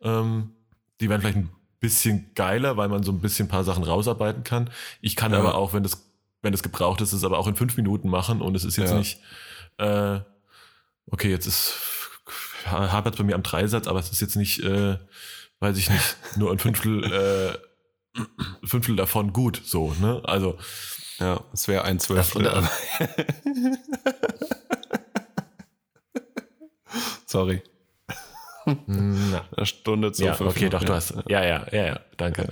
Ähm, 0.00 0.52
die 1.00 1.08
werden 1.08 1.20
vielleicht 1.20 1.36
ein 1.38 1.50
bisschen 1.80 2.30
geiler, 2.34 2.76
weil 2.76 2.88
man 2.88 3.02
so 3.02 3.12
ein 3.12 3.20
bisschen 3.20 3.46
ein 3.46 3.50
paar 3.50 3.64
Sachen 3.64 3.84
rausarbeiten 3.84 4.44
kann. 4.44 4.70
Ich 5.00 5.16
kann 5.16 5.32
Ja. 5.32 5.38
aber 5.40 5.56
auch, 5.56 5.72
wenn 5.72 5.82
das, 5.82 6.08
wenn 6.46 6.52
das 6.52 6.62
gebraucht 6.62 7.00
ist, 7.00 7.12
es 7.12 7.24
aber 7.24 7.38
auch 7.38 7.46
in 7.48 7.56
fünf 7.56 7.76
Minuten 7.76 8.08
machen 8.08 8.40
und 8.40 8.54
es 8.54 8.64
ist 8.64 8.76
jetzt 8.76 8.90
Ja. 8.92 8.98
nicht, 8.98 9.20
äh, 9.78 10.20
okay, 11.10 11.30
jetzt 11.30 11.46
ist 11.46 11.74
hapert 12.64 13.16
bei 13.16 13.24
mir 13.24 13.34
am 13.34 13.42
Dreisatz, 13.42 13.86
aber 13.86 14.00
es 14.00 14.10
ist 14.10 14.20
jetzt 14.20 14.36
nicht, 14.36 14.62
äh, 14.64 14.98
weiß 15.60 15.76
ich 15.78 15.90
nicht, 15.90 16.16
nur 16.36 16.50
ein 16.52 16.58
Fünftel, 16.58 17.04
äh, 17.04 17.58
Fünftel 18.66 18.96
davon 18.96 19.32
gut, 19.32 19.60
so, 19.64 19.94
ne? 20.00 20.20
Also, 20.24 20.58
Ja, 21.18 21.40
es 21.52 21.66
wäre 21.68 21.84
ein 21.84 21.98
Zwölftel. 21.98 22.48
aber- 22.48 22.70
Sorry, 27.26 27.62
na, 28.86 29.44
eine 29.56 29.66
Stunde 29.66 30.12
zu 30.12 30.24
ja, 30.24 30.40
okay, 30.40 30.68
doch, 30.68 30.80
ja. 30.80 30.86
du 30.86 30.94
hast, 30.94 31.14
ja, 31.28 31.44
ja, 31.44 31.66
ja, 31.72 31.84
ja, 31.86 32.00
danke. 32.16 32.48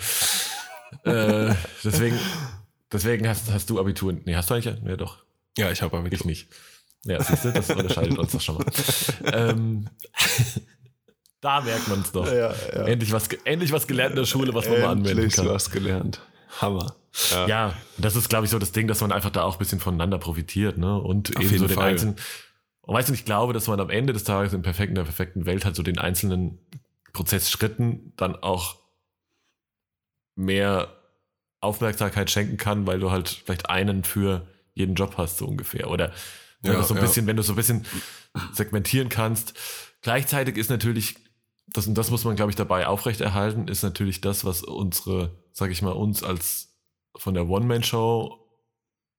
äh, 1.05 1.55
deswegen, 1.83 2.19
deswegen 2.95 3.29
hast, 3.29 3.51
hast 3.53 3.69
du 3.71 3.79
Abitur, 3.79 4.15
nee, 4.25 4.35
hast 4.35 4.49
du 4.51 4.55
eigentlich, 4.55 4.77
ja, 4.85 4.97
doch, 4.97 5.19
Ja, 5.59 5.71
ich 5.71 5.83
habe 5.83 5.97
Abitur. 5.97 6.21
ich 6.21 6.25
nicht. 6.25 6.49
Ja, 7.05 7.23
siehst 7.23 7.45
du, 7.45 7.53
das 7.53 7.69
unterscheidet 7.71 8.19
uns 8.19 8.33
doch 8.33 8.41
schon 8.41 8.57
mal. 8.57 8.65
ähm, 9.33 9.89
da 11.41 11.61
merkt 11.61 11.89
man 11.89 12.01
es 12.01 12.13
doch. 12.13 12.27
Ja, 12.27 12.55
ja. 12.73 12.87
Endlich, 12.87 13.13
was, 13.13 13.29
endlich 13.45 13.73
was 13.73 13.87
gelernt 13.87 14.13
in 14.13 14.17
der 14.17 14.25
Schule, 14.27 14.55
was 14.55 14.67
man 14.67 14.81
mal 14.81 14.89
anwenden 14.89 15.19
Endlich 15.19 15.35
kann. 15.35 15.47
was 15.49 15.71
gelernt. 15.71 16.21
Hammer. 16.63 16.97
Ja. 17.31 17.47
Ja, 17.47 17.75
das 17.99 18.17
ist, 18.17 18.29
glaube 18.29 18.47
ich, 18.47 18.51
so 18.51 18.59
das 18.59 18.73
Ding, 18.73 18.89
dass 18.89 19.01
man 19.03 19.13
einfach 19.13 19.31
da 19.31 19.43
auch 19.43 19.57
ein 19.57 19.59
bisschen 19.59 19.81
voneinander 19.81 20.19
profitiert, 20.19 20.79
ne? 20.79 20.99
Und 20.99 21.37
Auf 21.37 21.43
eben 21.43 21.59
so 21.59 21.67
den 21.67 21.75
Fall. 21.77 21.91
einzelnen. 21.91 22.17
Und 22.81 22.95
weißt 22.95 23.11
du, 23.11 23.13
ich 23.13 23.25
glaube, 23.25 23.53
dass 23.53 23.67
man 23.67 23.79
am 23.81 23.91
Ende 23.91 24.13
des 24.13 24.25
Tages 24.25 24.53
im 24.53 24.63
perfekten, 24.63 24.93
in 24.93 24.97
der 24.97 25.05
perfekten 25.05 25.47
Welt 25.47 25.65
halt 25.65 25.77
so 25.77 25.83
den 25.83 25.99
einzelnen 25.99 26.59
Prozessschritten 27.13 28.13
dann 28.17 28.37
auch 28.37 28.77
mehr 30.37 30.89
Aufmerksamkeit 31.65 32.31
schenken 32.31 32.57
kann, 32.57 32.87
weil 32.87 33.01
du 33.01 33.11
halt 33.11 33.29
vielleicht 33.29 33.69
einen 33.71 34.05
für 34.05 34.47
jeden 34.75 34.95
Job 34.95 35.15
hast, 35.17 35.39
so 35.39 35.47
ungefähr. 35.47 35.91
Oder 35.91 36.13
wenn 36.63 36.73
Ja, 36.73 36.79
du 36.81 36.85
so 36.85 36.95
ein 36.95 36.99
ja. 36.99 37.03
bisschen, 37.03 37.27
wenn 37.27 37.37
du 37.37 37.43
so 37.43 37.53
ein 37.53 37.57
bisschen 37.57 37.85
segmentieren 38.53 39.09
kannst. 39.09 39.55
Gleichzeitig 40.03 40.57
ist 40.57 40.71
natürlich, 40.71 41.17
das, 41.69 41.87
und 41.87 41.95
das 41.95 42.11
muss 42.11 42.25
man, 42.25 42.37
glaube 42.37 42.51
ich, 42.51 42.57
dabei 42.57 42.87
aufrechterhalten, 42.87 43.69
ist 43.69 43.83
natürlich 43.83 44.21
das, 44.21 44.45
was 44.45 44.63
unsere, 44.63 45.31
sag 45.53 45.71
ich 45.71 45.83
mal, 45.83 45.93
uns 45.93 46.23
als 46.23 46.75
von 47.17 47.35
der 47.35 47.49
One-Man-Show 47.49 48.39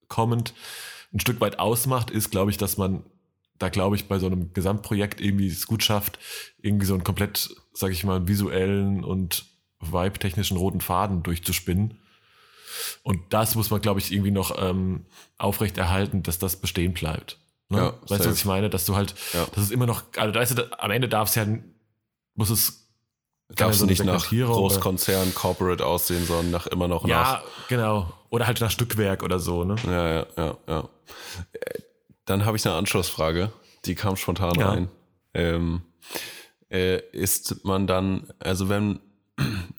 kommend 0.07 0.53
ein 1.13 1.19
Stück 1.19 1.39
weit 1.41 1.59
ausmacht, 1.59 2.11
ist, 2.11 2.29
glaube 2.29 2.51
ich, 2.51 2.57
dass 2.57 2.77
man 2.77 3.03
da, 3.57 3.69
glaube 3.69 3.95
ich, 3.95 4.07
bei 4.07 4.19
so 4.19 4.25
einem 4.25 4.53
Gesamtprojekt 4.53 5.21
irgendwie 5.21 5.47
es 5.47 5.65
gut 5.65 5.81
schafft, 5.83 6.19
irgendwie 6.61 6.85
so 6.85 6.93
einen 6.93 7.05
komplett, 7.05 7.55
sag 7.73 7.91
ich 7.91 8.03
mal, 8.03 8.27
visuellen 8.27 9.03
und 9.03 9.45
vibe-technischen 9.79 10.57
roten 10.57 10.81
Faden 10.81 11.23
durchzuspinnen. 11.23 11.97
Und 13.03 13.21
das 13.33 13.55
muss 13.55 13.69
man, 13.69 13.81
glaube 13.81 13.99
ich, 13.99 14.11
irgendwie 14.11 14.31
noch 14.31 14.55
ähm, 14.61 15.05
aufrechterhalten, 15.37 16.23
dass 16.23 16.39
das 16.39 16.55
bestehen 16.57 16.93
bleibt. 16.93 17.37
Ne? 17.69 17.77
Ja, 17.79 17.85
weißt 18.01 18.09
du, 18.11 18.15
safe. 18.17 18.29
was 18.29 18.37
ich 18.37 18.45
meine? 18.45 18.69
Dass 18.69 18.85
du 18.85 18.95
halt, 18.95 19.15
Ja. 19.33 19.45
das 19.53 19.63
ist 19.65 19.71
immer 19.71 19.85
noch, 19.85 20.03
also 20.17 20.33
weißt 20.39 20.57
du, 20.57 20.79
am 20.79 20.91
Ende 20.91 21.09
darf 21.09 21.29
es 21.29 21.35
ja, 21.35 21.45
muss 22.35 22.49
es 22.49 22.81
Darfst 23.49 23.79
so 23.79 23.85
du 23.85 23.91
nicht 23.91 24.03
nach 24.03 24.19
Segmentierung 24.21 24.55
oder- 24.55 24.73
Großkonzern, 24.73 25.35
Corporate 25.35 25.85
aussehen, 25.85 26.25
sondern 26.25 26.49
nach 26.49 26.65
immer 26.67 26.87
noch 26.87 27.07
ja, 27.07 27.43
genau. 27.69 28.11
Oder 28.31 28.47
halt 28.47 28.59
nach 28.59 28.71
Stückwerk 28.71 29.21
oder 29.21 29.39
so, 29.39 29.63
ne? 29.63 29.75
nach. 29.75 29.83
Ja, 29.85 30.09
ja, 30.09 30.25
ja, 30.35 30.57
ja. 30.67 30.89
Äh, 31.53 31.79
Dann 32.25 32.43
habe 32.45 32.57
ich 32.57 32.65
eine 32.65 32.73
Anschlussfrage, 32.75 33.51
die 33.85 33.93
kam 33.93 34.15
spontan 34.15 34.55
Ja. 34.59 34.69
rein. 34.71 34.89
Ähm, 35.35 35.83
äh, 36.71 36.97
ist 37.11 37.63
man 37.65 37.85
dann, 37.85 38.33
also 38.39 38.67
wenn, 38.67 38.99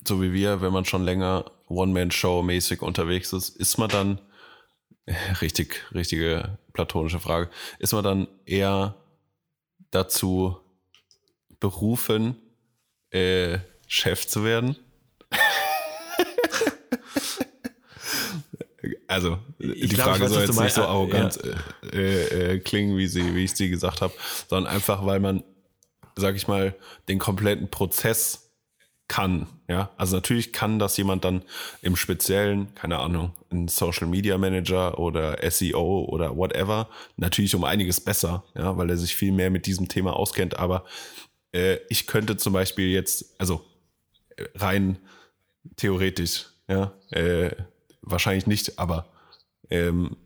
so 0.07 0.23
wie 0.23 0.33
wir, 0.33 0.61
wenn 0.61 0.73
man 0.73 0.85
schon 0.85 1.05
länger 1.05 1.51
One-Man-Show-mäßig 1.69 2.83
unterwegs 2.83 3.33
ist, 3.33 3.51
ist 3.51 3.79
man 3.79 3.89
dann, 3.89 4.21
richtig, 5.41 5.85
richtige 5.95 6.59
platonische 6.73 7.21
Frage, 7.21 7.51
ist 7.79 7.93
man 7.93 8.05
dann 8.05 8.29
eher 8.45 8.95
dazu 9.91 10.59
berufen, 11.61 12.37
äh, 13.11 13.59
Chef 13.87 14.27
zu 14.27 14.45
werden? 14.45 14.77
Also, 19.09 19.39
die 19.59 19.67
glaub, 19.67 19.83
ich 19.83 19.97
Frage 19.97 20.21
weiß, 20.25 20.31
soll 20.31 20.43
jetzt 20.43 20.61
nicht 20.61 20.75
so 20.75 20.83
arrogant 20.83 21.39
äh, 21.93 22.55
äh, 22.55 22.59
klingen, 22.59 22.97
wie, 22.97 23.07
sie, 23.07 23.35
wie 23.35 23.45
ich 23.45 23.55
sie 23.55 23.71
gesagt 23.71 24.01
habe, 24.01 24.13
sondern 24.49 24.73
einfach, 24.73 25.07
weil 25.07 25.21
man, 25.21 25.45
sag 26.17 26.35
ich 26.35 26.49
mal, 26.49 26.75
den 27.09 27.19
kompletten 27.19 27.71
Prozess 27.71 28.46
kann. 29.09 29.47
Ja, 29.69 29.91
also 29.97 30.17
natürlich 30.17 30.53
kann 30.53 30.79
das 30.79 30.97
jemand 30.97 31.25
dann 31.25 31.43
im 31.83 31.97
Speziellen, 31.97 32.75
keine 32.75 32.99
Ahnung, 32.99 33.33
ein 33.51 33.69
Social 33.69 34.07
Media 34.07 34.39
Manager 34.39 34.99
oder 34.99 35.39
SEO 35.51 36.05
oder 36.09 36.37
whatever, 36.37 36.89
natürlich 37.17 37.55
um 37.55 37.65
einiges 37.65 38.01
besser, 38.01 38.45
ja, 38.55 38.77
weil 38.77 38.91
er 38.91 38.97
sich 38.97 39.15
viel 39.15 39.33
mehr 39.33 39.51
mit 39.51 39.67
diesem 39.67 39.89
Thema 39.89 40.15
auskennt. 40.15 40.59
Aber 40.59 40.85
äh, 41.53 41.79
ich 41.89 42.07
könnte 42.07 42.37
zum 42.37 42.53
Beispiel 42.53 42.89
jetzt, 42.89 43.35
also 43.39 43.65
äh, 44.37 44.45
rein 44.55 44.99
theoretisch, 45.77 46.47
ja, 46.69 46.93
äh, 47.11 47.51
wahrscheinlich 48.03 48.47
nicht, 48.47 48.79
aber 48.79 49.09
ähm, 49.71 50.17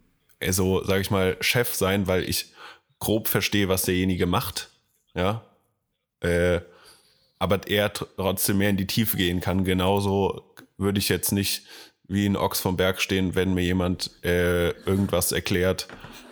so, 0.49 0.83
sage 0.85 1.03
ich 1.03 1.11
mal, 1.11 1.37
Chef 1.41 1.75
sein, 1.75 2.07
weil 2.07 2.29
ich 2.29 2.53
grob 2.99 3.29
verstehe, 3.29 3.69
was 3.69 3.83
derjenige 3.83 4.27
macht, 4.27 4.71
ja, 5.15 5.45
äh, 6.21 6.61
aber 7.41 7.67
er 7.67 7.93
tr- 7.93 8.07
trotzdem 8.17 8.59
mehr 8.59 8.71
in 8.71 8.77
die 8.77 8.87
Tiefe 8.87 9.17
gehen 9.17 9.41
kann. 9.41 9.65
Genauso 9.65 10.55
würde 10.79 11.01
ich 11.01 11.09
jetzt 11.09 11.33
nicht 11.33 11.65
wie 12.07 12.27
ein 12.27 12.37
Ochs 12.37 12.61
vom 12.61 12.77
Berg 12.77 13.01
stehen, 13.01 13.35
wenn 13.35 13.55
mir 13.55 13.65
jemand 13.65 14.11
äh, 14.25 14.71
irgendwas 14.85 15.33
erklärt, 15.33 15.89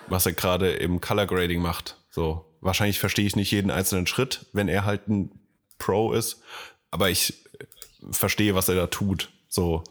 was 0.07 0.27
er 0.27 0.33
gerade 0.33 0.71
im 0.71 1.01
Color 1.01 1.27
Grading 1.27 1.63
macht. 1.63 1.97
So, 2.11 2.45
wahrscheinlich 2.61 2.99
verstehe 2.99 3.27
ich 3.27 3.37
nicht 3.37 3.51
jeden 3.51 3.71
einzelnen 3.71 4.07
Schritt, 4.07 4.47
wenn 4.53 4.69
er 4.69 4.85
halt 4.85 5.09
ein 5.09 5.31
Pro 5.79 6.13
ist, 6.13 6.43
aber 6.91 7.11
ich 7.11 7.45
äh, 7.59 7.65
verstehe, 8.11 8.55
was 8.55 8.69
er 8.69 8.75
da 8.75 8.87
tut. 8.87 9.31
So, 9.49 9.83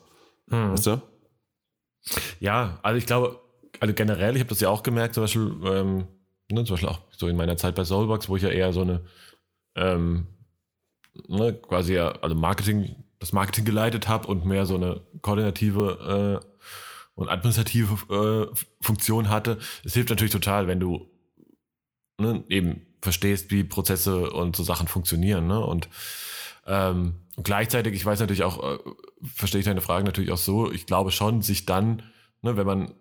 weißt 0.72 0.88
du? 0.88 1.02
Ja, 2.40 2.80
also 2.84 2.98
ich 2.98 3.06
glaube, 3.06 3.40
also 3.80 3.94
generell, 3.94 4.36
ich 4.36 4.42
habe 4.42 4.50
das 4.50 4.60
ja 4.60 4.70
auch 4.70 4.84
gemerkt, 4.84 5.16
zum 5.16 5.24
Beispiel, 5.24 5.56
ähm, 5.66 6.08
ne, 6.50 6.64
zum 6.64 6.76
Beispiel 6.76 6.90
auch 6.90 7.02
so 7.12 7.28
in 7.28 7.36
meiner 7.36 7.58
Zeit 7.58 7.76
bei 7.76 7.84
Soulbox, 7.84 8.30
wo 8.30 8.36
ich 8.36 8.44
ja 8.44 8.50
eher 8.50 8.72
so 8.72 8.82
eine, 8.82 9.06
ähm, 9.76 10.28
ne, 11.28 11.54
quasi 11.54 11.96
ja, 11.96 12.10
also 12.10 12.36
Marketing, 12.36 12.96
das 13.20 13.34
Marketing 13.34 13.66
geleitet 13.66 14.08
habe 14.08 14.28
und 14.28 14.46
mehr 14.46 14.66
so 14.66 14.76
eine 14.76 15.02
koordinative 15.22 16.42
äh, 16.44 16.48
und 17.16 17.30
administrative 17.30 18.52
äh, 18.54 18.56
Funktion 18.82 19.30
hatte. 19.30 19.58
Es 19.84 19.94
hilft 19.94 20.10
natürlich 20.10 20.32
total, 20.32 20.68
wenn 20.68 20.80
du 20.80 21.10
ne, 22.20 22.44
eben 22.50 22.86
verstehst, 23.02 23.52
wie 23.52 23.64
Prozesse 23.64 24.30
und 24.32 24.56
so 24.56 24.64
Sachen 24.64 24.88
funktionieren. 24.88 25.48
Ne? 25.48 25.60
Und 25.60 25.90
ähm, 26.66 27.16
gleichzeitig, 27.42 27.94
ich 27.94 28.06
weiß 28.06 28.20
natürlich 28.20 28.44
auch, 28.44 28.64
äh, 28.64 28.78
verstehe 29.24 29.60
ich 29.60 29.66
deine 29.66 29.82
Frage 29.82 30.04
natürlich 30.04 30.32
auch 30.32 30.38
so, 30.38 30.72
ich 30.72 30.86
glaube 30.86 31.12
schon, 31.12 31.42
sich 31.42 31.66
dann, 31.66 32.04
ne, 32.42 32.58
wenn 32.58 32.68
man 32.68 32.94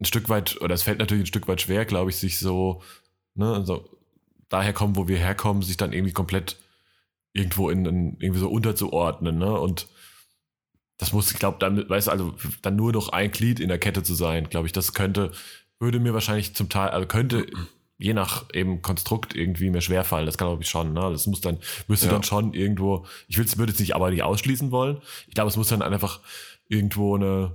ein 0.00 0.04
Stück 0.04 0.28
weit, 0.28 0.60
oder 0.60 0.74
es 0.74 0.82
fällt 0.82 0.98
natürlich 0.98 1.24
ein 1.24 1.28
Stück 1.28 1.48
weit 1.48 1.60
schwer, 1.60 1.84
glaube 1.84 2.10
ich, 2.10 2.16
sich 2.16 2.38
so, 2.38 2.82
ne, 3.34 3.64
so 3.64 3.88
daher 4.48 4.72
kommen, 4.72 4.96
wo 4.96 5.08
wir 5.08 5.18
herkommen, 5.18 5.62
sich 5.62 5.76
dann 5.76 5.92
irgendwie 5.92 6.12
komplett 6.12 6.58
irgendwo 7.36 7.70
in, 7.70 7.84
in 7.86 8.16
irgendwie 8.18 8.40
so 8.40 8.48
unterzuordnen, 8.48 9.38
ne? 9.38 9.58
Und 9.58 9.86
das 10.98 11.12
muss, 11.12 11.30
ich 11.30 11.38
glaube, 11.38 11.58
dann, 11.60 11.88
weißt 11.88 12.06
du, 12.06 12.10
also 12.10 12.34
dann 12.62 12.76
nur 12.76 12.92
noch 12.92 13.10
ein 13.10 13.30
Glied 13.30 13.60
in 13.60 13.68
der 13.68 13.78
Kette 13.78 14.02
zu 14.02 14.14
sein, 14.14 14.48
glaube 14.48 14.66
ich, 14.66 14.72
das 14.72 14.94
könnte, 14.94 15.30
würde 15.78 16.00
mir 16.00 16.14
wahrscheinlich 16.14 16.54
zum 16.54 16.68
Teil, 16.70 16.88
also 16.88 17.06
könnte 17.06 17.46
je 17.98 18.14
nach 18.14 18.44
eben 18.52 18.82
Konstrukt 18.82 19.34
irgendwie 19.34 19.70
mir 19.70 19.80
schwerfallen. 19.80 20.26
Das 20.26 20.36
glaube 20.38 20.62
ich 20.62 20.68
schon. 20.68 20.92
Ne? 20.92 21.00
Das 21.00 21.26
muss 21.26 21.40
dann, 21.40 21.58
müsste 21.88 22.06
Ja. 22.06 22.12
dann 22.12 22.22
schon 22.22 22.52
irgendwo, 22.52 23.06
ich 23.28 23.38
will 23.38 23.44
es 23.44 23.56
würde 23.58 23.72
es 23.72 23.78
nicht 23.78 23.94
aber 23.94 24.10
nicht 24.10 24.22
ausschließen 24.22 24.70
wollen. 24.70 24.98
Ich 25.28 25.34
glaube, 25.34 25.48
es 25.48 25.56
muss 25.56 25.68
dann 25.68 25.82
einfach 25.82 26.20
irgendwo 26.68 27.16
eine, 27.16 27.52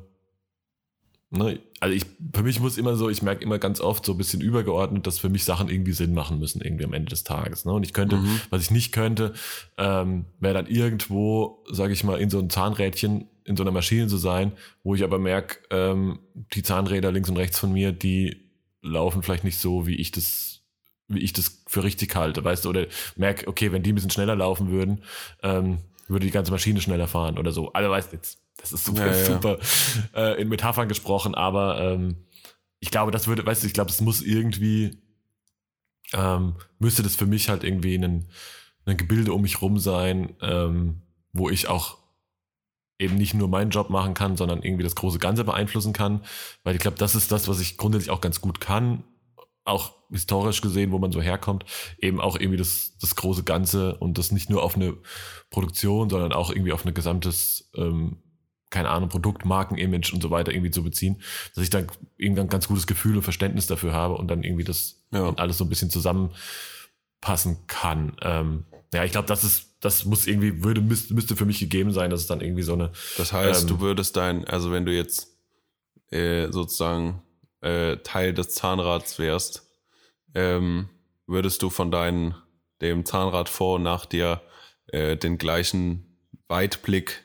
ne, 1.32 1.59
also 1.79 1.95
ich, 1.95 2.05
für 2.34 2.43
mich 2.43 2.59
muss 2.59 2.77
immer 2.77 2.95
so, 2.95 3.09
ich 3.09 3.21
merke 3.23 3.43
immer 3.43 3.57
ganz 3.57 3.82
oft 3.82 4.05
so 4.05 4.11
ein 4.11 4.17
bisschen 4.17 4.41
übergeordnet, 4.41 5.07
dass 5.07 5.17
für 5.19 5.29
mich 5.29 5.43
Sachen 5.43 5.69
irgendwie 5.69 5.93
Sinn 5.93 6.13
machen 6.13 6.38
müssen, 6.39 6.61
irgendwie 6.61 6.86
am 6.86 6.93
Ende 6.93 7.09
des 7.09 7.23
Tages. 7.23 7.65
Ne? 7.65 7.73
Und 7.73 7.84
ich 7.84 7.93
könnte, 7.93 8.17
Mhm. 8.17 8.39
was 8.51 8.61
ich 8.61 8.71
nicht 8.71 8.91
könnte, 8.91 9.34
ähm, 9.77 10.25
wäre 10.39 10.53
dann 10.53 10.67
irgendwo, 10.67 11.63
sage 11.71 11.93
ich 11.93 12.03
mal, 12.03 12.19
in 12.21 12.29
so 12.29 12.38
ein 12.39 12.49
Zahnrädchen 12.49 13.27
in 13.43 13.57
so 13.57 13.63
einer 13.63 13.71
Maschine 13.71 14.05
zu 14.07 14.17
sein, 14.17 14.51
wo 14.84 14.93
ich 14.93 15.03
aber 15.03 15.17
merke, 15.17 15.57
ähm, 15.71 16.19
die 16.53 16.61
Zahnräder 16.61 17.11
links 17.11 17.27
und 17.29 17.38
rechts 17.38 17.57
von 17.57 17.73
mir, 17.73 17.91
die 17.91 18.38
laufen 18.84 19.23
vielleicht 19.23 19.43
nicht 19.43 19.57
so, 19.57 19.88
wie 19.88 19.95
ich 19.95 20.11
das, 20.11 20.61
wie 21.07 21.19
ich 21.19 21.34
das 21.34 21.63
für 21.67 21.84
richtig 21.84 22.15
halte, 22.15 22.43
weißt 22.43 22.65
du, 22.65 22.69
oder 22.69 22.86
merke, 23.15 23.47
okay, 23.47 23.71
wenn 23.71 23.82
die 23.82 23.91
ein 23.93 23.95
bisschen 23.95 24.11
schneller 24.11 24.36
laufen 24.36 24.69
würden, 24.69 25.01
ähm, 25.41 25.79
würde 26.07 26.27
die 26.27 26.32
ganze 26.32 26.51
Maschine 26.51 26.82
schneller 26.82 27.07
fahren 27.07 27.39
oder 27.39 27.51
so. 27.51 27.73
Also 27.73 27.89
weißt 27.89 28.11
du, 28.11 28.17
jetzt, 28.17 28.40
das 28.62 28.72
ist 28.72 28.86
super, 28.86 29.07
Ja, 29.07 29.18
ja. 29.18 29.26
super 29.26 29.57
äh, 30.16 30.41
in 30.41 30.47
Metaphern 30.47 30.88
gesprochen, 30.88 31.36
aber 31.36 31.82
ähm, 31.82 32.16
ich 32.80 32.91
glaube, 32.91 33.12
das 33.12 33.28
würde, 33.28 33.45
weißt 33.45 33.64
du, 33.64 33.68
ich 33.68 33.74
glaube, 33.74 33.91
es 33.91 34.01
muss 34.01 34.22
irgendwie, 34.22 34.97
ähm, 36.14 36.55
müsste 36.80 37.03
das 37.03 37.16
für 37.16 37.28
mich 37.28 37.49
halt 37.49 37.64
irgendwie 37.64 37.95
ein, 37.95 38.28
ein 38.86 38.97
Gebilde 38.97 39.34
um 39.34 39.41
mich 39.41 39.62
rum 39.62 39.78
sein, 39.78 40.36
ähm, 40.41 41.01
wo 41.34 41.49
ich 41.49 41.68
auch 41.68 41.97
eben 43.01 43.16
nicht 43.16 43.34
nur 43.34 43.47
meinen 43.47 43.72
Job 43.72 43.89
machen 43.89 44.14
kann, 44.14 44.38
sondern 44.38 44.62
irgendwie 44.62 44.84
das 44.84 44.95
große 44.95 45.20
Ganze 45.20 45.43
beeinflussen 45.43 45.93
kann. 45.93 46.24
Weil 46.64 46.76
ich 46.76 46.82
glaube, 46.82 46.97
das 46.97 47.16
ist 47.16 47.32
das, 47.32 47.47
was 47.47 47.59
ich 47.59 47.78
grundsätzlich 47.78 48.12
auch 48.12 48.22
ganz 48.22 48.41
gut 48.41 48.62
kann. 48.62 49.03
Auch 49.64 49.93
historisch 50.12 50.62
gesehen, 50.62 50.91
wo 50.91 50.99
man 50.99 51.12
so 51.12 51.22
herkommt, 51.22 51.66
eben 51.99 52.20
auch 52.20 52.36
irgendwie 52.36 52.57
das, 52.57 52.97
das 52.99 53.16
große 53.16 53.43
Ganze 53.43 53.95
und 53.97 54.18
das 54.18 54.32
nicht 54.32 54.49
nur 54.49 54.64
auf 54.64 54.76
eine 54.76 54.97
Produktion, 55.49 56.09
sondern 56.09 56.34
auch 56.34 56.49
irgendwie 56.49 56.74
auf 56.74 56.86
ein 56.86 56.93
gesamtes, 56.93 57.72
ähm, 57.76 58.18
keine 58.72 58.89
Ahnung, 58.89 59.09
Produkt, 59.09 59.45
Markenimage 59.45 60.11
und 60.13 60.22
so 60.22 60.32
weiter 60.32 60.51
irgendwie 60.51 60.72
zu 60.72 60.84
beziehen, 60.84 61.22
dass 61.53 61.63
ich 61.63 61.69
dann 61.69 61.88
irgendwann 62.17 62.47
ein 62.47 62.49
ganz 62.49 62.67
gutes 62.67 62.88
Gefühl 62.88 63.17
und 63.17 63.22
Verständnis 63.24 63.67
dafür 63.67 63.93
habe 63.93 64.15
und 64.15 64.28
dann 64.30 64.43
irgendwie 64.43 64.63
das 64.63 65.03
Ja. 65.11 65.32
alles 65.36 65.57
so 65.59 65.65
ein 65.65 65.69
bisschen 65.69 65.89
zusammenpassen 65.89 67.57
kann. 67.67 68.15
Ähm, 68.22 68.65
ja, 68.93 69.03
ich 69.03 69.11
glaube, 69.11 69.28
das 69.28 69.43
ist, 69.43 69.76
das 69.82 70.05
muss 70.05 70.28
irgendwie, 70.28 70.63
würde, 70.63 70.82
müsste, 70.82 71.13
müsste 71.13 71.36
für 71.36 71.45
mich 71.45 71.59
gegeben 71.59 71.91
sein, 71.93 72.09
dass 72.09 72.22
es 72.22 72.28
dann 72.28 72.41
irgendwie 72.41 72.63
so 72.63 72.74
eine, 72.74 72.91
Das 73.17 73.32
heißt, 73.32 73.63
Ähm, 73.63 73.67
du 73.67 73.80
würdest 73.80 74.17
dein, 74.17 74.45
also 74.45 74.72
wenn 74.72 74.86
du 74.86 74.93
jetzt 74.93 75.28
äh, 76.09 76.51
sozusagen 76.51 77.22
äh, 77.61 77.97
Teil 77.97 78.34
des 78.34 78.55
Zahnrads 78.55 79.19
wärst, 79.19 79.67
ähm, 80.34 80.89
würdest 81.28 81.61
du 81.61 81.69
von 81.69 81.91
deinem 81.91 82.36
dem 82.82 83.05
Zahnrad 83.05 83.47
vor 83.47 83.76
und 83.76 83.84
nach 83.84 84.05
dir 84.07 84.41
äh, 84.88 85.15
den 85.15 85.38
gleichen 85.38 86.17
Weitblick 86.47 87.24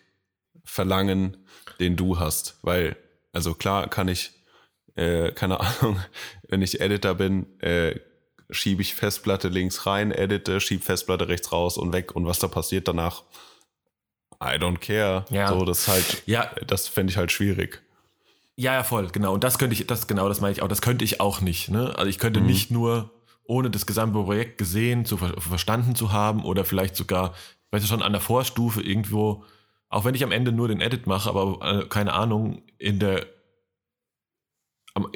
verlangen, 0.67 1.37
den 1.81 1.97
du 1.97 2.19
hast. 2.19 2.59
Weil, 2.63 2.97
also 3.33 3.55
klar 3.55 3.89
kann 3.89 4.09
ich, 4.09 4.33
äh, 4.97 5.33
keine 5.33 5.61
Ahnung, 5.61 5.99
wenn 6.49 6.61
ich 6.61 6.81
Editor 6.81 7.15
bin, 7.15 7.59
äh, 7.61 7.99
schiebe 8.51 8.83
ich 8.83 8.95
Festplatte 8.95 9.49
links 9.49 9.87
rein, 9.87 10.13
edite, 10.13 10.61
schiebe 10.61 10.85
Festplatte 10.85 11.29
rechts 11.29 11.51
raus 11.53 11.79
und 11.79 11.93
weg 11.93 12.15
und 12.15 12.27
was 12.27 12.39
da 12.39 12.49
passiert 12.49 12.87
danach, 12.87 13.23
I 14.43 14.59
don't 14.59 14.79
care. 14.79 15.25
Ja. 15.31 15.49
So, 15.49 15.65
das 15.65 15.89
halt, 15.89 16.23
ja, 16.27 16.51
das 16.67 16.89
fände 16.89 17.11
ich 17.11 17.17
halt 17.17 17.33
schwierig. 17.33 17.83
Ja, 18.55 18.75
ja, 18.75 18.85
voll, 18.85 19.09
genau. 19.09 19.35
Und 19.35 19.45
das 19.45 19.59
könnte 19.59 19.75
ich, 19.75 19.87
das 19.87 20.07
genau, 20.07 20.29
das 20.29 20.41
meine 20.41 20.53
ich 20.53 20.63
auch. 20.63 20.69
Das 20.69 20.81
könnte 20.83 21.05
ich 21.05 21.21
auch 21.21 21.41
nicht. 21.41 21.69
Ne? 21.71 21.95
Also 21.97 22.09
ich 22.09 22.19
könnte 22.19 22.41
Mhm. 22.41 22.47
nicht 22.47 22.71
nur, 22.71 23.11
ohne 23.45 23.71
das 23.71 23.87
gesamte 23.87 24.19
Projekt 24.23 24.59
gesehen, 24.59 25.05
zu 25.05 25.17
ver 25.17 25.41
verstanden 25.41 25.95
zu 25.95 26.13
haben 26.13 26.45
oder 26.45 26.65
vielleicht 26.65 26.97
sogar, 26.97 27.35
weißt 27.71 27.85
du 27.85 27.89
schon, 27.89 28.03
an 28.03 28.13
der 28.13 28.21
Vorstufe 28.21 28.81
irgendwo, 28.83 29.45
auch 29.89 30.05
wenn 30.05 30.15
ich 30.15 30.25
am 30.25 30.33
Ende 30.33 30.53
nur 30.53 30.69
den 30.69 30.81
Edit 30.81 31.07
mache, 31.07 31.29
aber 31.31 31.83
äh, 31.83 31.87
keine 31.89 32.13
Ahnung, 32.13 32.63
in 32.79 32.99
der 32.99 33.27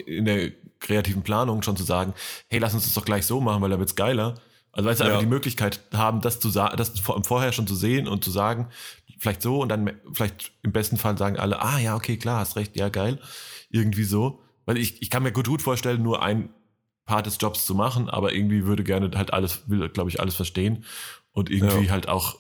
in 0.07 0.27
der 0.27 0.51
kreativen 0.79 1.23
Planung 1.23 1.63
schon 1.63 1.77
zu 1.77 1.85
sagen, 1.85 2.13
hey, 2.49 2.59
lass 2.59 2.75
uns 2.75 2.85
das 2.85 2.93
doch 2.95 3.05
gleich 3.05 3.25
so 3.25 3.41
machen, 3.41 3.63
weil 3.63 3.71
da 3.71 3.79
wird's 3.79 3.97
geiler. 3.97 4.35
Also 4.73 4.89
weißt 4.89 5.01
du, 5.01 5.05
Ja. 5.05 5.11
einfach 5.11 5.21
die 5.23 5.29
Möglichkeit 5.29 5.81
haben, 5.95 6.21
das 6.21 6.39
zu 6.39 6.51
sagen, 6.51 6.77
das 6.77 7.01
vor- 7.01 7.23
vorher 7.25 7.53
schon 7.53 7.67
zu 7.67 7.75
sehen 7.75 8.07
und 8.07 8.23
zu 8.23 8.31
sagen, 8.31 8.69
vielleicht 9.19 9.41
so 9.43 9.61
und 9.61 9.69
dann 9.71 9.91
vielleicht 10.13 10.53
im 10.63 10.73
besten 10.73 10.97
Fall 10.99 11.17
sagen 11.19 11.39
alle, 11.39 11.61
ah 11.63 11.79
ja, 11.79 11.97
okay, 11.97 12.17
klar, 12.19 12.41
hast 12.41 12.57
recht, 12.57 12.77
ja, 12.77 12.89
geil. 12.91 13.19
Irgendwie 13.71 14.05
so. 14.05 14.43
Weil 14.67 14.77
ich, 14.77 15.01
ich 15.03 15.09
kann 15.11 15.23
mir 15.23 15.33
gut, 15.33 15.49
gut 15.49 15.63
vorstellen, 15.63 16.03
nur 16.03 16.23
ein 16.23 16.51
Part 17.07 17.27
des 17.27 17.39
Jobs 17.41 17.65
zu 17.67 17.75
machen, 17.75 18.09
aber 18.11 18.33
irgendwie 18.35 18.67
würde 18.67 18.85
gerne 18.85 19.11
halt 19.17 19.33
alles, 19.33 19.69
will, 19.69 19.89
glaube 19.89 20.11
ich, 20.11 20.21
alles 20.21 20.35
verstehen 20.37 20.85
und 21.33 21.51
irgendwie 21.51 21.87
Ja. 21.87 21.91
halt 21.93 22.09
auch 22.09 22.37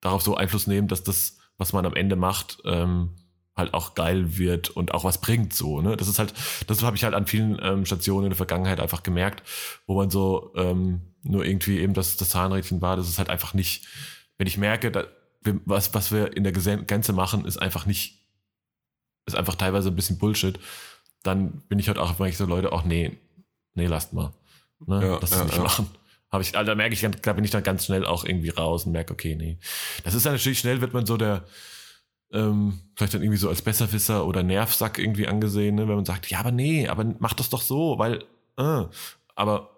darauf 0.00 0.22
so 0.22 0.34
Einfluss 0.36 0.66
nehmen, 0.66 0.88
dass 0.88 1.02
das, 1.04 1.38
was 1.60 1.72
man 1.72 1.86
am 1.86 1.94
Ende 1.94 2.16
macht, 2.16 2.58
ähm, 2.64 3.10
halt 3.54 3.74
auch 3.74 3.94
geil 3.94 4.38
wird 4.38 4.70
und 4.70 4.94
auch 4.94 5.04
was 5.04 5.20
bringt 5.20 5.52
so. 5.52 5.80
Ne? 5.80 5.96
Das 5.96 6.08
ist 6.08 6.18
halt, 6.18 6.32
das 6.66 6.82
habe 6.82 6.96
ich 6.96 7.04
halt 7.04 7.14
an 7.14 7.26
vielen 7.26 7.58
ähm, 7.62 7.84
Stationen 7.84 8.26
in 8.26 8.30
der 8.30 8.36
Vergangenheit 8.36 8.80
einfach 8.80 9.02
gemerkt, 9.02 9.46
wo 9.86 9.94
man 9.94 10.10
so 10.10 10.52
ähm, 10.56 11.02
nur 11.22 11.44
irgendwie 11.44 11.78
eben 11.78 11.94
das, 11.94 12.16
das 12.16 12.30
Zahnrädchen 12.30 12.80
war. 12.80 12.96
Das 12.96 13.08
ist 13.08 13.18
halt 13.18 13.28
einfach 13.28 13.54
nicht, 13.54 13.86
wenn 14.38 14.46
ich 14.46 14.56
merke, 14.56 14.90
da, 14.90 15.04
was, 15.64 15.94
was 15.94 16.10
wir 16.10 16.36
in 16.36 16.44
der 16.44 16.52
Gänze 16.52 17.12
machen, 17.12 17.44
ist 17.44 17.60
einfach 17.60 17.86
nicht, 17.86 18.26
ist 19.26 19.36
einfach 19.36 19.54
teilweise 19.54 19.90
ein 19.90 19.96
bisschen 19.96 20.18
Bullshit, 20.18 20.58
dann 21.22 21.62
bin 21.68 21.78
ich 21.78 21.88
halt 21.88 21.98
auch 21.98 22.18
manchmal 22.18 22.32
so 22.32 22.46
Leute, 22.46 22.72
auch 22.72 22.84
nee, 22.84 23.18
nee, 23.74 23.86
lasst 23.86 24.14
mal. 24.14 24.32
Ne? 24.86 25.06
Ja, 25.06 25.18
Lass 25.20 25.32
es 25.32 25.38
ja, 25.38 25.44
nicht 25.44 25.56
ja. 25.56 25.62
machen. 25.62 25.90
Habe 26.32 26.42
ich, 26.42 26.56
also 26.56 26.68
da 26.68 26.74
merke 26.74 26.94
ich, 26.94 27.00
da 27.22 27.32
bin 27.32 27.44
ich 27.44 27.50
dann 27.50 27.62
ganz 27.62 27.86
schnell 27.86 28.06
auch 28.06 28.24
irgendwie 28.24 28.50
raus 28.50 28.84
und 28.84 28.92
merke, 28.92 29.12
okay, 29.12 29.34
nee. 29.34 29.58
Das 30.04 30.14
ist 30.14 30.26
dann 30.26 30.34
natürlich 30.34 30.60
schnell, 30.60 30.80
wird 30.80 30.94
man 30.94 31.06
so 31.06 31.16
der, 31.16 31.44
ähm, 32.32 32.80
vielleicht 32.94 33.14
dann 33.14 33.22
irgendwie 33.22 33.38
so 33.38 33.48
als 33.48 33.62
Besserwisser 33.62 34.26
oder 34.26 34.42
Nervsack 34.42 34.98
irgendwie 34.98 35.26
angesehen, 35.26 35.74
ne? 35.74 35.88
wenn 35.88 35.96
man 35.96 36.04
sagt, 36.04 36.30
ja, 36.30 36.38
aber 36.38 36.52
nee, 36.52 36.86
aber 36.86 37.04
mach 37.18 37.34
das 37.34 37.50
doch 37.50 37.62
so, 37.62 37.98
weil, 37.98 38.24
äh, 38.56 38.84
aber 39.34 39.70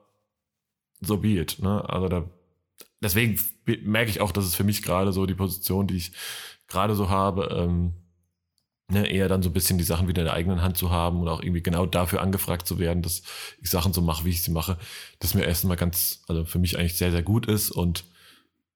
so 1.00 1.16
be 1.18 1.40
it, 1.40 1.58
ne? 1.60 1.88
Also 1.88 2.08
da, 2.08 2.24
deswegen 3.00 3.40
merke 3.82 4.10
ich 4.10 4.20
auch, 4.20 4.32
dass 4.32 4.44
es 4.44 4.54
für 4.54 4.64
mich 4.64 4.82
gerade 4.82 5.12
so 5.12 5.26
die 5.26 5.34
Position, 5.34 5.86
die 5.86 5.96
ich 5.96 6.12
gerade 6.68 6.94
so 6.94 7.08
habe, 7.08 7.48
ähm, 7.52 7.94
ne, 8.92 9.06
eher 9.06 9.28
dann 9.28 9.42
so 9.42 9.50
ein 9.50 9.52
bisschen 9.52 9.78
die 9.78 9.84
Sachen 9.84 10.08
wieder 10.08 10.22
in 10.22 10.26
der 10.26 10.34
eigenen 10.34 10.62
Hand 10.62 10.76
zu 10.76 10.90
haben 10.90 11.20
und 11.20 11.28
auch 11.28 11.42
irgendwie 11.42 11.62
genau 11.62 11.86
dafür 11.86 12.20
angefragt 12.20 12.66
zu 12.66 12.78
werden, 12.78 13.02
dass 13.02 13.22
ich 13.60 13.70
Sachen 13.70 13.92
so 13.92 14.00
mache, 14.00 14.24
wie 14.24 14.30
ich 14.30 14.42
sie 14.42 14.50
mache, 14.50 14.78
das 15.18 15.34
mir 15.34 15.44
erstmal 15.44 15.76
ganz, 15.76 16.22
also 16.28 16.44
für 16.44 16.58
mich 16.58 16.78
eigentlich 16.78 16.96
sehr, 16.96 17.10
sehr 17.10 17.22
gut 17.22 17.46
ist 17.46 17.70
und 17.70 18.04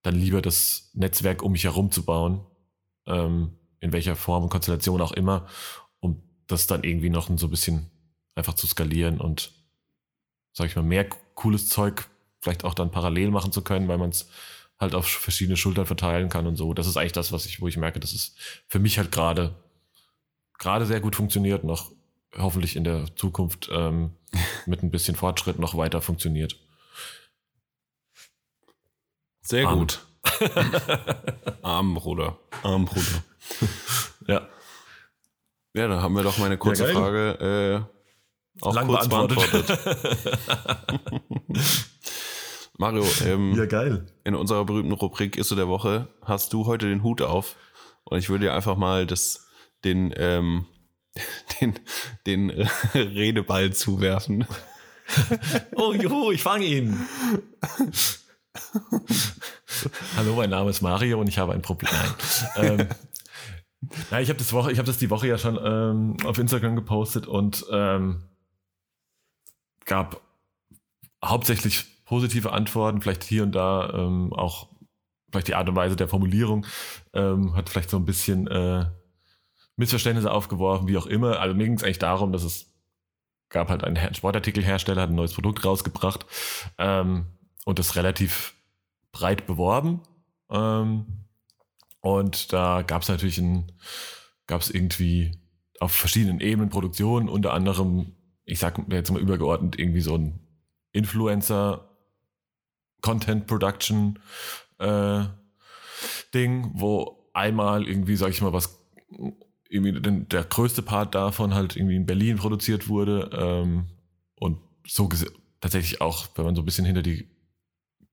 dann 0.03 0.15
lieber 0.15 0.43
das 0.43 0.91
Netzwerk 0.95 1.43
um 1.43 1.53
mich 1.53 1.65
herum 1.65 1.91
zu 1.91 2.05
bauen, 2.05 2.41
ähm, 3.07 3.53
in 3.81 3.93
welcher 3.93 4.17
Form 4.17 4.45
und 4.45 4.51
Konstellation 4.51 5.01
auch 5.01 5.13
immer, 5.13 5.47
um 6.01 6.23
das 6.47 6.67
dann 6.67 6.85
irgendwie 6.85 7.11
noch 7.11 7.29
so 7.37 7.47
ein 7.47 7.51
bisschen 7.51 7.91
einfach 8.35 8.55
zu 8.55 8.67
skalieren 8.67 9.21
und, 9.21 9.53
sag 10.53 10.67
ich 10.67 10.77
mal, 10.77 10.83
mehr 10.83 11.09
cooles 11.35 11.69
Zeug 11.69 12.09
vielleicht 12.41 12.65
auch 12.65 12.75
dann 12.75 12.91
parallel 12.91 13.31
machen 13.31 13.53
zu 13.53 13.63
können, 13.63 13.89
weil 13.89 13.99
man 13.99 14.11
es 14.11 14.29
halt 14.79 14.95
auf 14.95 15.07
verschiedene 15.07 15.57
Schultern 15.57 15.87
verteilen 15.87 16.29
kann 16.29 16.47
und 16.47 16.57
so. 16.57 16.75
Das 16.75 16.87
ist 16.87 16.97
eigentlich 16.97 17.13
das, 17.13 17.33
was 17.33 17.47
ich, 17.47 17.61
wo 17.61 17.69
ich 17.69 17.77
merke, 17.77 17.99
dass 17.99 18.13
es 18.13 18.35
für 18.69 18.79
mich 18.79 18.99
halt 18.99 19.11
gerade 19.11 19.55
gerade 20.59 20.87
sehr 20.87 21.01
gut 21.01 21.17
funktioniert, 21.17 21.65
noch 21.65 21.93
hoffentlich 22.37 22.77
in 22.77 22.85
der 22.85 23.05
Zukunft 23.17 23.69
ähm, 23.73 24.11
mit 24.67 24.83
ein 24.83 24.91
bisschen 24.91 25.17
Fortschritt 25.17 25.59
noch 25.59 25.77
weiter 25.77 26.01
funktioniert. 26.03 26.59
Sehr 29.43 29.69
Arm. 29.69 29.79
gut. 29.81 30.01
Arm, 31.63 31.95
Bruder. 31.95 32.39
Arm, 32.63 32.85
Bruder. 32.85 33.23
Ja, 34.27 34.49
Ja, 35.73 35.87
dann 35.87 36.03
haben 36.03 36.15
wir 36.17 36.25
doch 36.25 36.37
meine 36.39 36.59
kurze 36.59 36.89
Ja. 36.89 36.93
Frage 36.93 37.87
äh, 38.61 38.63
auch 38.65 38.75
lang 38.75 38.89
kurz 38.89 39.09
beantwortet. 39.09 39.67
beantwortet. 39.69 40.57
Mario, 42.79 43.05
ähm, 43.25 43.55
geil. 43.69 44.07
in 44.25 44.35
unserer 44.35 44.65
berühmten 44.65 44.93
Rubrik 44.93 45.37
Ist 45.37 45.51
du 45.51 45.55
der 45.55 45.69
Woche 45.69 46.09
hast 46.23 46.53
du 46.53 46.67
heute 46.67 46.89
den 46.89 47.03
Hut 47.05 47.23
auf 47.23 47.55
und 48.05 48.19
ich 48.19 48.29
würde 48.29 48.47
dir 48.47 48.55
einfach 48.55 48.77
mal 48.77 49.07
das, 49.07 49.46
den, 49.85 50.13
ähm, 50.17 50.67
den, 51.61 51.79
den 52.27 52.51
Redeball 52.95 53.73
zuwerfen. 53.73 54.47
Oh, 55.77 55.93
juhu, 55.93 56.33
ich 56.33 56.43
fange 56.43 56.65
ihn. 56.67 57.07
Hallo, 60.17 60.35
mein 60.35 60.51
Name 60.51 60.71
ist 60.71 60.83
Mario 60.83 61.21
und 61.21 61.29
ich 61.29 61.39
habe 61.39 61.53
ein 61.53 61.63
Problem. 61.63 61.93
Nein. 62.57 62.81
ähm, 62.81 62.89
nein, 64.11 64.23
ich 64.25 64.29
habe 64.29 64.39
das 64.39 64.53
Woche, 64.53 64.73
ich 64.73 64.79
habe 64.79 64.87
das 64.87 64.99
die 64.99 65.11
Woche 65.11 65.29
ja 65.29 65.39
schon 65.39 65.61
ähm, 65.63 66.17
auf 66.25 66.39
Instagram 66.39 66.75
gepostet 66.75 67.29
und 67.29 67.65
ähm, 67.71 68.25
gab 69.85 70.21
hauptsächlich 71.25 71.85
positive 72.05 72.53
Antworten, 72.53 73.01
vielleicht 73.01 73.25
hier 73.25 73.43
und 73.43 73.53
da 73.53 73.91
ähm, 73.95 74.33
auch 74.33 74.69
vielleicht 75.31 75.49
die 75.49 75.55
Art 75.55 75.69
und 75.69 75.77
Weise 75.77 75.97
der 75.97 76.09
Formulierung 76.09 76.67
ähm, 77.13 77.55
hat 77.55 77.69
vielleicht 77.69 77.91
so 77.91 77.97
ein 77.97 78.05
bisschen 78.05 78.47
äh, 78.47 78.87
Missverständnisse 79.77 80.31
aufgeworfen, 80.31 80.89
wie 80.89 80.97
auch 80.97 81.07
immer. 81.07 81.39
Also 81.41 81.55
mir 81.55 81.65
ging 81.65 81.75
es 81.75 81.85
eigentlich 81.85 81.99
darum, 81.99 82.33
dass 82.33 82.43
es 82.43 82.73
gab 83.49 83.69
halt 83.69 83.85
einen 83.85 83.97
Her- 83.97 84.15
Sportartikelhersteller, 84.15 85.03
hat 85.03 85.11
ein 85.11 85.15
neues 85.15 85.35
Produkt 85.35 85.65
rausgebracht 85.65 86.27
ähm, 86.79 87.27
und 87.65 87.79
das 87.79 87.95
relativ 87.97 88.55
breit 89.13 89.47
beworben. 89.47 90.01
Ähm, 90.51 91.07
und 92.01 92.53
da 92.53 92.83
gab 92.83 93.03
es 93.03 93.09
natürlich 93.09 93.39
ein, 93.39 93.73
gab 94.47 94.61
es 94.61 94.71
irgendwie 94.71 95.39
auf 95.81 95.93
verschiedenen 95.93 96.41
Ebenen 96.41 96.71
Produktionen, 96.71 97.29
unter 97.29 97.53
anderem, 97.53 98.15
ich 98.45 98.59
sag 98.59 98.81
jetzt 98.89 99.11
mal 99.11 99.21
übergeordnet, 99.21 99.79
irgendwie 99.79 100.01
so 100.01 100.17
ein 100.17 100.41
Influencer 100.93 101.91
Content 103.03 103.47
Production 103.47 104.19
äh, 104.79 105.25
Ding, 106.35 106.71
wo 106.75 107.31
einmal 107.35 107.87
irgendwie, 107.87 108.17
sag 108.17 108.31
ich 108.31 108.41
mal, 108.41 108.53
was 108.53 108.79
irgendwie 109.69 110.01
den, 110.01 110.29
der 110.29 110.45
größte 110.45 110.83
Part 110.83 111.15
davon 111.15 111.55
halt 111.55 111.77
irgendwie 111.77 111.97
in 111.97 112.07
Berlin 112.07 112.37
produziert 112.37 112.89
wurde 112.89 113.31
ähm, 113.33 113.87
und 114.39 114.59
so 114.87 115.09
tatsächlich 115.61 116.01
auch, 116.01 116.29
wenn 116.35 116.45
man 116.45 116.55
so 116.55 116.63
ein 116.63 116.65
bisschen 116.65 116.85
hinter 116.85 117.03
die 117.03 117.29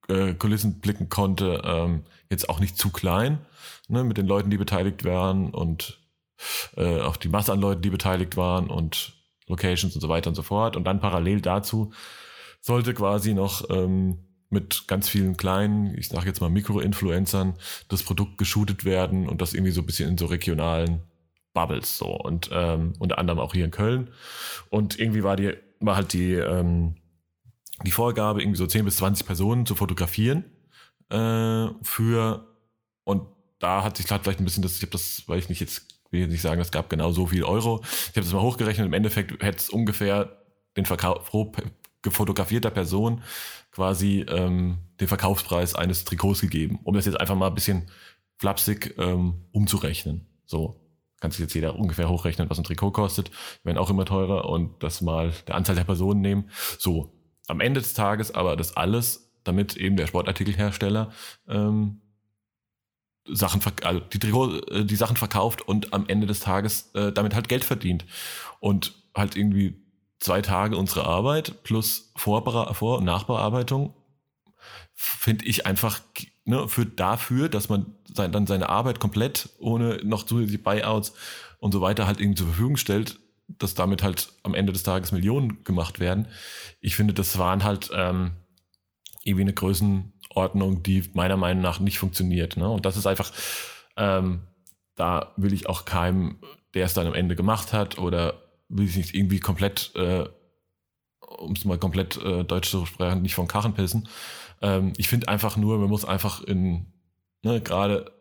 äh, 0.08 0.34
Kulissen 0.34 0.80
blicken 0.80 1.10
konnte, 1.10 1.62
ähm, 1.64 2.04
jetzt 2.30 2.50
auch 2.50 2.60
nicht 2.60 2.78
zu 2.78 2.90
klein, 2.90 3.40
ne, 3.88 4.04
mit 4.04 4.18
den 4.18 4.28
Leuten, 4.28 4.50
die 4.50 4.58
beteiligt 4.58 5.06
waren 5.06 5.52
und 5.52 6.00
äh, 6.76 7.00
auch 7.02 7.18
die 7.18 7.30
Masse 7.30 7.54
an 7.54 7.62
Leuten, 7.62 7.82
die 7.82 7.90
beteiligt 7.90 8.36
waren 8.38 8.70
und 8.70 9.14
Locations 9.48 9.94
und 9.94 10.02
so 10.02 10.10
weiter 10.10 10.30
und 10.30 10.36
so 10.36 10.42
fort. 10.42 10.76
Und 10.76 10.86
dann 10.86 11.00
parallel 11.00 11.42
dazu 11.42 11.94
sollte 12.60 12.94
quasi 12.94 13.34
noch 13.34 13.70
ähm, 13.70 14.20
mit 14.50 14.88
ganz 14.88 15.10
vielen 15.10 15.36
kleinen, 15.36 15.98
ich 15.98 16.10
sage 16.10 16.28
jetzt 16.28 16.42
mal 16.42 16.50
Mikro-Influencern, 16.50 17.56
das 17.90 18.04
Produkt 18.04 18.38
geshootet 18.38 18.86
werden 18.86 19.28
und 19.28 19.42
das 19.42 19.54
irgendwie 19.54 19.72
so 19.72 19.82
ein 19.82 19.86
bisschen 19.86 20.10
in 20.10 20.18
so 20.18 20.28
regionalen 20.28 21.02
Bubbles 21.54 21.98
so 21.98 22.08
und 22.08 22.50
ähm, 22.52 22.94
unter 23.00 23.18
anderem 23.18 23.40
auch 23.40 23.54
hier 23.54 23.66
in 23.66 23.72
Köln. 23.72 24.10
Und 24.70 25.00
irgendwie 25.00 25.24
war 25.24 25.36
die, 25.36 25.54
war 25.80 25.96
halt 25.96 26.14
die, 26.14 26.34
ähm, 26.34 26.96
die 27.86 27.92
Vorgabe, 27.92 28.42
irgendwie 28.42 28.58
so 28.58 28.68
10 28.68 28.86
bis 28.86 28.98
20 28.98 29.26
Personen 29.26 29.66
zu 29.66 29.76
fotografieren 29.76 30.46
äh, 31.10 31.68
für 31.82 32.48
und 33.04 33.28
da 33.60 33.84
hat 33.84 33.98
sich 33.98 34.08
gerade 34.08 34.24
vielleicht 34.24 34.40
ein 34.40 34.46
bisschen 34.46 34.64
das, 34.64 34.76
ich 34.76 34.82
habe 34.82 34.92
das, 34.92 35.24
weil 35.28 35.40
ich 35.40 35.50
nicht 35.50 35.62
jetzt 35.62 35.88
will 36.12 36.22
jetzt 36.22 36.32
nicht 36.32 36.42
sagen, 36.42 36.62
es 36.62 36.72
gab 36.72 36.90
genau 36.90 37.12
so 37.12 37.28
viel 37.28 37.44
Euro. 37.44 37.82
Ich 37.84 38.10
habe 38.10 38.22
das 38.22 38.32
mal 38.34 38.42
hochgerechnet, 38.42 38.86
im 38.86 38.94
Endeffekt 38.94 39.44
hätte 39.44 39.58
es 39.58 39.70
ungefähr 39.70 40.38
den 40.78 40.86
Verkauf 40.86 41.26
pro 41.26 41.52
gefotografierter 42.02 42.70
Person 42.70 43.24
quasi 43.72 44.26
ähm, 44.30 44.78
den 45.00 45.08
Verkaufspreis 45.08 45.74
eines 45.74 46.04
Trikots 46.04 46.42
gegeben, 46.42 46.80
um 46.84 46.94
das 46.94 47.06
jetzt 47.06 47.20
einfach 47.20 47.36
mal 47.36 47.48
ein 47.48 47.56
bisschen 47.56 47.90
flapsig 48.38 48.96
ähm, 48.98 49.46
umzurechnen. 49.52 50.28
So 50.46 50.83
kann 51.24 51.32
sich 51.32 51.40
jetzt 51.40 51.54
jeder 51.54 51.80
ungefähr 51.80 52.10
hochrechnen, 52.10 52.50
was 52.50 52.58
ein 52.58 52.66
Trikot 52.66 52.92
kostet, 52.92 53.30
Die 53.30 53.66
werden 53.68 53.78
auch 53.78 53.90
immer 53.90 54.04
teurer 54.04 54.50
und 54.50 54.84
das 54.84 55.00
mal 55.00 55.32
der 55.48 55.56
Anzahl 55.56 55.74
der 55.74 55.86
Personen 55.86 56.20
nehmen. 56.20 56.50
So, 56.78 57.14
am 57.48 57.62
Ende 57.62 57.80
des 57.80 57.94
Tages 57.94 58.36
aber 58.36 58.58
das 58.58 58.76
alles, 58.76 59.32
damit 59.46 59.78
eben 59.78 59.96
der 59.96 60.08
Sportartikelhersteller 60.08 61.14
ähm, 61.48 62.02
Sachen, 63.26 63.62
also 63.84 64.02
die, 64.02 64.20
Trikot, 64.20 64.60
äh, 64.68 64.84
die 64.84 64.98
Sachen 64.98 65.16
verkauft 65.16 65.62
und 65.62 65.94
am 65.94 66.10
Ende 66.10 66.28
des 66.28 66.42
Tages 66.42 66.92
äh, 66.94 67.14
damit 67.14 67.36
halt 67.36 67.48
Geld 67.48 67.64
verdient. 67.64 68.04
Und 68.60 68.94
halt 69.16 69.38
irgendwie 69.38 69.82
zwei 70.20 70.42
Tage 70.42 70.76
unsere 70.76 71.06
Arbeit 71.06 71.64
plus 71.64 72.12
Vorbera 72.18 72.74
Vor- 72.74 72.98
und 72.98 73.06
Nachbearbeitung 73.06 73.94
finde 74.94 75.46
ich 75.46 75.66
einfach 75.66 76.02
ne, 76.46 76.68
für 76.68 76.86
dafür, 76.86 77.50
dass 77.50 77.70
man 77.70 77.96
sein, 78.14 78.32
dann 78.32 78.48
seine 78.48 78.70
Arbeit 78.70 79.00
komplett 79.00 79.50
ohne 79.60 80.00
noch 80.04 80.24
zusätzliche 80.24 80.62
Buyouts 80.62 81.14
und 81.60 81.72
so 81.72 81.82
weiter 81.82 82.08
halt 82.08 82.20
irgendwie 82.20 82.40
zur 82.40 82.48
Verfügung 82.48 82.78
stellt, 82.78 83.20
dass 83.48 83.74
damit 83.74 84.04
halt 84.04 84.34
am 84.44 84.54
Ende 84.54 84.74
des 84.74 84.84
Tages 84.84 85.12
Millionen 85.12 85.64
gemacht 85.64 86.00
werden. 86.00 86.28
Ich 86.82 86.96
finde, 86.96 87.14
das 87.14 87.38
waren 87.38 87.64
halt 87.64 87.92
ähm, 87.94 88.32
irgendwie 89.24 89.44
eine 89.44 89.54
Größenordnung, 89.54 90.84
die 90.84 91.10
meiner 91.14 91.38
Meinung 91.38 91.64
nach 91.64 91.80
nicht 91.80 92.00
funktioniert. 92.00 92.58
Ne? 92.58 92.68
Und 92.70 92.86
das 92.86 92.98
ist 92.98 93.08
einfach, 93.08 93.32
ähm, 93.98 94.42
da 94.96 95.34
will 95.38 95.54
ich 95.54 95.68
auch 95.68 95.86
keinem, 95.86 96.40
der 96.74 96.86
es 96.86 96.94
dann 96.94 97.08
am 97.08 97.14
Ende 97.14 97.36
gemacht 97.36 97.74
hat 97.74 97.98
oder 97.98 98.42
will 98.70 98.86
ich 98.86 98.96
nicht 98.96 99.14
irgendwie 99.14 99.40
komplett, 99.40 99.92
äh, 99.96 100.26
um 101.38 101.54
es 101.54 101.66
mal 101.66 101.78
komplett 101.78 102.18
äh, 102.18 102.44
deutsch 102.44 102.70
zu 102.70 102.86
sprechen, 102.86 103.22
nicht 103.22 103.36
von 103.36 103.48
Karren 103.48 103.74
pissen. 103.74 104.08
Ähm, 104.62 104.94
ich 104.98 105.08
finde 105.08 105.28
einfach 105.28 105.58
nur, 105.58 105.78
man 105.78 105.90
muss 105.90 106.06
einfach 106.06 106.44
in, 106.44 106.86
ne, 107.44 107.62
gerade, 107.62 108.12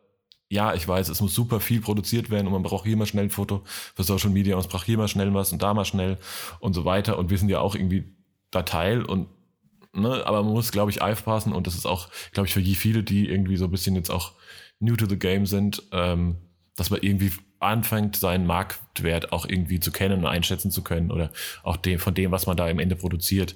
ja, 0.48 0.74
ich 0.74 0.86
weiß, 0.86 1.08
es 1.08 1.20
muss 1.20 1.34
super 1.34 1.60
viel 1.60 1.80
produziert 1.80 2.30
werden 2.30 2.46
und 2.46 2.52
man 2.52 2.62
braucht 2.62 2.84
hier 2.84 2.96
mal 2.96 3.06
schnell 3.06 3.24
ein 3.24 3.30
Foto 3.30 3.62
für 3.64 4.02
Social 4.02 4.30
Media 4.30 4.54
und 4.54 4.60
es 4.60 4.68
braucht 4.68 4.86
hier 4.86 4.98
mal 4.98 5.08
schnell 5.08 5.32
was 5.34 5.52
und 5.52 5.62
da 5.62 5.72
mal 5.72 5.84
schnell 5.84 6.18
und 6.60 6.74
so 6.74 6.84
weiter. 6.84 7.18
Und 7.18 7.30
wir 7.30 7.38
sind 7.38 7.48
ja 7.48 7.60
auch 7.60 7.74
irgendwie 7.74 8.14
da 8.50 8.62
Teil 8.62 9.02
und 9.02 9.28
ne, 9.94 10.26
aber 10.26 10.42
man 10.42 10.52
muss, 10.52 10.72
glaube 10.72 10.90
ich, 10.90 11.00
aufpassen 11.00 11.52
und 11.52 11.66
das 11.66 11.74
ist 11.74 11.86
auch, 11.86 12.08
glaube 12.32 12.46
ich, 12.46 12.54
für 12.54 12.60
je 12.60 12.74
viele, 12.74 13.02
die 13.02 13.28
irgendwie 13.28 13.56
so 13.56 13.64
ein 13.64 13.70
bisschen 13.70 13.96
jetzt 13.96 14.10
auch 14.10 14.32
new 14.80 14.96
to 14.96 15.06
the 15.06 15.18
game 15.18 15.46
sind, 15.46 15.82
ähm, 15.92 16.36
dass 16.76 16.90
man 16.90 17.00
irgendwie 17.02 17.32
anfängt, 17.60 18.16
seinen 18.16 18.46
Marktwert 18.46 19.32
auch 19.32 19.46
irgendwie 19.46 19.80
zu 19.80 19.92
kennen 19.92 20.20
und 20.20 20.26
einschätzen 20.26 20.70
zu 20.70 20.82
können 20.82 21.10
oder 21.10 21.30
auch 21.62 21.76
dem, 21.76 21.98
von 21.98 22.14
dem, 22.14 22.32
was 22.32 22.46
man 22.46 22.56
da 22.56 22.68
im 22.68 22.78
Ende 22.78 22.96
produziert. 22.96 23.54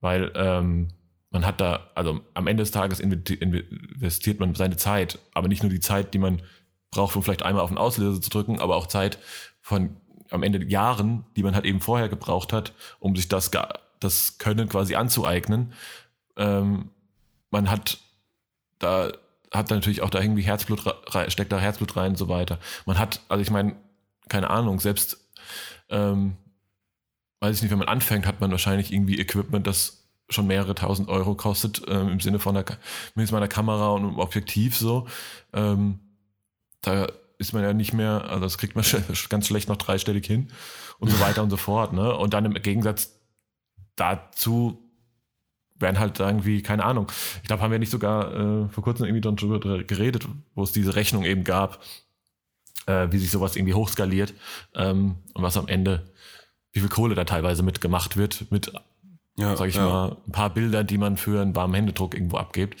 Weil 0.00 0.32
ähm, 0.34 0.88
man 1.30 1.46
hat 1.46 1.60
da, 1.60 1.90
also 1.94 2.20
am 2.34 2.46
Ende 2.46 2.62
des 2.62 2.70
Tages 2.70 3.00
investiert 3.00 4.40
man 4.40 4.54
seine 4.54 4.76
Zeit, 4.76 5.18
aber 5.32 5.48
nicht 5.48 5.62
nur 5.62 5.70
die 5.70 5.80
Zeit, 5.80 6.14
die 6.14 6.18
man 6.18 6.42
braucht, 6.90 7.16
um 7.16 7.22
vielleicht 7.22 7.42
einmal 7.42 7.62
auf 7.62 7.70
den 7.70 7.78
Auslöser 7.78 8.20
zu 8.20 8.30
drücken, 8.30 8.60
aber 8.60 8.76
auch 8.76 8.86
Zeit 8.86 9.18
von 9.60 9.96
am 10.30 10.42
Ende 10.42 10.64
Jahren, 10.64 11.24
die 11.36 11.42
man 11.42 11.54
halt 11.54 11.64
eben 11.64 11.80
vorher 11.80 12.08
gebraucht 12.08 12.52
hat, 12.52 12.72
um 12.98 13.14
sich 13.14 13.28
das, 13.28 13.50
das 14.00 14.38
Können 14.38 14.68
quasi 14.68 14.94
anzueignen. 14.94 15.72
Ähm, 16.36 16.90
man 17.50 17.70
hat 17.70 17.98
da 18.78 19.12
hat 19.54 19.70
natürlich 19.70 20.02
auch 20.02 20.10
da 20.10 20.20
irgendwie 20.20 20.42
Herzblut 20.42 20.82
rei- 21.14 21.30
steckt 21.30 21.52
da 21.52 21.58
Herzblut 21.58 21.96
rein 21.96 22.10
und 22.12 22.16
so 22.18 22.28
weiter. 22.28 22.58
Man 22.86 22.98
hat, 22.98 23.20
also 23.28 23.40
ich 23.40 23.50
meine, 23.50 23.76
keine 24.28 24.50
Ahnung, 24.50 24.80
selbst 24.80 25.18
ähm, 25.88 26.36
weiß 27.40 27.56
ich 27.56 27.62
nicht, 27.62 27.70
wenn 27.70 27.78
man 27.78 27.88
anfängt, 27.88 28.26
hat 28.26 28.40
man 28.40 28.50
wahrscheinlich 28.50 28.92
irgendwie 28.92 29.18
Equipment, 29.20 29.66
das 29.66 30.08
schon 30.30 30.46
mehrere 30.46 30.74
tausend 30.74 31.08
Euro 31.08 31.34
kostet, 31.34 31.82
ähm, 31.88 32.08
im 32.08 32.20
Sinne 32.20 32.38
von 32.38 32.54
Ka- 32.64 32.78
mindestens 33.14 33.32
meiner 33.32 33.48
Kamera 33.48 33.88
und 33.88 34.04
einem 34.04 34.18
Objektiv 34.18 34.76
so. 34.76 35.06
Ähm, 35.52 36.00
da 36.80 37.06
ist 37.38 37.52
man 37.52 37.62
ja 37.62 37.72
nicht 37.74 37.92
mehr, 37.92 38.24
also 38.28 38.40
das 38.40 38.56
kriegt 38.58 38.74
man 38.74 38.84
ganz 39.28 39.46
schlecht 39.46 39.68
noch 39.68 39.76
dreistellig 39.76 40.26
hin 40.26 40.50
und 40.98 41.10
so 41.10 41.20
weiter 41.20 41.42
und 41.42 41.50
so 41.50 41.56
fort. 41.58 41.92
Ne? 41.92 42.16
Und 42.16 42.32
dann 42.32 42.44
im 42.46 42.54
Gegensatz 42.54 43.20
dazu 43.96 44.83
werden 45.76 45.98
halt 45.98 46.20
irgendwie, 46.20 46.62
keine 46.62 46.84
Ahnung, 46.84 47.10
ich 47.42 47.48
glaube, 47.48 47.62
haben 47.62 47.72
wir 47.72 47.78
nicht 47.78 47.90
sogar 47.90 48.32
äh, 48.32 48.68
vor 48.68 48.84
kurzem 48.84 49.06
irgendwie 49.06 49.20
dann 49.20 49.36
drüber 49.36 49.58
geredet, 49.84 50.26
wo 50.54 50.62
es 50.62 50.72
diese 50.72 50.94
Rechnung 50.94 51.24
eben 51.24 51.44
gab, 51.44 51.82
äh, 52.86 53.08
wie 53.10 53.18
sich 53.18 53.30
sowas 53.30 53.56
irgendwie 53.56 53.74
hochskaliert 53.74 54.34
ähm, 54.74 55.16
und 55.34 55.42
was 55.42 55.56
am 55.56 55.68
Ende, 55.68 56.12
wie 56.72 56.80
viel 56.80 56.88
Kohle 56.88 57.14
da 57.14 57.24
teilweise 57.24 57.62
mitgemacht 57.62 58.16
wird, 58.16 58.50
mit, 58.50 58.72
Ja, 59.36 59.56
sag 59.56 59.68
ich 59.68 59.74
ja. 59.76 59.84
mal, 59.88 60.16
ein 60.26 60.32
paar 60.32 60.50
Bildern, 60.50 60.86
die 60.86 60.98
man 60.98 61.16
für 61.16 61.40
einen 61.42 61.56
warmen 61.56 61.74
Händedruck 61.74 62.14
irgendwo 62.14 62.36
abgibt. 62.36 62.80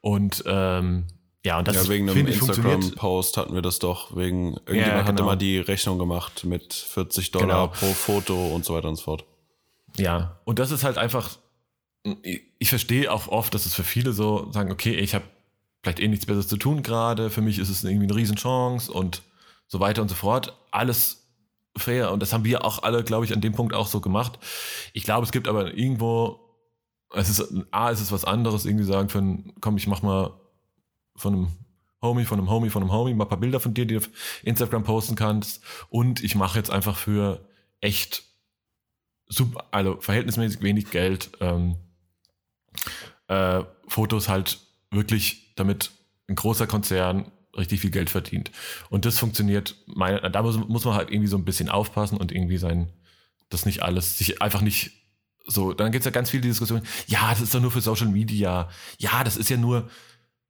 Und 0.00 0.42
ähm, 0.46 1.06
ja, 1.44 1.58
und 1.60 1.68
das 1.68 1.76
ja, 1.76 1.88
wegen 1.88 2.10
einem. 2.10 2.26
Instagram-Post 2.26 3.36
hatten 3.36 3.54
wir 3.54 3.62
das 3.62 3.78
doch. 3.78 4.16
Wegen, 4.16 4.54
irgendjemand 4.66 4.86
Ja, 4.88 4.98
hatte 5.04 5.12
genau. 5.14 5.26
mal 5.26 5.36
die 5.36 5.58
Rechnung 5.58 5.96
gemacht 5.98 6.42
mit 6.44 6.74
40 6.74 7.30
Dollar 7.30 7.46
Genau. 7.46 7.66
pro 7.68 7.86
Foto 7.86 8.48
und 8.48 8.64
so 8.64 8.74
weiter 8.74 8.88
und 8.88 8.96
so 8.96 9.02
fort. 9.04 9.24
Ja, 9.96 10.40
und 10.44 10.58
das 10.58 10.72
ist 10.72 10.82
halt 10.82 10.98
einfach, 10.98 11.38
ich, 12.58 12.70
verstehe 12.70 13.12
auch 13.12 13.28
oft, 13.28 13.54
dass 13.54 13.66
es 13.66 13.74
für 13.74 13.84
viele 13.84 14.12
so 14.12 14.50
sagen, 14.52 14.70
okay, 14.70 14.94
ich 14.94 15.14
habe 15.14 15.24
vielleicht 15.82 16.00
eh 16.00 16.08
nichts 16.08 16.26
Besseres 16.26 16.48
zu 16.48 16.56
tun 16.56 16.82
gerade, 16.82 17.30
für 17.30 17.40
mich 17.40 17.58
ist 17.58 17.68
es 17.68 17.84
irgendwie 17.84 18.06
eine 18.06 18.16
Riesenchance 18.16 18.92
und 18.92 19.22
so 19.66 19.80
weiter 19.80 20.02
und 20.02 20.08
so 20.08 20.14
fort. 20.14 20.56
Alles 20.70 21.26
fair 21.76 22.12
und 22.12 22.20
das 22.20 22.32
haben 22.32 22.44
wir 22.44 22.64
auch 22.64 22.82
alle, 22.82 23.04
glaube 23.04 23.24
ich, 23.24 23.32
an 23.32 23.40
dem 23.40 23.52
Punkt 23.52 23.74
auch 23.74 23.86
so 23.86 24.00
gemacht. 24.00 24.38
Ich 24.92 25.04
glaube, 25.04 25.24
es 25.24 25.32
gibt 25.32 25.48
aber 25.48 25.74
irgendwo, 25.74 26.40
es 27.14 27.28
ist, 27.28 27.52
A, 27.70 27.90
es 27.90 28.00
ist 28.00 28.12
was 28.12 28.24
anderes, 28.24 28.64
irgendwie 28.64 28.84
sagen 28.84 29.08
ein, 29.14 29.52
komm, 29.60 29.76
ich 29.76 29.86
mach 29.86 30.02
mal 30.02 30.32
von 31.14 31.34
einem 31.34 31.48
Homie, 32.02 32.24
von 32.24 32.38
einem 32.38 32.50
Homie, 32.50 32.70
von 32.70 32.82
einem 32.82 32.92
Homie, 32.92 33.14
mal 33.14 33.24
ein 33.24 33.28
paar 33.28 33.40
Bilder 33.40 33.60
von 33.60 33.74
dir, 33.74 33.86
die 33.86 33.94
du 33.94 34.00
auf 34.00 34.10
Instagram 34.42 34.84
posten 34.84 35.16
kannst 35.16 35.62
und 35.88 36.22
ich 36.22 36.34
mache 36.34 36.58
jetzt 36.58 36.70
einfach 36.70 36.96
für 36.96 37.48
echt 37.80 38.24
super, 39.28 39.64
also 39.70 40.00
verhältnismäßig 40.00 40.62
wenig 40.62 40.90
Geld 40.90 41.30
ähm, 41.40 41.76
äh, 43.28 43.62
Fotos 43.88 44.28
halt 44.28 44.58
wirklich, 44.90 45.54
damit 45.56 45.90
ein 46.28 46.34
großer 46.34 46.66
Konzern 46.66 47.30
richtig 47.56 47.80
viel 47.80 47.90
Geld 47.90 48.10
verdient. 48.10 48.50
Und 48.90 49.04
das 49.04 49.18
funktioniert, 49.18 49.76
meine, 49.86 50.30
da 50.30 50.42
muss, 50.42 50.56
muss 50.56 50.84
man 50.84 50.94
halt 50.94 51.10
irgendwie 51.10 51.28
so 51.28 51.38
ein 51.38 51.44
bisschen 51.44 51.68
aufpassen 51.68 52.18
und 52.18 52.32
irgendwie 52.32 52.58
sein, 52.58 52.92
das 53.48 53.66
nicht 53.66 53.82
alles, 53.82 54.18
sich 54.18 54.42
einfach 54.42 54.60
nicht 54.60 54.92
so, 55.46 55.72
dann 55.72 55.92
gibt 55.92 56.02
es 56.02 56.06
ja 56.06 56.10
ganz 56.10 56.30
viele 56.30 56.42
Diskussionen, 56.42 56.86
ja, 57.06 57.30
das 57.30 57.40
ist 57.40 57.54
doch 57.54 57.60
nur 57.60 57.70
für 57.70 57.80
Social 57.80 58.08
Media, 58.08 58.68
ja, 58.98 59.22
das 59.22 59.36
ist 59.36 59.48
ja 59.48 59.56
nur, 59.56 59.88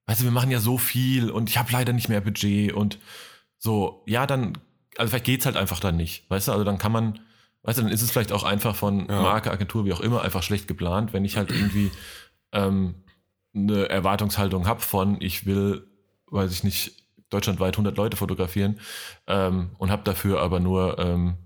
weißt 0.06 0.20
du, 0.20 0.24
wir 0.24 0.30
machen 0.30 0.50
ja 0.50 0.58
so 0.58 0.78
viel 0.78 1.30
und 1.30 1.50
ich 1.50 1.58
habe 1.58 1.70
leider 1.70 1.92
nicht 1.92 2.08
mehr 2.08 2.22
Budget 2.22 2.72
und 2.72 2.98
so, 3.58 4.02
ja, 4.06 4.26
dann, 4.26 4.58
also 4.96 5.10
vielleicht 5.10 5.26
geht's 5.26 5.46
halt 5.46 5.56
einfach 5.56 5.80
dann 5.80 5.96
nicht, 5.96 6.28
weißt 6.30 6.48
du, 6.48 6.52
also 6.52 6.64
dann 6.64 6.78
kann 6.78 6.92
man, 6.92 7.20
weißt 7.66 7.78
du, 7.78 7.82
dann 7.82 7.92
ist 7.92 8.02
es 8.02 8.10
vielleicht 8.10 8.32
auch 8.32 8.44
einfach 8.44 8.74
von 8.74 9.00
Ja. 9.08 9.20
Marke, 9.20 9.50
Agentur, 9.50 9.84
wie 9.84 9.92
auch 9.92 10.00
immer, 10.00 10.22
einfach 10.22 10.42
schlecht 10.42 10.68
geplant, 10.68 11.12
wenn 11.12 11.24
ich 11.24 11.36
halt 11.36 11.50
irgendwie 11.50 11.90
ähm, 12.52 12.94
eine 13.54 13.88
Erwartungshaltung 13.88 14.66
habe 14.66 14.80
von, 14.80 15.20
ich 15.20 15.46
will, 15.46 15.86
weiß 16.30 16.52
ich 16.52 16.64
nicht, 16.64 17.04
deutschlandweit 17.28 17.74
100 17.74 17.96
Leute 17.96 18.16
fotografieren 18.16 18.78
ähm, 19.26 19.70
und 19.78 19.90
habe 19.90 20.04
dafür 20.04 20.40
aber 20.40 20.60
nur 20.60 20.98
ähm, 20.98 21.36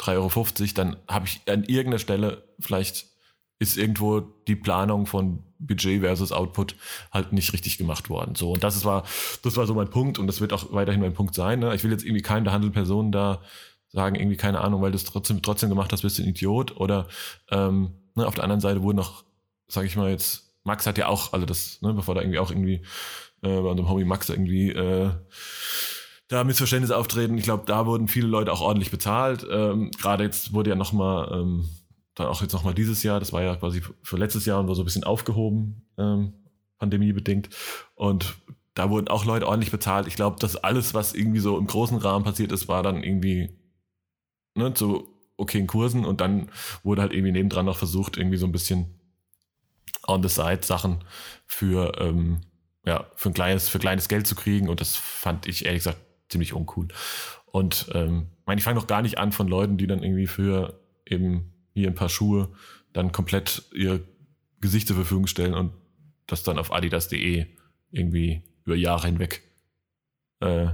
3,50 0.00 0.16
Euro, 0.16 0.72
dann 0.74 0.96
habe 1.08 1.26
ich 1.26 1.40
an 1.46 1.64
irgendeiner 1.64 1.98
Stelle 1.98 2.42
vielleicht 2.58 3.06
ist 3.60 3.76
irgendwo 3.76 4.20
die 4.20 4.56
Planung 4.56 5.06
von 5.06 5.44
Budget 5.58 6.00
versus 6.00 6.32
Output 6.32 6.74
halt 7.12 7.34
nicht 7.34 7.52
richtig 7.52 7.76
gemacht 7.76 8.08
worden. 8.08 8.34
So, 8.34 8.52
und 8.52 8.64
das 8.64 8.82
war, 8.86 9.04
das 9.42 9.56
war 9.58 9.66
so 9.66 9.74
mein 9.74 9.90
Punkt 9.90 10.18
und 10.18 10.26
das 10.26 10.40
wird 10.40 10.54
auch 10.54 10.72
weiterhin 10.72 11.02
mein 11.02 11.12
Punkt 11.12 11.34
sein. 11.34 11.60
Ne? 11.60 11.74
Ich 11.74 11.84
will 11.84 11.90
jetzt 11.92 12.02
irgendwie 12.02 12.22
keinem 12.22 12.44
der 12.44 12.54
Handelpersonen 12.54 13.12
da 13.12 13.42
sagen, 13.90 14.16
irgendwie 14.16 14.36
keine 14.36 14.60
Ahnung, 14.60 14.82
weil 14.82 14.92
du 14.92 14.96
es 14.96 15.04
trotzdem, 15.04 15.42
trotzdem 15.42 15.68
gemacht 15.68 15.92
hast, 15.92 16.02
bist 16.02 16.18
du 16.18 16.22
ein 16.22 16.28
Idiot. 16.28 16.76
Oder 16.76 17.08
ähm, 17.50 17.92
ne, 18.14 18.26
auf 18.26 18.34
der 18.34 18.44
anderen 18.44 18.60
Seite 18.60 18.82
wurde 18.82 18.96
noch, 18.96 19.24
sage 19.68 19.86
ich 19.86 19.96
mal 19.96 20.10
jetzt, 20.10 20.54
Max 20.64 20.86
hat 20.86 20.98
ja 20.98 21.08
auch, 21.08 21.32
also 21.32 21.46
das, 21.46 21.80
ne, 21.82 21.92
bevor 21.92 22.14
da 22.14 22.20
irgendwie 22.20 22.38
auch 22.38 22.50
irgendwie 22.50 22.82
äh, 23.42 23.60
bei 23.60 23.68
unserem 23.68 23.88
Homie 23.88 24.04
Max 24.04 24.28
irgendwie 24.28 24.70
äh, 24.70 25.10
da 26.28 26.44
Missverständnisse 26.44 26.96
auftreten. 26.96 27.36
Ich 27.38 27.44
glaube, 27.44 27.64
da 27.66 27.86
wurden 27.86 28.06
viele 28.06 28.28
Leute 28.28 28.52
auch 28.52 28.60
ordentlich 28.60 28.90
bezahlt. 28.90 29.44
Ähm, 29.50 29.90
Gerade 29.98 30.24
jetzt 30.24 30.52
wurde 30.52 30.70
ja 30.70 30.76
nochmal, 30.76 31.28
ähm, 31.32 31.68
dann 32.14 32.28
auch 32.28 32.42
jetzt 32.42 32.52
nochmal 32.52 32.74
dieses 32.74 33.02
Jahr, 33.02 33.18
das 33.18 33.32
war 33.32 33.42
ja 33.42 33.56
quasi 33.56 33.82
für 34.02 34.16
letztes 34.16 34.44
Jahr 34.44 34.60
und 34.60 34.68
war 34.68 34.74
so 34.74 34.82
ein 34.82 34.84
bisschen 34.84 35.04
aufgehoben, 35.04 35.88
ähm, 35.98 36.34
pandemiebedingt. 36.78 37.48
Und 37.94 38.36
da 38.74 38.90
wurden 38.90 39.08
auch 39.08 39.24
Leute 39.24 39.48
ordentlich 39.48 39.72
bezahlt. 39.72 40.06
Ich 40.06 40.14
glaube, 40.14 40.36
dass 40.38 40.56
alles, 40.56 40.94
was 40.94 41.14
irgendwie 41.14 41.40
so 41.40 41.58
im 41.58 41.66
großen 41.66 41.98
Rahmen 41.98 42.24
passiert 42.24 42.52
ist, 42.52 42.68
war 42.68 42.82
dann 42.82 43.02
irgendwie 43.02 43.59
ne, 44.60 44.74
zu 44.74 45.08
okayen 45.36 45.66
Kursen 45.66 46.04
und 46.04 46.20
dann 46.20 46.50
wurde 46.82 47.02
halt 47.02 47.12
irgendwie 47.12 47.32
nebendran 47.32 47.66
noch 47.66 47.78
versucht, 47.78 48.16
irgendwie 48.16 48.36
so 48.36 48.46
ein 48.46 48.52
bisschen 48.52 48.94
on 50.06 50.22
the 50.22 50.28
side 50.28 50.60
Sachen 50.62 51.04
für, 51.46 51.98
ähm, 51.98 52.40
ja, 52.84 53.06
für 53.16 53.30
ein 53.30 53.34
kleines, 53.34 53.68
für 53.68 53.78
kleines 53.78 54.08
Geld 54.08 54.26
zu 54.26 54.34
kriegen 54.34 54.68
und 54.68 54.80
das 54.80 54.96
fand 54.96 55.46
ich 55.46 55.64
ehrlich 55.64 55.80
gesagt 55.80 56.00
ziemlich 56.28 56.52
uncool. 56.52 56.88
Und 57.46 57.90
ähm, 57.94 58.28
ich 58.40 58.46
meine, 58.46 58.58
ich 58.58 58.64
fange 58.64 58.78
noch 58.78 58.86
gar 58.86 59.02
nicht 59.02 59.18
an 59.18 59.32
von 59.32 59.48
Leuten, 59.48 59.76
die 59.76 59.86
dann 59.86 60.02
irgendwie 60.02 60.26
für 60.26 60.80
eben 61.06 61.52
hier 61.72 61.88
ein 61.88 61.94
paar 61.94 62.08
Schuhe 62.08 62.48
dann 62.92 63.12
komplett 63.12 63.62
ihr 63.74 64.02
Gesicht 64.60 64.86
zur 64.86 64.96
Verfügung 64.96 65.26
stellen 65.26 65.54
und 65.54 65.72
das 66.26 66.42
dann 66.42 66.58
auf 66.58 66.72
adidas.de 66.72 67.46
irgendwie 67.90 68.42
über 68.64 68.76
Jahre 68.76 69.06
hinweg 69.06 69.42
äh, 70.40 70.68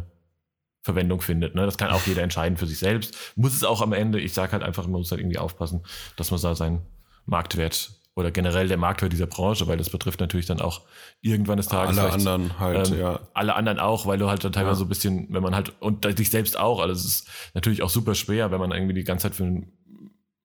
Verwendung 0.86 1.20
findet. 1.20 1.54
Ne? 1.54 1.66
Das 1.66 1.76
kann 1.76 1.90
auch 1.90 2.06
jeder 2.06 2.22
entscheiden 2.22 2.56
für 2.56 2.66
sich 2.66 2.78
selbst. 2.78 3.14
Muss 3.34 3.54
es 3.54 3.64
auch 3.64 3.82
am 3.82 3.92
Ende. 3.92 4.20
Ich 4.20 4.32
sage 4.32 4.52
halt 4.52 4.62
einfach, 4.62 4.84
man 4.84 5.00
muss 5.00 5.10
halt 5.10 5.20
irgendwie 5.20 5.38
aufpassen, 5.38 5.84
dass 6.16 6.30
man 6.30 6.40
da 6.40 6.54
seinen 6.54 6.82
Marktwert 7.26 7.90
oder 8.14 8.30
generell 8.30 8.68
der 8.68 8.78
Marktwert 8.78 9.12
dieser 9.12 9.26
Branche, 9.26 9.66
weil 9.66 9.76
das 9.76 9.90
betrifft 9.90 10.20
natürlich 10.20 10.46
dann 10.46 10.60
auch 10.60 10.82
irgendwann 11.20 11.58
des 11.58 11.66
Tages 11.66 11.98
Alle 11.98 12.12
anderen 12.12 12.58
halt, 12.58 12.88
ähm, 12.90 12.98
ja. 12.98 13.20
alle 13.34 13.54
anderen 13.56 13.78
auch, 13.78 14.06
weil 14.06 14.16
du 14.16 14.30
halt 14.30 14.42
dann 14.44 14.52
teilweise 14.52 14.74
Ja. 14.74 14.78
so 14.78 14.84
ein 14.84 14.88
bisschen, 14.88 15.26
wenn 15.30 15.42
man 15.42 15.54
halt, 15.54 15.74
und 15.80 16.04
dich 16.18 16.30
selbst 16.30 16.56
auch, 16.58 16.80
also 16.80 16.94
es 16.94 17.04
ist 17.04 17.28
natürlich 17.52 17.82
auch 17.82 17.90
super 17.90 18.14
schwer, 18.14 18.50
wenn 18.52 18.60
man 18.60 18.70
irgendwie 18.70 18.94
die 18.94 19.04
ganze 19.04 19.24
Zeit 19.24 19.34
für 19.34 19.42
einen, 19.44 19.72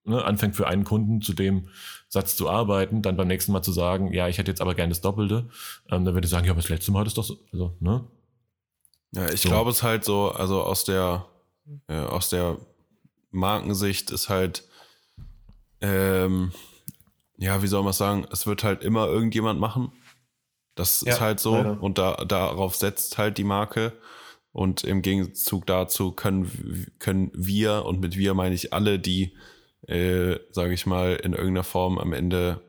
ne, 0.03 0.25
anfängt 0.25 0.55
für 0.55 0.67
einen 0.67 0.83
Kunden 0.83 1.21
zu 1.21 1.33
dem 1.33 1.69
Satz 2.09 2.35
zu 2.35 2.49
arbeiten, 2.49 3.03
dann 3.03 3.15
beim 3.15 3.27
nächsten 3.27 3.53
Mal 3.53 3.61
zu 3.61 3.71
sagen, 3.71 4.11
ja, 4.11 4.27
ich 4.27 4.37
hätte 4.37 4.51
jetzt 4.51 4.59
aber 4.59 4.73
gerne 4.73 4.89
das 4.89 4.99
Doppelte, 5.01 5.47
ähm, 5.89 6.03
dann 6.03 6.13
würde 6.13 6.25
ich 6.25 6.31
sagen, 6.31 6.45
ja, 6.45 6.51
aber 6.51 6.61
das 6.61 6.69
letzte 6.69 6.91
Mal 6.91 7.01
hat 7.01 7.07
es 7.07 7.13
doch 7.13 7.23
so, 7.23 7.37
also, 7.53 7.77
ne? 7.79 8.03
Ja, 9.13 9.29
ich 9.29 9.41
So. 9.41 9.49
glaube 9.49 9.71
es 9.71 9.83
halt 9.83 10.03
so, 10.05 10.31
also 10.31 10.63
aus 10.63 10.83
der, 10.85 11.25
äh, 11.87 11.97
aus 11.99 12.29
der 12.29 12.57
Markensicht 13.31 14.11
ist 14.11 14.29
halt, 14.29 14.63
ähm, 15.81 16.51
ja, 17.37 17.61
wie 17.63 17.67
soll 17.67 17.81
man 17.81 17.91
es 17.91 17.97
sagen, 17.97 18.25
es 18.31 18.45
wird 18.45 18.63
halt 18.63 18.83
immer 18.83 19.07
irgendjemand 19.07 19.59
machen. 19.59 19.91
Das 20.75 21.01
Ja, 21.01 21.13
ist 21.13 21.21
halt 21.21 21.39
so 21.39 21.55
leider. 21.55 21.81
und 21.81 21.97
da, 21.97 22.15
darauf 22.25 22.75
setzt 22.75 23.17
halt 23.17 23.37
die 23.37 23.43
Marke. 23.43 23.93
Und 24.53 24.83
im 24.83 25.01
Gegenzug 25.01 25.65
dazu 25.65 26.11
können, 26.11 26.87
können 26.99 27.31
wir, 27.33 27.85
und 27.85 28.01
mit 28.01 28.17
wir 28.17 28.33
meine 28.33 28.53
ich 28.53 28.73
alle, 28.73 28.99
die, 28.99 29.33
äh, 29.87 30.39
sage 30.51 30.73
ich 30.73 30.85
mal, 30.85 31.15
in 31.15 31.31
irgendeiner 31.31 31.63
Form 31.63 31.97
am 31.97 32.11
Ende 32.11 32.61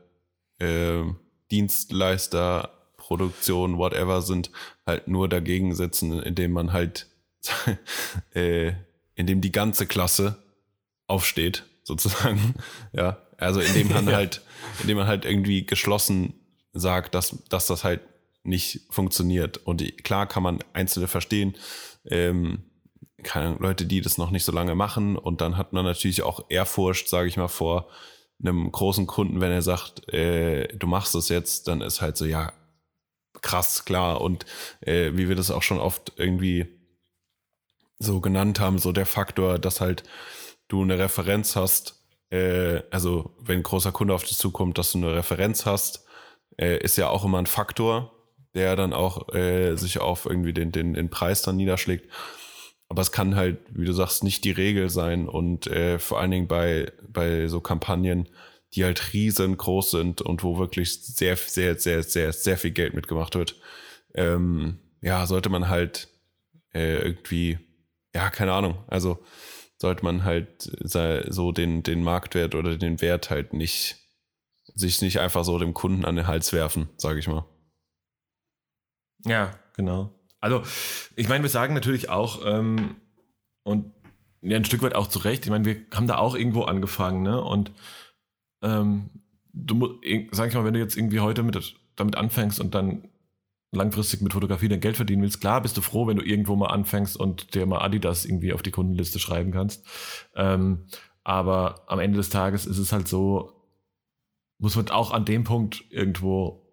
äh, 0.59 1.03
Dienstleister, 1.51 2.82
Produktion, 3.17 3.77
whatever 3.77 4.21
sind, 4.23 4.49
halt 4.87 5.07
nur 5.07 5.29
dagegen 5.29 5.75
sitzen, 5.75 6.19
indem 6.23 6.51
man 6.51 6.73
halt, 6.73 7.07
äh, 8.33 8.73
indem 9.15 9.41
die 9.41 9.51
ganze 9.51 9.85
Klasse 9.85 10.37
aufsteht, 11.07 11.63
sozusagen. 11.83 12.55
Ja, 12.93 13.17
also 13.37 13.59
indem 13.59 13.89
man 13.89 14.07
Ja. 14.09 14.15
halt, 14.15 14.41
indem 14.81 14.97
man 14.97 15.07
halt 15.07 15.25
irgendwie 15.25 15.65
geschlossen 15.65 16.33
sagt, 16.73 17.13
dass, 17.13 17.37
dass 17.49 17.67
das 17.67 17.83
halt 17.83 18.01
nicht 18.43 18.81
funktioniert. 18.89 19.57
Und 19.57 19.79
die- 19.81 19.91
klar 19.91 20.27
kann 20.27 20.41
man 20.43 20.59
Einzelne 20.73 21.07
verstehen, 21.07 21.55
ähm, 22.09 22.63
keine 23.21 23.55
Leute, 23.59 23.85
die 23.85 24.01
das 24.01 24.17
noch 24.17 24.31
nicht 24.31 24.43
so 24.43 24.51
lange 24.51 24.75
machen. 24.75 25.15
Und 25.17 25.39
dann 25.41 25.55
hat 25.55 25.71
man 25.71 25.85
natürlich 25.85 26.23
auch 26.23 26.45
Ehrfurcht, 26.49 27.07
sage 27.07 27.27
ich 27.29 27.37
mal, 27.37 27.47
vor 27.47 27.87
einem 28.43 28.69
großen 28.71 29.07
Kunden, 29.07 29.39
wenn 29.39 29.51
er 29.51 29.61
sagt, 29.61 30.11
äh, 30.13 30.67
du 30.75 30.87
machst 30.87 31.15
es 31.15 31.29
jetzt, 31.29 31.67
dann 31.69 31.79
ist 31.81 32.01
halt 32.01 32.17
so, 32.17 32.25
ja, 32.25 32.51
krass, 33.41 33.85
klar. 33.85 34.21
Und 34.21 34.45
äh, 34.81 35.11
wie 35.13 35.29
wir 35.29 35.35
das 35.35 35.51
auch 35.51 35.63
schon 35.63 35.79
oft 35.79 36.13
irgendwie 36.17 36.67
so 37.99 38.21
genannt 38.21 38.59
haben, 38.59 38.79
so 38.79 38.91
der 38.91 39.05
Faktor, 39.05 39.59
dass 39.59 39.81
halt 39.81 40.03
du 40.67 40.81
eine 40.81 40.97
Referenz 40.97 41.55
hast, 41.55 42.03
äh, 42.29 42.81
also 42.91 43.35
wenn 43.39 43.59
ein 43.59 43.63
großer 43.63 43.91
Kunde 43.91 44.13
auf 44.13 44.23
dich 44.23 44.37
zukommt, 44.37 44.77
dass 44.77 44.91
du 44.91 44.97
eine 44.97 45.13
Referenz 45.15 45.65
hast, 45.65 46.05
äh, 46.57 46.77
ist 46.79 46.97
ja 46.97 47.09
auch 47.09 47.23
immer 47.23 47.39
ein 47.39 47.45
Faktor, 47.45 48.11
der 48.53 48.75
dann 48.75 48.93
auch 48.93 49.33
äh, 49.33 49.75
sich 49.75 49.99
auf 49.99 50.25
irgendwie 50.25 50.53
den, 50.53 50.71
den, 50.71 50.93
den 50.93 51.09
Preis 51.09 51.41
dann 51.41 51.55
niederschlägt. 51.55 52.09
Aber 52.89 53.01
es 53.01 53.11
kann 53.11 53.35
halt, 53.35 53.59
wie 53.69 53.85
du 53.85 53.93
sagst, 53.93 54.23
nicht 54.23 54.43
die 54.43 54.51
Regel 54.51 54.89
sein 54.89 55.27
und 55.27 55.67
äh, 55.67 55.97
vor 55.97 56.19
allen 56.19 56.31
Dingen 56.31 56.47
bei, 56.47 56.91
bei 57.07 57.47
so 57.47 57.59
Kampagnen, 57.59 58.29
die 58.75 58.83
halt 58.83 59.13
riesengroß 59.13 59.91
sind 59.91 60.21
und 60.21 60.43
wo 60.43 60.57
wirklich 60.57 61.01
sehr, 61.01 61.35
sehr, 61.37 61.79
sehr, 61.79 62.03
sehr, 62.03 62.33
sehr 62.33 62.57
viel 62.57 62.71
Geld 62.71 62.93
mitgemacht 62.93 63.35
wird, 63.35 63.55
ähm, 64.15 64.79
ja, 65.01 65.25
sollte 65.25 65.49
man 65.49 65.69
halt 65.69 66.07
äh, 66.73 66.95
irgendwie, 66.97 67.59
ja, 68.15 68.29
keine 68.29 68.53
Ahnung, 68.53 68.83
also 68.87 69.23
sollte 69.77 70.03
man 70.03 70.23
halt 70.23 70.71
sei- 70.81 71.25
so 71.29 71.51
den, 71.51 71.83
den 71.83 72.03
Marktwert 72.03 72.55
oder 72.55 72.77
den 72.77 73.01
Wert 73.01 73.29
halt 73.29 73.53
nicht, 73.53 73.97
sich 74.75 75.01
nicht 75.01 75.19
einfach 75.19 75.43
so 75.43 75.59
dem 75.59 75.73
Kunden 75.73 76.05
an 76.05 76.15
den 76.15 76.27
Hals 76.27 76.53
werfen, 76.53 76.89
sage 76.97 77.19
ich 77.19 77.27
mal. 77.27 77.45
Ja, 79.25 79.51
genau. 79.75 80.11
Also, 80.39 80.63
ich 81.15 81.29
meine, 81.29 81.43
wir 81.43 81.49
sagen 81.49 81.73
natürlich 81.73 82.09
auch, 82.09 82.45
ähm, 82.45 82.95
und 83.63 83.93
ja, 84.41 84.57
ein 84.57 84.65
Stück 84.65 84.81
weit 84.81 84.95
auch 84.95 85.07
zu 85.07 85.19
Recht, 85.19 85.45
ich 85.45 85.49
meine, 85.51 85.65
wir 85.65 85.77
haben 85.93 86.07
da 86.07 86.17
auch 86.17 86.35
irgendwo 86.35 86.63
angefangen, 86.63 87.21
ne? 87.23 87.41
Und 87.41 87.71
ähm, 88.63 89.09
du 89.53 89.99
sag 90.31 90.49
ich 90.49 90.55
mal, 90.55 90.65
wenn 90.65 90.73
du 90.73 90.79
jetzt 90.79 90.97
irgendwie 90.97 91.19
heute 91.19 91.43
mit, 91.43 91.75
damit 91.95 92.15
anfängst 92.15 92.59
und 92.59 92.73
dann 92.73 93.07
langfristig 93.71 94.21
mit 94.21 94.33
Fotografie 94.33 94.69
dein 94.69 94.79
Geld 94.79 94.95
verdienen 94.95 95.21
willst, 95.21 95.41
klar 95.41 95.61
bist 95.61 95.77
du 95.77 95.81
froh, 95.81 96.07
wenn 96.07 96.17
du 96.17 96.23
irgendwo 96.23 96.55
mal 96.55 96.67
anfängst 96.67 97.17
und 97.17 97.53
dir 97.55 97.65
mal 97.65 97.81
Adidas 97.81 98.25
irgendwie 98.25 98.53
auf 98.53 98.61
die 98.61 98.71
Kundenliste 98.71 99.19
schreiben 99.19 99.51
kannst. 99.51 99.85
Ähm, 100.35 100.85
aber 101.23 101.83
am 101.87 101.99
Ende 101.99 102.17
des 102.17 102.29
Tages 102.29 102.65
ist 102.65 102.77
es 102.77 102.91
halt 102.91 103.07
so, 103.07 103.53
muss 104.57 104.75
man 104.75 104.89
auch 104.89 105.11
an 105.11 105.25
dem 105.25 105.43
Punkt 105.43 105.83
irgendwo 105.89 106.63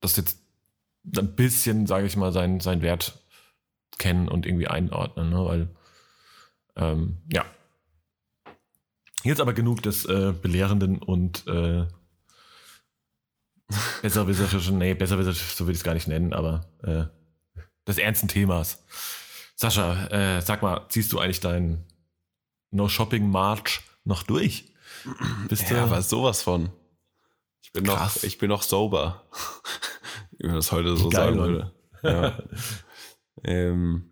das 0.00 0.16
jetzt 0.16 0.40
ein 1.16 1.34
bisschen, 1.34 1.86
sage 1.86 2.06
ich 2.06 2.16
mal, 2.16 2.32
seinen, 2.32 2.60
seinen 2.60 2.82
Wert 2.82 3.20
kennen 3.98 4.28
und 4.28 4.46
irgendwie 4.46 4.68
einordnen, 4.68 5.30
ne? 5.30 5.44
weil 5.44 5.68
ähm, 6.76 7.18
ja. 7.32 7.44
Jetzt 9.26 9.40
aber 9.40 9.52
genug 9.52 9.82
des 9.82 10.04
äh, 10.04 10.32
belehrenden 10.32 10.98
und 10.98 11.46
äh, 11.48 11.86
besserwisserischen, 14.02 14.78
nee, 14.78 14.94
besserwisserisch, 14.94 15.54
so 15.54 15.66
will 15.66 15.72
ich 15.72 15.78
es 15.78 15.84
gar 15.84 15.94
nicht 15.94 16.06
nennen, 16.06 16.32
aber 16.32 16.68
äh, 16.82 17.04
des 17.86 17.98
ernsten 17.98 18.28
Themas. 18.28 18.84
Sascha, 19.56 20.06
äh, 20.06 20.42
sag 20.42 20.62
mal, 20.62 20.86
ziehst 20.90 21.12
du 21.12 21.18
eigentlich 21.18 21.40
deinen 21.40 21.84
No-Shopping-March 22.70 23.80
noch 24.04 24.22
durch? 24.22 24.72
Bist 25.48 25.70
Ja, 25.70 25.76
du, 25.76 25.82
aber 25.82 26.02
sowas 26.02 26.42
von. 26.42 26.70
Ich 27.62 27.72
bin 27.72 27.84
noch, 27.84 28.22
ich 28.22 28.38
bin 28.38 28.48
noch 28.48 28.62
sober. 28.62 29.24
Wie 30.38 30.46
man 30.46 30.56
das 30.56 30.70
heute 30.70 30.96
so 30.96 31.08
Geil, 31.08 31.34
sagen 31.34 31.38
würde. 31.38 31.72
Ja. 32.02 32.38
ähm, 33.44 34.10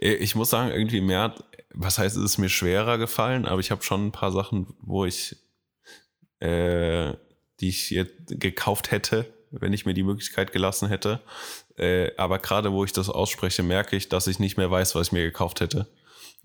äh, 0.00 0.14
ich 0.14 0.34
muss 0.34 0.50
sagen, 0.50 0.70
irgendwie 0.70 1.00
mehr, 1.00 1.34
was 1.74 1.98
heißt, 1.98 2.16
es 2.16 2.22
ist 2.22 2.38
mir 2.38 2.48
schwerer 2.48 2.98
gefallen, 2.98 3.46
aber 3.46 3.60
ich 3.60 3.70
habe 3.70 3.82
schon 3.82 4.06
ein 4.06 4.12
paar 4.12 4.32
Sachen, 4.32 4.74
wo 4.80 5.04
ich, 5.04 5.36
äh, 6.40 7.12
die 7.60 7.68
ich 7.68 7.90
jetzt 7.90 8.40
gekauft 8.40 8.90
hätte, 8.90 9.32
wenn 9.50 9.72
ich 9.72 9.86
mir 9.86 9.94
die 9.94 10.02
Möglichkeit 10.02 10.52
gelassen 10.52 10.88
hätte. 10.88 11.20
Äh, 11.76 12.10
aber 12.16 12.38
gerade 12.38 12.72
wo 12.72 12.84
ich 12.84 12.92
das 12.92 13.08
ausspreche, 13.08 13.62
merke 13.62 13.96
ich, 13.96 14.08
dass 14.08 14.26
ich 14.26 14.38
nicht 14.38 14.56
mehr 14.56 14.70
weiß, 14.70 14.94
was 14.94 15.08
ich 15.08 15.12
mir 15.12 15.24
gekauft 15.24 15.60
hätte. 15.60 15.86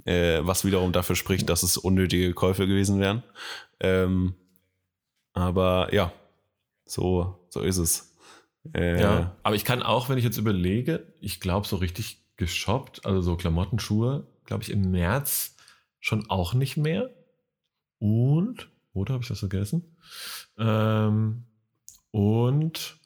Äh, 0.05 0.39
was 0.41 0.65
wiederum 0.65 0.91
dafür 0.91 1.15
spricht, 1.15 1.49
dass 1.49 1.63
es 1.63 1.78
unnötige 1.78 2.34
Käufe 2.34 2.67
gewesen 2.67 2.99
wären. 2.99 3.24
Ähm, 3.80 4.36
aber 5.34 5.93
ja, 5.93 6.11
so, 6.86 7.47
so 7.49 7.61
ist 7.61 7.78
es. 7.78 8.15
Äh, 8.74 9.01
Ja, 9.01 9.36
aber 9.43 9.55
ich 9.55 9.65
kann 9.65 9.84
auch, 9.84 10.09
wenn 10.09 10.17
ich 10.17 10.24
jetzt 10.24 10.38
überlege, 10.38 11.13
ich 11.19 11.39
glaube, 11.39 11.67
so 11.67 11.76
richtig 11.78 12.24
geshoppt, 12.38 13.05
also 13.05 13.21
so 13.21 13.36
Klamotten, 13.36 13.80
Schuhe, 13.80 14.28
glaube 14.45 14.63
ich, 14.63 14.71
im 14.71 14.91
März 14.91 15.55
schon 15.99 16.29
auch 16.29 16.53
nicht 16.53 16.77
mehr. 16.77 17.09
Und, 17.99 18.69
oder 18.93 19.13
habe 19.13 19.23
ich 19.23 19.29
was 19.29 19.39
vergessen? 19.39 19.95
Ähm, 20.57 21.45
und 22.11 22.97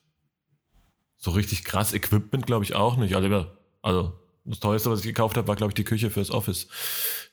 so 1.18 1.32
richtig 1.32 1.64
krass 1.64 1.94
Equipment, 1.94 2.46
glaube 2.46 2.64
ich, 2.66 2.76
auch 2.76 2.98
nicht. 2.98 3.16
Also, 3.16 3.28
ja, 3.28 3.48
also 3.82 4.20
das 4.46 4.60
teuerste, 4.60 4.90
was 4.90 5.00
ich 5.02 5.06
gekauft 5.06 5.38
habe, 5.38 5.48
war, 5.48 5.56
glaube 5.56 5.72
ich, 5.72 5.76
die 5.76 5.84
Küche 5.84 6.10
fürs 6.10 6.32
Office, 6.32 6.68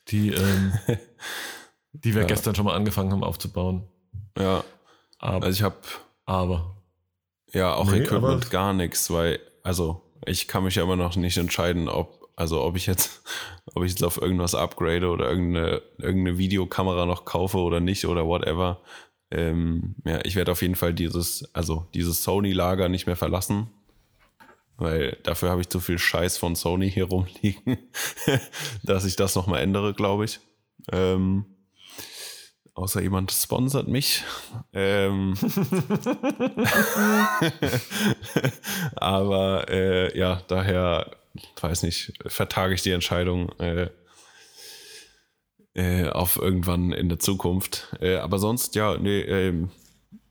die, 0.09 0.29
ähm, 0.29 0.73
die 1.93 2.13
wir 2.13 2.21
Ja. 2.21 2.27
gestern 2.27 2.55
schon 2.55 2.65
mal 2.65 2.75
angefangen 2.75 3.11
haben 3.11 3.23
aufzubauen. 3.23 3.87
ja, 4.37 4.63
Aber, 5.19 5.45
also 5.45 5.55
ich 5.57 5.63
habe 5.63 5.77
aber 6.25 6.81
Ja, 7.53 7.73
auch 7.73 7.89
Nee, 7.89 7.99
Equipment 7.99 8.49
gar 8.51 8.73
nichts, 8.73 9.09
weil, 9.11 9.39
also 9.63 10.01
ich 10.25 10.47
kann 10.47 10.63
mich 10.63 10.75
ja 10.75 10.83
immer 10.83 10.95
noch 10.95 11.15
nicht 11.15 11.37
entscheiden, 11.37 11.87
ob, 11.87 12.24
also 12.35 12.61
ob 12.63 12.75
ich 12.75 12.85
jetzt, 12.85 13.23
ob 13.75 13.83
ich 13.83 13.91
jetzt 13.91 14.03
auf 14.03 14.21
irgendwas 14.21 14.55
upgrade 14.55 15.09
oder 15.09 15.29
irgendeine, 15.29 15.81
irgendeine 15.97 16.37
Videokamera 16.37 17.05
noch 17.05 17.25
kaufe 17.25 17.57
oder 17.57 17.79
nicht 17.79 18.05
oder 18.05 18.25
whatever. 18.25 18.81
Ähm, 19.31 19.95
ja, 20.05 20.19
ich 20.23 20.35
werde 20.35 20.51
auf 20.51 20.61
jeden 20.61 20.75
Fall 20.75 20.93
dieses, 20.93 21.49
also 21.53 21.87
dieses 21.93 22.23
Sony-Lager 22.23 22.89
nicht 22.89 23.07
mehr 23.07 23.15
verlassen. 23.15 23.69
Weil 24.77 25.17
dafür 25.23 25.49
habe 25.51 25.61
ich 25.61 25.69
zu 25.69 25.79
viel 25.79 25.97
Scheiß 25.97 26.37
von 26.37 26.55
Sony 26.55 26.91
hier 26.91 27.05
rumliegen, 27.05 27.77
dass 28.83 29.05
ich 29.05 29.15
das 29.15 29.35
nochmal 29.35 29.61
ändere, 29.61 29.93
glaube 29.93 30.25
ich. 30.25 30.41
Ähm, 30.91 31.45
außer 32.73 33.01
jemand 33.01 33.31
sponsert 33.31 33.87
mich. 33.87 34.23
Ähm, 34.73 35.35
Aber 38.95 39.69
äh, 39.69 40.17
ja, 40.17 40.41
daher, 40.47 41.11
weiß 41.59 41.83
nicht, 41.83 42.13
vertage 42.25 42.73
ich 42.73 42.81
die 42.81 42.91
Entscheidung 42.91 43.49
äh, 43.59 43.89
äh, 45.73 46.09
auf 46.09 46.37
irgendwann 46.37 46.91
in 46.91 47.09
der 47.09 47.19
Zukunft. 47.19 47.95
Äh, 47.99 48.17
aber 48.17 48.39
sonst, 48.39 48.75
ja, 48.75 48.97
nee, 48.97 49.21
ähm, 49.21 49.71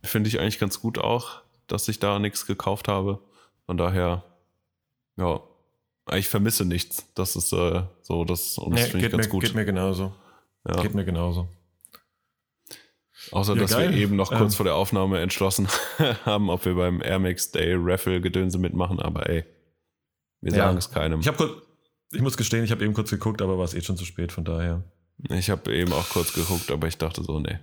finde 0.02 0.28
ich 0.28 0.40
eigentlich 0.40 0.58
ganz 0.58 0.80
gut 0.80 0.98
auch, 0.98 1.42
dass 1.66 1.88
ich 1.88 1.98
da 1.98 2.18
nichts 2.18 2.46
gekauft 2.46 2.88
habe. 2.88 3.20
Von 3.66 3.76
daher, 3.76 4.24
ja, 5.16 5.40
ich 6.12 6.28
vermisse 6.28 6.64
nichts. 6.64 7.06
Das 7.14 7.36
ist 7.36 7.52
äh, 7.52 7.82
so, 8.02 8.24
das, 8.24 8.58
und 8.58 8.72
das 8.72 8.84
nee, 8.84 8.90
finde 8.90 9.06
ich 9.06 9.12
ganz 9.12 9.26
mir, 9.26 9.30
gut. 9.30 9.42
geht 9.42 9.54
mir 9.54 9.64
genauso. 9.64 10.14
ja. 10.68 10.80
Geht 10.82 10.94
mir 10.94 11.04
genauso. 11.04 11.48
Außer, 13.30 13.54
Ja, 13.54 13.62
dass 13.62 13.70
geil. 13.72 13.90
wir 13.90 13.96
eben 13.98 14.16
noch 14.16 14.28
kurz 14.30 14.52
Ähm. 14.52 14.56
vor 14.56 14.64
der 14.64 14.74
Aufnahme 14.74 15.20
entschlossen 15.20 15.68
haben, 16.26 16.50
ob 16.50 16.64
wir 16.66 16.74
beim 16.74 17.00
Air 17.00 17.18
Max 17.18 17.50
Day 17.52 17.74
Raffle 17.76 18.20
Gedönse 18.20 18.58
mitmachen, 18.58 19.00
aber 19.00 19.28
ey, 19.30 19.44
wir 20.44 20.52
Ja. 20.52 20.64
sagen 20.66 20.78
es 20.78 20.90
keinem. 20.90 21.20
Ich 21.20 21.36
kurz, 21.36 21.62
ich 22.12 22.20
muss 22.20 22.36
gestehen, 22.36 22.64
ich 22.64 22.70
habe 22.70 22.84
eben 22.84 22.94
kurz 22.94 23.10
geguckt, 23.10 23.42
aber 23.42 23.58
war 23.58 23.64
es 23.64 23.74
eh 23.74 23.80
schon 23.80 23.96
zu 23.96 24.04
spät, 24.04 24.30
von 24.32 24.44
daher. 24.44 24.82
Ich 25.30 25.48
habe 25.50 25.74
eben 25.74 25.92
auch 25.92 26.08
kurz 26.08 26.32
geguckt, 26.32 26.70
aber 26.70 26.86
ich 26.86 26.98
dachte 26.98 27.22
so, 27.22 27.40
nee. 27.40 27.58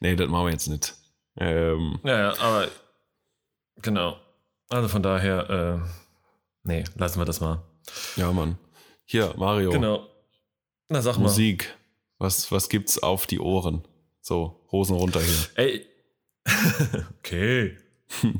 Nee, 0.00 0.16
das 0.16 0.28
machen 0.28 0.46
wir 0.46 0.52
jetzt 0.52 0.68
nicht. 0.68 0.94
Ähm, 1.36 1.98
Ja, 2.04 2.18
ja, 2.18 2.38
aber 2.38 2.68
genau. 3.82 4.16
Also 4.68 4.88
von 4.88 5.02
daher, 5.02 5.82
äh, 5.84 5.88
nee, 6.64 6.84
lassen 6.96 7.18
wir 7.20 7.24
das 7.24 7.40
mal. 7.40 7.62
ja, 8.16 8.32
Mann. 8.32 8.58
Hier, 9.04 9.34
Mario, 9.36 9.70
Genau. 9.70 10.06
Na, 10.88 11.02
sag 11.02 11.18
Musik. 11.18 11.74
Was, 12.18 12.50
was 12.52 12.68
gibt's 12.68 13.02
auf 13.02 13.26
die 13.26 13.40
Ohren? 13.40 13.86
So, 14.20 14.66
Hosen 14.70 14.96
runter 14.96 15.20
hier. 15.20 15.34
mal. 15.34 15.62
Ey. 15.64 15.86
okay. 17.18 17.76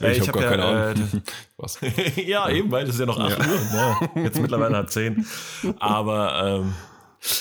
Ich, 0.00 0.18
ich 0.18 0.20
hab 0.28 0.28
hab 0.28 0.34
gar 0.34 0.42
ja, 0.42 0.50
keine 0.50 0.64
Ahnung. 0.64 1.08
äh, 1.14 1.20
was? 1.56 1.78
ja, 2.26 2.48
eben, 2.50 2.70
weil 2.70 2.84
es 2.84 2.94
ist 2.94 3.00
ja 3.00 3.06
noch 3.06 3.18
8 3.18 3.38
Ja. 3.38 3.46
Uhr. 3.46 3.60
Ja, 4.16 4.22
jetzt 4.24 4.40
mittlerweile 4.40 4.76
halb 4.76 4.90
10. 4.90 5.26
Aber 5.78 6.60
ähm, 6.62 6.74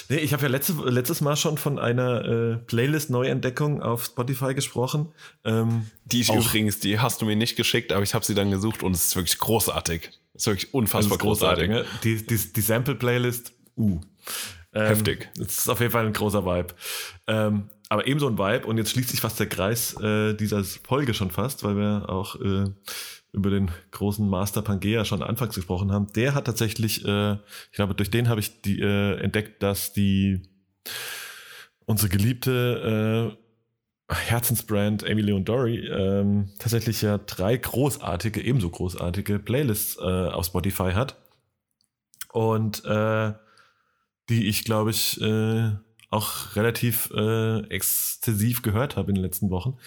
nee, 0.10 0.18
ich 0.18 0.34
habe 0.34 0.44
ja 0.44 0.50
letzte, 0.50 0.74
letztes 0.86 1.22
Mal 1.22 1.36
schon 1.36 1.58
von 1.58 1.80
einer 1.80 2.26
äh, 2.26 2.58
Playlist-Neuentdeckung 2.58 3.82
auf 3.82 4.06
Spotify 4.06 4.54
gesprochen. 4.54 5.12
Ähm, 5.46 5.88
Die 6.06 6.26
Auch- 6.30 6.36
übrigens, 6.36 6.80
die 6.80 7.00
hast 7.00 7.22
du 7.22 7.26
mir 7.26 7.36
nicht 7.36 7.56
geschickt, 7.56 7.92
aber 7.94 8.04
ich 8.04 8.14
habe 8.14 8.26
sie 8.26 8.36
dann 8.36 8.52
gesucht 8.52 8.84
und 8.84 8.94
es 8.94 9.06
ist 9.08 9.16
wirklich 9.16 9.38
großartig. 9.40 10.10
Es 10.34 10.44
ist 10.44 10.48
wirklich 10.48 10.74
unfassbar 10.74 11.18
ist 11.18 11.22
großartig, 11.22 11.70
großartig. 11.70 11.94
ne? 11.94 12.00
Die, 12.04 12.26
die, 12.28 12.54
die 12.54 12.62
Sample-Playlist, 12.62 13.54
uh. 13.78 14.00
Ähm, 14.72 14.86
Heftig. 14.86 15.30
Das 15.36 15.48
ist 15.58 15.70
auf 15.70 15.80
jeden 15.80 15.92
Fall 15.92 16.06
ein 16.06 16.14
großer 16.14 16.46
Vibe. 16.46 16.76
Ähm, 17.26 17.70
aber 17.90 18.08
ebenso 18.08 18.28
ein 18.28 18.38
Vibe 18.38 18.68
und 18.68 18.78
jetzt 18.78 18.92
schließt 18.92 19.10
sich 19.10 19.20
fast 19.20 19.40
der 19.40 19.50
Kreis 19.50 20.00
äh, 20.00 20.36
dieser 20.36 20.64
Folge 20.64 21.16
schon 21.16 21.32
fast, 21.32 21.64
weil 21.64 21.76
wir 21.76 22.08
auch 22.08 22.40
äh, 22.40 22.66
über 23.34 23.50
den 23.50 23.72
großen 23.92 24.28
Master 24.28 24.62
Pangea 24.62 25.06
schon 25.06 25.24
anfangs 25.24 25.56
gesprochen 25.56 25.92
haben. 25.92 26.08
Der 26.14 26.36
hat 26.36 26.46
tatsächlich, 26.46 27.04
äh, 27.06 27.34
ich 27.34 27.74
glaube, 27.74 27.96
durch 27.96 28.12
den 28.12 28.30
habe 28.30 28.40
ich 28.40 28.62
die, 28.62 28.80
äh, 28.80 29.20
entdeckt, 29.20 29.64
dass 29.64 29.92
die 29.92 30.42
unsere 31.86 32.10
geliebte 32.10 33.36
äh, 33.36 34.14
Herzensbrand 34.14 35.04
Emily 35.04 35.34
und 35.34 35.50
Dory 35.50 35.88
ähm, 35.88 36.50
tatsächlich 36.60 37.02
ja 37.02 37.18
drei 37.18 37.58
großartige, 37.58 38.42
ebenso 38.42 38.70
großartige 38.70 39.40
Playlists 39.40 39.98
äh, 39.98 40.02
auf 40.02 40.46
Spotify 40.46 40.92
hat. 40.94 41.16
Und 42.32 42.86
äh, 42.86 43.34
die 44.30 44.48
ich, 44.48 44.64
glaube 44.64 44.92
ich, 44.92 45.20
äh, 45.22 45.72
auch 46.10 46.56
relativ 46.56 47.12
äh, 47.12 47.60
exzessiv 47.68 48.62
gehört 48.62 48.96
habe 48.96 49.10
in 49.10 49.16
den 49.16 49.24
letzten 49.24 49.50
Wochen. 49.50 49.78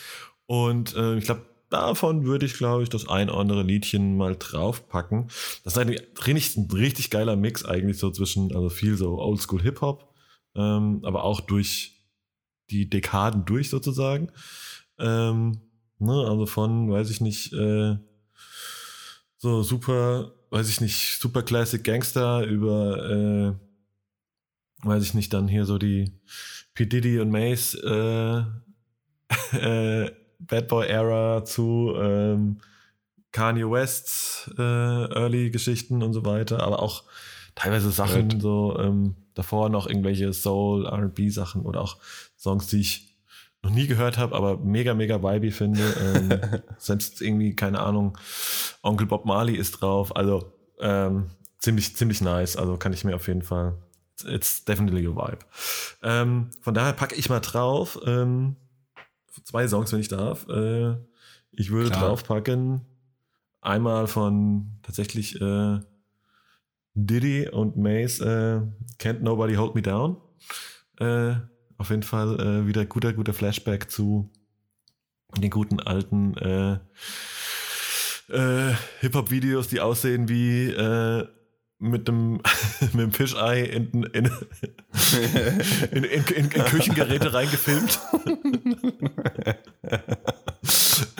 Und 0.46 0.94
äh, 0.94 1.16
ich 1.16 1.24
glaube, 1.24 1.46
davon 1.70 2.24
würde 2.24 2.46
ich, 2.46 2.54
glaube 2.54 2.82
ich, 2.82 2.88
das 2.88 3.08
ein 3.08 3.30
oder 3.30 3.40
andere 3.40 3.62
Liedchen 3.62 4.16
mal 4.16 4.36
draufpacken. 4.36 5.28
Das 5.64 5.74
ist 5.74 5.78
ein 5.78 5.88
richtig, 5.88 6.56
ein 6.56 6.70
richtig 6.70 7.10
geiler 7.10 7.36
Mix 7.36 7.64
eigentlich 7.64 7.98
so 7.98 8.10
zwischen, 8.10 8.54
also 8.54 8.68
viel 8.68 8.96
so 8.96 9.18
Oldschool 9.18 9.62
Hip-Hop, 9.62 10.12
ähm, 10.54 11.00
aber 11.04 11.24
auch 11.24 11.40
durch 11.40 11.92
die 12.70 12.88
Dekaden 12.88 13.44
durch 13.44 13.70
sozusagen. 13.70 14.30
Ähm, 14.98 15.60
ne, 15.98 16.26
also 16.28 16.46
von, 16.46 16.90
weiß 16.90 17.10
ich 17.10 17.20
nicht, 17.20 17.52
äh, 17.52 17.96
so 19.38 19.62
super, 19.62 20.32
weiß 20.50 20.68
ich 20.68 20.80
nicht, 20.80 21.20
super 21.20 21.42
Classic 21.42 21.82
Gangster 21.82 22.44
über, 22.46 23.10
äh, 23.10 23.71
weiß 24.82 25.02
ich 25.02 25.14
nicht, 25.14 25.32
dann 25.32 25.48
hier 25.48 25.64
so 25.64 25.78
die 25.78 26.12
P. 26.74 26.86
Diddy 26.86 27.20
und 27.20 27.30
Mace 27.30 27.74
äh, 27.74 28.42
äh, 29.56 30.10
Bad 30.38 30.68
Boy 30.68 30.86
Era 30.88 31.44
zu 31.44 31.94
ähm, 31.96 32.58
Kanye 33.30 33.70
West 33.70 34.50
äh, 34.58 34.62
Early 34.62 35.50
Geschichten 35.50 36.02
und 36.02 36.12
so 36.12 36.24
weiter, 36.24 36.62
aber 36.62 36.82
auch 36.82 37.04
teilweise 37.54 37.90
Sachen 37.90 38.30
Right. 38.30 38.42
so 38.42 38.78
ähm, 38.78 39.16
davor 39.34 39.68
noch 39.68 39.86
irgendwelche 39.86 40.32
Soul 40.32 40.86
R&B 40.86 41.30
Sachen 41.30 41.62
oder 41.62 41.80
auch 41.80 41.96
Songs, 42.36 42.66
die 42.66 42.80
ich 42.80 43.16
noch 43.62 43.70
nie 43.70 43.86
gehört 43.86 44.18
habe, 44.18 44.34
aber 44.34 44.58
mega 44.58 44.92
mega 44.94 45.22
vibey 45.22 45.50
finde. 45.50 45.82
Ähm, 46.00 46.62
selbst 46.78 47.22
irgendwie 47.22 47.54
keine 47.54 47.80
Ahnung, 47.80 48.18
Onkel 48.82 49.06
Bob 49.06 49.24
Marley 49.24 49.54
ist 49.54 49.80
drauf, 49.80 50.14
also 50.16 50.52
ähm, 50.80 51.30
ziemlich 51.58 51.96
ziemlich 51.96 52.20
nice, 52.20 52.56
also 52.56 52.76
kann 52.76 52.92
ich 52.92 53.04
mir 53.04 53.14
auf 53.14 53.28
jeden 53.28 53.42
Fall 53.42 53.76
It's, 54.24 54.64
definitely 54.64 55.06
a 55.06 55.10
vibe. 55.10 55.44
Ähm, 56.02 56.50
von 56.60 56.74
daher 56.74 56.92
packe 56.92 57.14
ich 57.14 57.28
mal 57.28 57.40
drauf. 57.40 57.98
Ähm, 58.06 58.56
zwei 59.44 59.66
Songs, 59.66 59.92
wenn 59.92 60.00
ich 60.00 60.08
darf. 60.08 60.46
Äh, 60.48 60.96
ich 61.50 61.70
würde 61.70 61.90
Klar. 61.90 62.08
draufpacken. 62.08 62.82
Einmal 63.60 64.06
von 64.06 64.78
tatsächlich 64.82 65.40
äh, 65.40 65.80
Diddy 66.94 67.48
und 67.48 67.76
Mace 67.76 68.20
äh, 68.20 68.60
Can't 68.98 69.20
Nobody 69.20 69.54
Hold 69.54 69.74
Me 69.74 69.82
Down. 69.82 70.16
Äh, 70.98 71.34
auf 71.78 71.90
jeden 71.90 72.02
Fall 72.02 72.38
äh, 72.40 72.66
wieder 72.66 72.84
guter, 72.86 73.12
guter 73.12 73.32
Flashback 73.32 73.90
zu 73.90 74.30
den 75.36 75.50
guten 75.50 75.80
alten 75.80 76.36
äh, 76.36 76.78
Hip-Hop-Videos, 79.00 79.68
die 79.68 79.80
aussehen 79.80 80.28
wie 80.28 80.70
mit 81.82 82.06
dem, 82.06 82.34
mit 82.80 82.94
dem 82.94 83.12
Fischei 83.12 83.62
in, 83.62 84.04
in, 84.04 84.30
in, 85.90 86.04
in, 86.04 86.48
Küchengeräte 86.48 87.34
reingefilmt. 87.34 88.00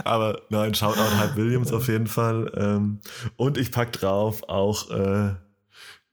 Aber 0.04 0.42
nein, 0.50 0.74
Shoutout 0.74 1.16
Hype 1.18 1.36
Williams 1.36 1.72
auf 1.72 1.88
jeden 1.88 2.06
Fall. 2.06 2.52
Ähm, 2.56 3.00
und 3.36 3.58
ich 3.58 3.72
pack 3.72 3.92
drauf 3.92 4.44
auch, 4.44 4.90
äh, 4.90 5.34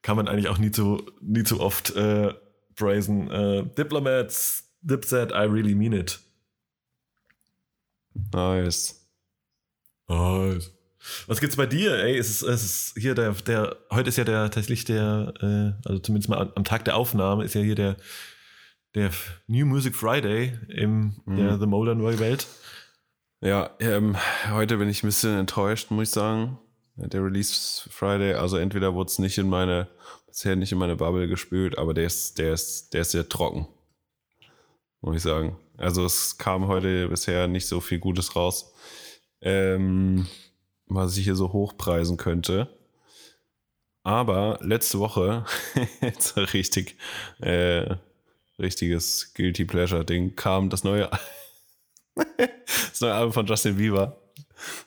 kann 0.02 0.16
man 0.16 0.28
eigentlich 0.28 0.50
auch 0.50 0.58
nie 0.58 0.72
zu, 0.72 1.06
nie 1.22 1.44
zu 1.44 1.60
oft 1.60 1.96
äh, 1.96 2.34
praisen, 2.76 3.30
äh, 3.30 3.64
Diplomats, 3.78 4.64
Dipset, 4.82 5.32
I 5.32 5.46
really 5.46 5.76
mean 5.76 5.94
it. 5.94 6.20
Nice. 8.34 9.08
Oh, 10.08 10.56
was 11.28 11.40
gibt's 11.40 11.56
bei 11.56 11.66
dir? 11.66 11.98
Ey, 12.04 12.18
es 12.18 12.30
ist, 12.30 12.42
es 12.42 12.64
ist 12.64 12.98
hier 12.98 13.16
der, 13.16 13.32
der, 13.34 13.76
heute 13.92 14.10
ist 14.10 14.18
ja 14.18 14.24
der 14.24 14.44
tatsächlich 14.52 14.86
der, 14.86 15.34
äh, 15.42 15.88
also 15.88 16.00
zumindest 16.00 16.30
mal 16.30 16.52
am 16.56 16.64
Tag 16.64 16.86
der 16.86 16.96
Aufnahme 16.96 17.44
ist 17.44 17.56
ja 17.56 17.62
hier 17.62 17.76
der, 17.76 17.98
der 18.96 19.12
New 19.48 19.66
Music 19.66 19.96
Friday 19.96 20.58
im 20.68 21.16
Mhm. 21.26 21.38
der 21.38 21.60
The 21.60 21.66
Molar 21.66 21.96
Neue 21.96 22.20
Welt. 22.20 22.48
Ja, 23.42 23.70
ähm, 23.80 24.18
heute 24.52 24.78
bin 24.78 24.90
ich 24.90 25.04
ein 25.04 25.08
bisschen 25.08 25.38
enttäuscht, 25.38 25.92
muss 25.92 26.10
ich 26.10 26.14
sagen. 26.14 26.58
Der 26.96 27.24
Release 27.24 27.90
Friday, 27.90 28.34
also 28.34 28.58
entweder 28.58 28.94
wurde 28.94 29.10
es 29.10 29.20
nicht 29.20 29.38
in 29.38 29.48
meine, 29.48 29.88
bisher 30.28 30.58
nicht 30.58 30.74
in 30.74 30.78
meine 30.78 30.98
Bubble 30.98 31.30
gespült, 31.30 31.78
aber 31.78 31.94
der 31.94 32.06
ist, 32.06 32.38
der 32.38 32.52
ist, 32.54 32.94
der 32.94 33.02
ist 33.02 33.12
sehr 33.12 33.30
trocken. 33.30 33.68
Muss 35.02 35.16
ich 35.16 35.22
sagen. 35.22 35.58
Also 35.78 36.04
es 36.04 36.38
kam 36.38 36.68
heute 36.68 37.08
bisher 37.08 37.48
nicht 37.48 37.68
so 37.68 37.80
viel 37.80 38.00
Gutes 38.00 38.36
raus, 38.36 38.74
ähm, 39.42 40.28
was 40.90 41.18
ich 41.18 41.24
hier 41.24 41.36
so 41.36 41.54
hochpreisen 41.54 42.18
könnte. 42.18 42.76
Aber 44.04 44.60
letzte 44.62 45.00
Woche, 45.00 45.46
jetzt 46.02 46.36
richtig, 46.54 46.98
äh, 47.42 47.96
richtiges 48.58 49.34
Guilty 49.34 49.66
Pleasure 49.66 50.04
Ding, 50.06 50.36
kam 50.36 50.70
das 50.70 50.84
neue 50.84 51.10
das 52.16 53.02
neue 53.02 53.14
Album 53.14 53.34
von 53.34 53.46
Justin 53.46 53.78
Bieber. 53.78 54.18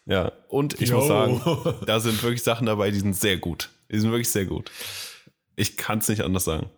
Ja, 0.05 0.33
und 0.49 0.81
ich 0.81 0.91
Yo. 0.91 0.97
muss 0.99 1.07
sagen, 1.09 1.41
da 1.87 1.99
sind 2.01 2.23
wirklich 2.23 2.43
Sachen 2.43 2.67
dabei, 2.67 2.91
die 2.91 2.99
sind 3.01 3.17
sehr 3.17 3.39
gut. 3.39 3.71
Die 3.91 3.99
sind 3.99 4.11
wirklich 4.11 4.29
sehr 4.31 4.45
gut. 4.45 4.71
Ich 5.57 5.77
kann 5.77 6.01
es 6.01 6.09
nicht 6.09 6.23
anders 6.23 6.45
sagen. 6.45 6.69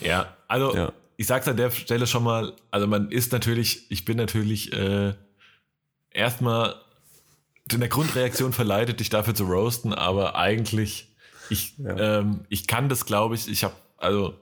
Ja, 0.00 0.36
also 0.48 0.74
Ja. 0.74 0.92
ich 1.16 1.26
sag's 1.26 1.46
an 1.46 1.56
der 1.56 1.70
Stelle 1.70 2.06
schon 2.06 2.24
mal, 2.24 2.54
also 2.72 2.86
man 2.86 3.10
ist 3.10 3.30
natürlich, 3.32 3.88
ich 3.90 4.04
bin 4.04 4.16
natürlich 4.16 4.72
äh, 4.72 5.14
erstmal 6.10 6.74
in 7.72 7.80
der 7.80 7.88
Grundreaktion 7.88 8.52
verleitet, 8.52 9.00
dich 9.00 9.08
dafür 9.10 9.34
zu 9.34 9.44
roasten, 9.44 9.94
aber 9.94 10.36
eigentlich, 10.36 11.14
ich, 11.48 11.78
Ja. 11.78 12.20
ähm, 12.20 12.44
ich 12.48 12.66
kann 12.66 12.88
das, 12.88 13.06
glaube 13.06 13.34
ich, 13.34 13.48
ich 13.48 13.64
habe, 13.64 13.74
also 13.96 14.34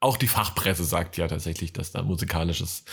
auch 0.00 0.16
die 0.16 0.26
Fachpresse 0.26 0.84
sagt 0.84 1.16
ja 1.16 1.28
tatsächlich, 1.28 1.72
dass 1.72 1.92
da 1.92 2.02
musikalisches 2.02 2.84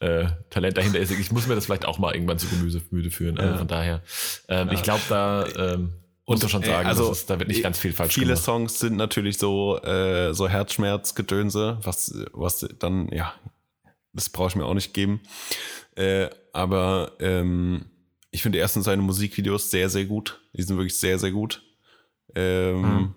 äh, 0.00 0.26
Talent 0.50 0.76
dahinter 0.76 0.98
ist. 0.98 1.10
Ich 1.10 1.32
muss 1.32 1.46
mir 1.46 1.54
das 1.54 1.64
vielleicht 1.64 1.86
auch 1.86 1.98
mal 1.98 2.14
irgendwann 2.14 2.38
zu 2.38 2.46
Gemüse 2.48 2.82
müde 2.90 3.10
führen. 3.10 3.38
Also 3.38 3.52
Ja. 3.52 3.58
von 3.58 3.68
daher, 3.68 4.02
ähm, 4.48 4.68
ich 4.72 4.82
glaube, 4.82 5.02
da 5.08 5.46
ähm, 5.56 5.94
musst 6.26 6.42
du 6.42 6.48
schon 6.48 6.62
äh, 6.62 6.66
sagen, 6.66 6.86
also, 6.86 7.10
ist, 7.10 7.30
da 7.30 7.38
wird 7.38 7.48
nicht 7.48 7.60
äh, 7.60 7.62
ganz 7.62 7.78
viel 7.78 7.94
falsch 7.94 8.12
Viele 8.12 8.26
gemacht. 8.34 8.44
Songs 8.44 8.78
sind 8.78 8.96
natürlich 8.96 9.38
so, 9.38 9.78
äh, 9.82 10.34
so 10.34 10.46
Herzschmerzgedönse, 10.46 11.78
was, 11.82 12.14
was 12.32 12.68
dann, 12.78 13.08
ja, 13.08 13.32
das 14.12 14.28
brauche 14.28 14.48
ich 14.48 14.56
mir 14.56 14.66
auch 14.66 14.74
nicht 14.74 14.92
geben. 14.92 15.20
Äh, 15.96 16.28
aber 16.52 17.12
ähm, 17.20 17.86
ich 18.38 18.42
finde 18.42 18.58
erstens 18.58 18.84
seine 18.84 19.02
Musikvideos 19.02 19.68
sehr, 19.68 19.88
sehr 19.88 20.04
gut. 20.04 20.40
Die 20.52 20.62
sind 20.62 20.76
wirklich 20.76 20.96
sehr, 20.96 21.18
sehr 21.18 21.32
gut. 21.32 21.60
Ähm, 22.36 22.82
Mhm. 22.82 23.14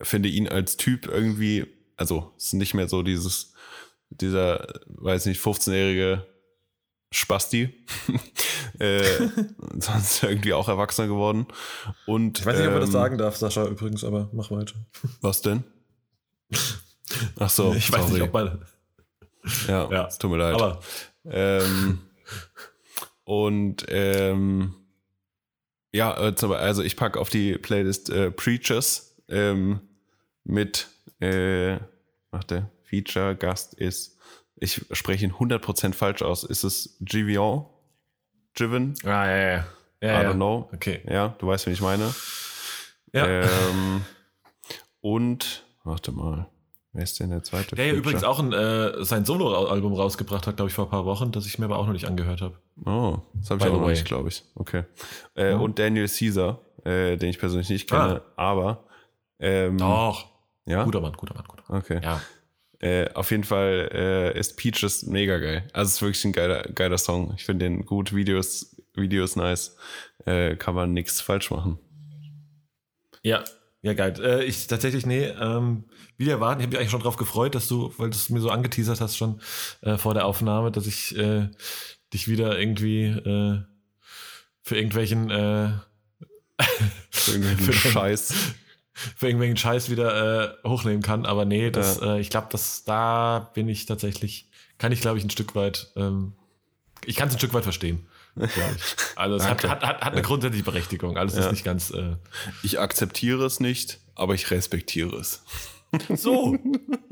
Finde 0.00 0.30
ihn 0.30 0.48
als 0.48 0.78
Typ 0.78 1.06
irgendwie, 1.06 1.66
also 1.98 2.32
es 2.38 2.46
ist 2.46 2.52
nicht 2.54 2.72
mehr 2.72 2.88
so 2.88 3.02
dieses, 3.02 3.52
dieser, 4.08 4.66
weiß 4.86 5.26
nicht, 5.26 5.38
15-jährige 5.38 6.26
Spasti. 7.12 7.74
äh, 8.78 9.28
sonst 9.78 10.22
irgendwie 10.22 10.54
auch 10.54 10.66
erwachsener 10.70 11.08
geworden. 11.08 11.46
Und, 12.06 12.38
Ich 12.40 12.46
weiß 12.46 12.56
nicht, 12.56 12.68
ob 12.68 12.72
man 12.72 12.80
das 12.80 12.88
ähm, 12.88 12.92
sagen 12.94 13.18
darf, 13.18 13.36
Sascha, 13.36 13.66
übrigens, 13.66 14.02
aber 14.02 14.30
mach 14.32 14.50
weiter. 14.50 14.76
Was 15.20 15.42
denn? 15.42 15.62
Ach 17.38 17.50
so, 17.50 17.74
ich 17.74 17.92
weiß 17.92 18.00
sorry. 18.00 18.12
nicht, 18.14 18.22
ob 18.22 18.32
man. 18.32 18.64
Ja, 19.68 19.90
Ja, 19.90 20.06
es 20.06 20.16
tut 20.16 20.30
mir 20.30 20.38
leid. 20.38 20.54
Aber 20.54 20.80
ähm, 21.26 21.98
und 23.24 23.84
ähm, 23.88 24.74
ja, 25.92 26.16
äh, 26.28 26.34
also 26.54 26.82
ich 26.82 26.96
packe 26.96 27.20
auf 27.20 27.28
die 27.28 27.58
Playlist 27.58 28.10
äh, 28.10 28.30
Preachers 28.30 29.16
ähm, 29.28 29.80
mit, 30.44 30.88
äh, 31.20 31.78
warte, 32.30 32.70
Feature, 32.82 33.36
Gast 33.36 33.74
ist, 33.74 34.18
ich 34.56 34.84
spreche 34.92 35.24
ihn 35.24 35.32
100% 35.32 35.92
falsch 35.92 36.22
aus. 36.22 36.44
Ist 36.44 36.64
es 36.64 36.96
Givion? 37.00 37.66
Jiven? 38.56 38.94
Ah, 39.04 39.26
ja, 39.26 39.36
ja. 39.36 39.66
I 40.02 40.06
ja, 40.06 40.22
ja. 40.22 40.30
don't 40.30 40.34
know. 40.34 40.68
Okay. 40.72 41.00
Ja, 41.08 41.34
du 41.38 41.46
weißt, 41.46 41.66
wen 41.66 41.72
ich 41.72 41.80
meine. 41.80 42.14
Ja. 43.12 43.26
Ähm, 43.26 44.04
und, 45.00 45.64
warte 45.84 46.12
mal, 46.12 46.48
wer 46.92 47.02
ist 47.02 47.18
denn 47.20 47.30
der 47.30 47.42
zweite? 47.42 47.74
Der 47.76 47.86
ja 47.86 47.92
übrigens 47.94 48.24
auch 48.24 48.38
ein, 48.38 48.52
äh, 48.52 49.04
sein 49.04 49.24
Solo-Album 49.24 49.92
rausgebracht 49.94 50.46
hat, 50.46 50.56
glaube 50.56 50.68
ich, 50.70 50.74
vor 50.74 50.84
ein 50.86 50.90
paar 50.90 51.04
Wochen, 51.04 51.32
das 51.32 51.46
ich 51.46 51.58
mir 51.58 51.64
aber 51.66 51.78
auch 51.78 51.86
noch 51.86 51.92
nicht 51.92 52.06
angehört 52.06 52.40
habe. 52.40 52.58
Oh, 52.84 53.18
das 53.34 53.50
habe 53.50 53.60
ich 53.62 53.70
auch 53.70 53.80
noch 53.80 53.88
nicht, 53.88 54.04
glaube 54.04 54.28
ich. 54.28 54.44
Okay. 54.54 54.84
Äh, 55.34 55.50
Ja. 55.50 55.56
Und 55.58 55.78
Daniel 55.78 56.08
Caesar, 56.08 56.60
äh, 56.84 57.16
den 57.16 57.30
ich 57.30 57.38
persönlich 57.38 57.68
nicht 57.68 57.88
kenne, 57.88 58.22
aber 58.36 58.84
ähm, 59.38 59.78
Doch. 59.78 60.26
ja. 60.66 60.84
Guter 60.84 61.00
Mann, 61.00 61.12
guter 61.14 61.34
Mann, 61.34 61.44
guter 61.48 61.64
Mann. 61.68 61.80
Okay. 61.80 62.00
Ja. 62.02 62.20
Äh, 62.80 63.12
auf 63.14 63.30
jeden 63.30 63.44
Fall 63.44 63.90
äh, 63.92 64.38
ist 64.38 64.56
Peaches 64.56 65.04
mega 65.06 65.38
geil. 65.38 65.68
Also 65.72 65.88
es 65.88 65.94
ist 65.94 66.02
wirklich 66.02 66.24
ein 66.24 66.32
geiler, 66.32 66.62
geiler 66.74 66.98
Song. 66.98 67.32
Ich 67.36 67.44
finde 67.44 67.64
den 67.64 67.86
gut, 67.86 68.12
Videos, 68.12 68.76
Videos 68.94 69.36
nice. 69.36 69.76
Äh, 70.24 70.56
kann 70.56 70.74
man 70.74 70.92
nichts 70.92 71.20
falsch 71.20 71.50
machen. 71.52 71.78
Ja, 73.22 73.44
ja, 73.82 73.94
geil. 73.94 74.14
Äh, 74.20 74.44
ich 74.44 74.66
tatsächlich, 74.66 75.06
nee, 75.06 75.24
ähm, 75.26 75.84
wieder 76.16 76.40
warten. 76.40 76.60
Ich 76.60 76.64
habe 76.66 76.70
mich 76.72 76.78
eigentlich 76.78 76.90
schon 76.90 77.02
drauf 77.02 77.16
gefreut, 77.16 77.54
dass 77.54 77.66
du, 77.68 77.92
weil 77.98 78.10
du 78.10 78.16
es 78.16 78.30
mir 78.30 78.40
so 78.40 78.50
angeteasert 78.50 79.00
hast 79.00 79.16
schon 79.16 79.40
äh, 79.82 79.98
vor 79.98 80.14
der 80.14 80.26
Aufnahme, 80.26 80.70
dass 80.70 80.86
ich 80.86 81.16
äh, 81.16 81.48
dich 82.12 82.28
wieder 82.28 82.58
irgendwie 82.58 83.06
äh, 83.06 83.60
für 84.62 84.76
irgendwelchen 84.76 85.30
äh, 85.30 85.70
Irgendwelchen 87.28 87.58
Für- 87.72 87.72
Scheiß. 87.72 88.34
für 89.16 89.26
irgendwelchen 89.26 89.56
Scheiß 89.56 89.90
wieder 89.90 90.62
äh, 90.64 90.68
hochnehmen 90.68 91.02
kann. 91.02 91.26
Aber 91.26 91.44
nee, 91.44 91.70
das, 91.70 92.00
äh, 92.00 92.20
ich 92.20 92.30
glaube, 92.30 92.48
dass 92.50 92.84
da 92.84 93.50
bin 93.54 93.68
ich 93.68 93.86
tatsächlich, 93.86 94.48
kann 94.78 94.92
ich 94.92 95.00
glaube 95.00 95.18
ich 95.18 95.24
ein 95.24 95.30
Stück 95.30 95.54
weit, 95.54 95.90
ähm, 95.96 96.34
ich 97.04 97.16
kann 97.16 97.28
es 97.28 97.34
ein 97.34 97.38
Stück 97.38 97.54
weit 97.54 97.64
verstehen. 97.64 98.06
Also 99.16 99.36
es 99.36 99.44
hat, 99.46 99.62
hat, 99.64 99.82
hat, 99.84 100.00
hat 100.00 100.12
eine 100.12 100.22
grundsätzliche 100.22 100.64
Berechtigung. 100.64 101.16
Alles 101.18 101.34
ist 101.34 101.44
Ja. 101.44 101.50
nicht 101.52 101.64
ganz 101.64 101.90
äh, 101.90 102.16
Ich 102.62 102.80
akzeptiere 102.80 103.44
es 103.44 103.60
nicht, 103.60 103.98
aber 104.14 104.34
ich 104.34 104.50
respektiere 104.50 105.16
es. 105.16 105.42
so. 106.16 106.56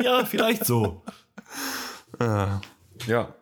ja, 0.02 0.24
vielleicht 0.24 0.64
so. 0.64 1.04
Ah, 2.18 2.60
ja. 3.06 3.34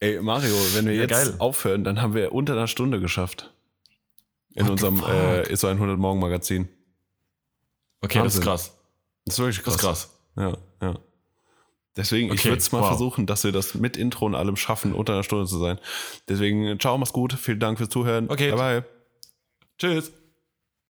Ey, 0.00 0.20
Mario, 0.20 0.52
wenn 0.74 0.86
wir 0.86 0.94
Ja, 0.94 1.02
jetzt 1.02 1.10
geil. 1.10 1.34
aufhören, 1.38 1.84
dann 1.84 2.02
haben 2.02 2.14
wir 2.14 2.32
unter 2.32 2.54
einer 2.54 2.66
Stunde 2.66 2.98
geschafft. 3.00 3.52
In 4.54 4.64
What 4.64 4.72
unserem 4.72 5.02
äh, 5.06 5.50
ISO 5.52 5.68
100 5.68 5.96
Morgen 5.98 6.18
Magazin. 6.18 6.68
Okay, 8.00 8.18
das 8.18 8.34
ist 8.34 8.38
Wahnsinn. 8.38 8.42
krass. 8.42 8.78
Das 9.24 9.34
ist 9.34 9.38
wirklich 9.38 9.64
Das 9.64 9.78
krass. 9.78 10.04
ist 10.04 10.10
krass. 10.34 10.58
Ja, 10.80 10.88
ja. 10.88 10.98
Deswegen, 11.96 12.28
ich 12.28 12.40
Okay, 12.40 12.48
würde 12.50 12.58
es 12.58 12.72
mal 12.72 12.80
wow. 12.80 12.88
versuchen, 12.88 13.26
dass 13.26 13.44
wir 13.44 13.52
das 13.52 13.74
mit 13.74 13.96
Intro 13.96 14.26
und 14.26 14.34
allem 14.34 14.56
schaffen, 14.56 14.94
unter 14.94 15.12
einer 15.12 15.22
Stunde 15.22 15.46
zu 15.46 15.58
sein. 15.58 15.78
Deswegen, 16.28 16.78
ciao, 16.80 16.96
mach's 16.96 17.12
gut. 17.12 17.34
Vielen 17.34 17.60
Dank 17.60 17.78
fürs 17.78 17.90
Zuhören. 17.90 18.30
Okay. 18.30 18.50
Bye 18.50 18.58
bye. 18.58 18.84
Tschüss. 19.78 20.12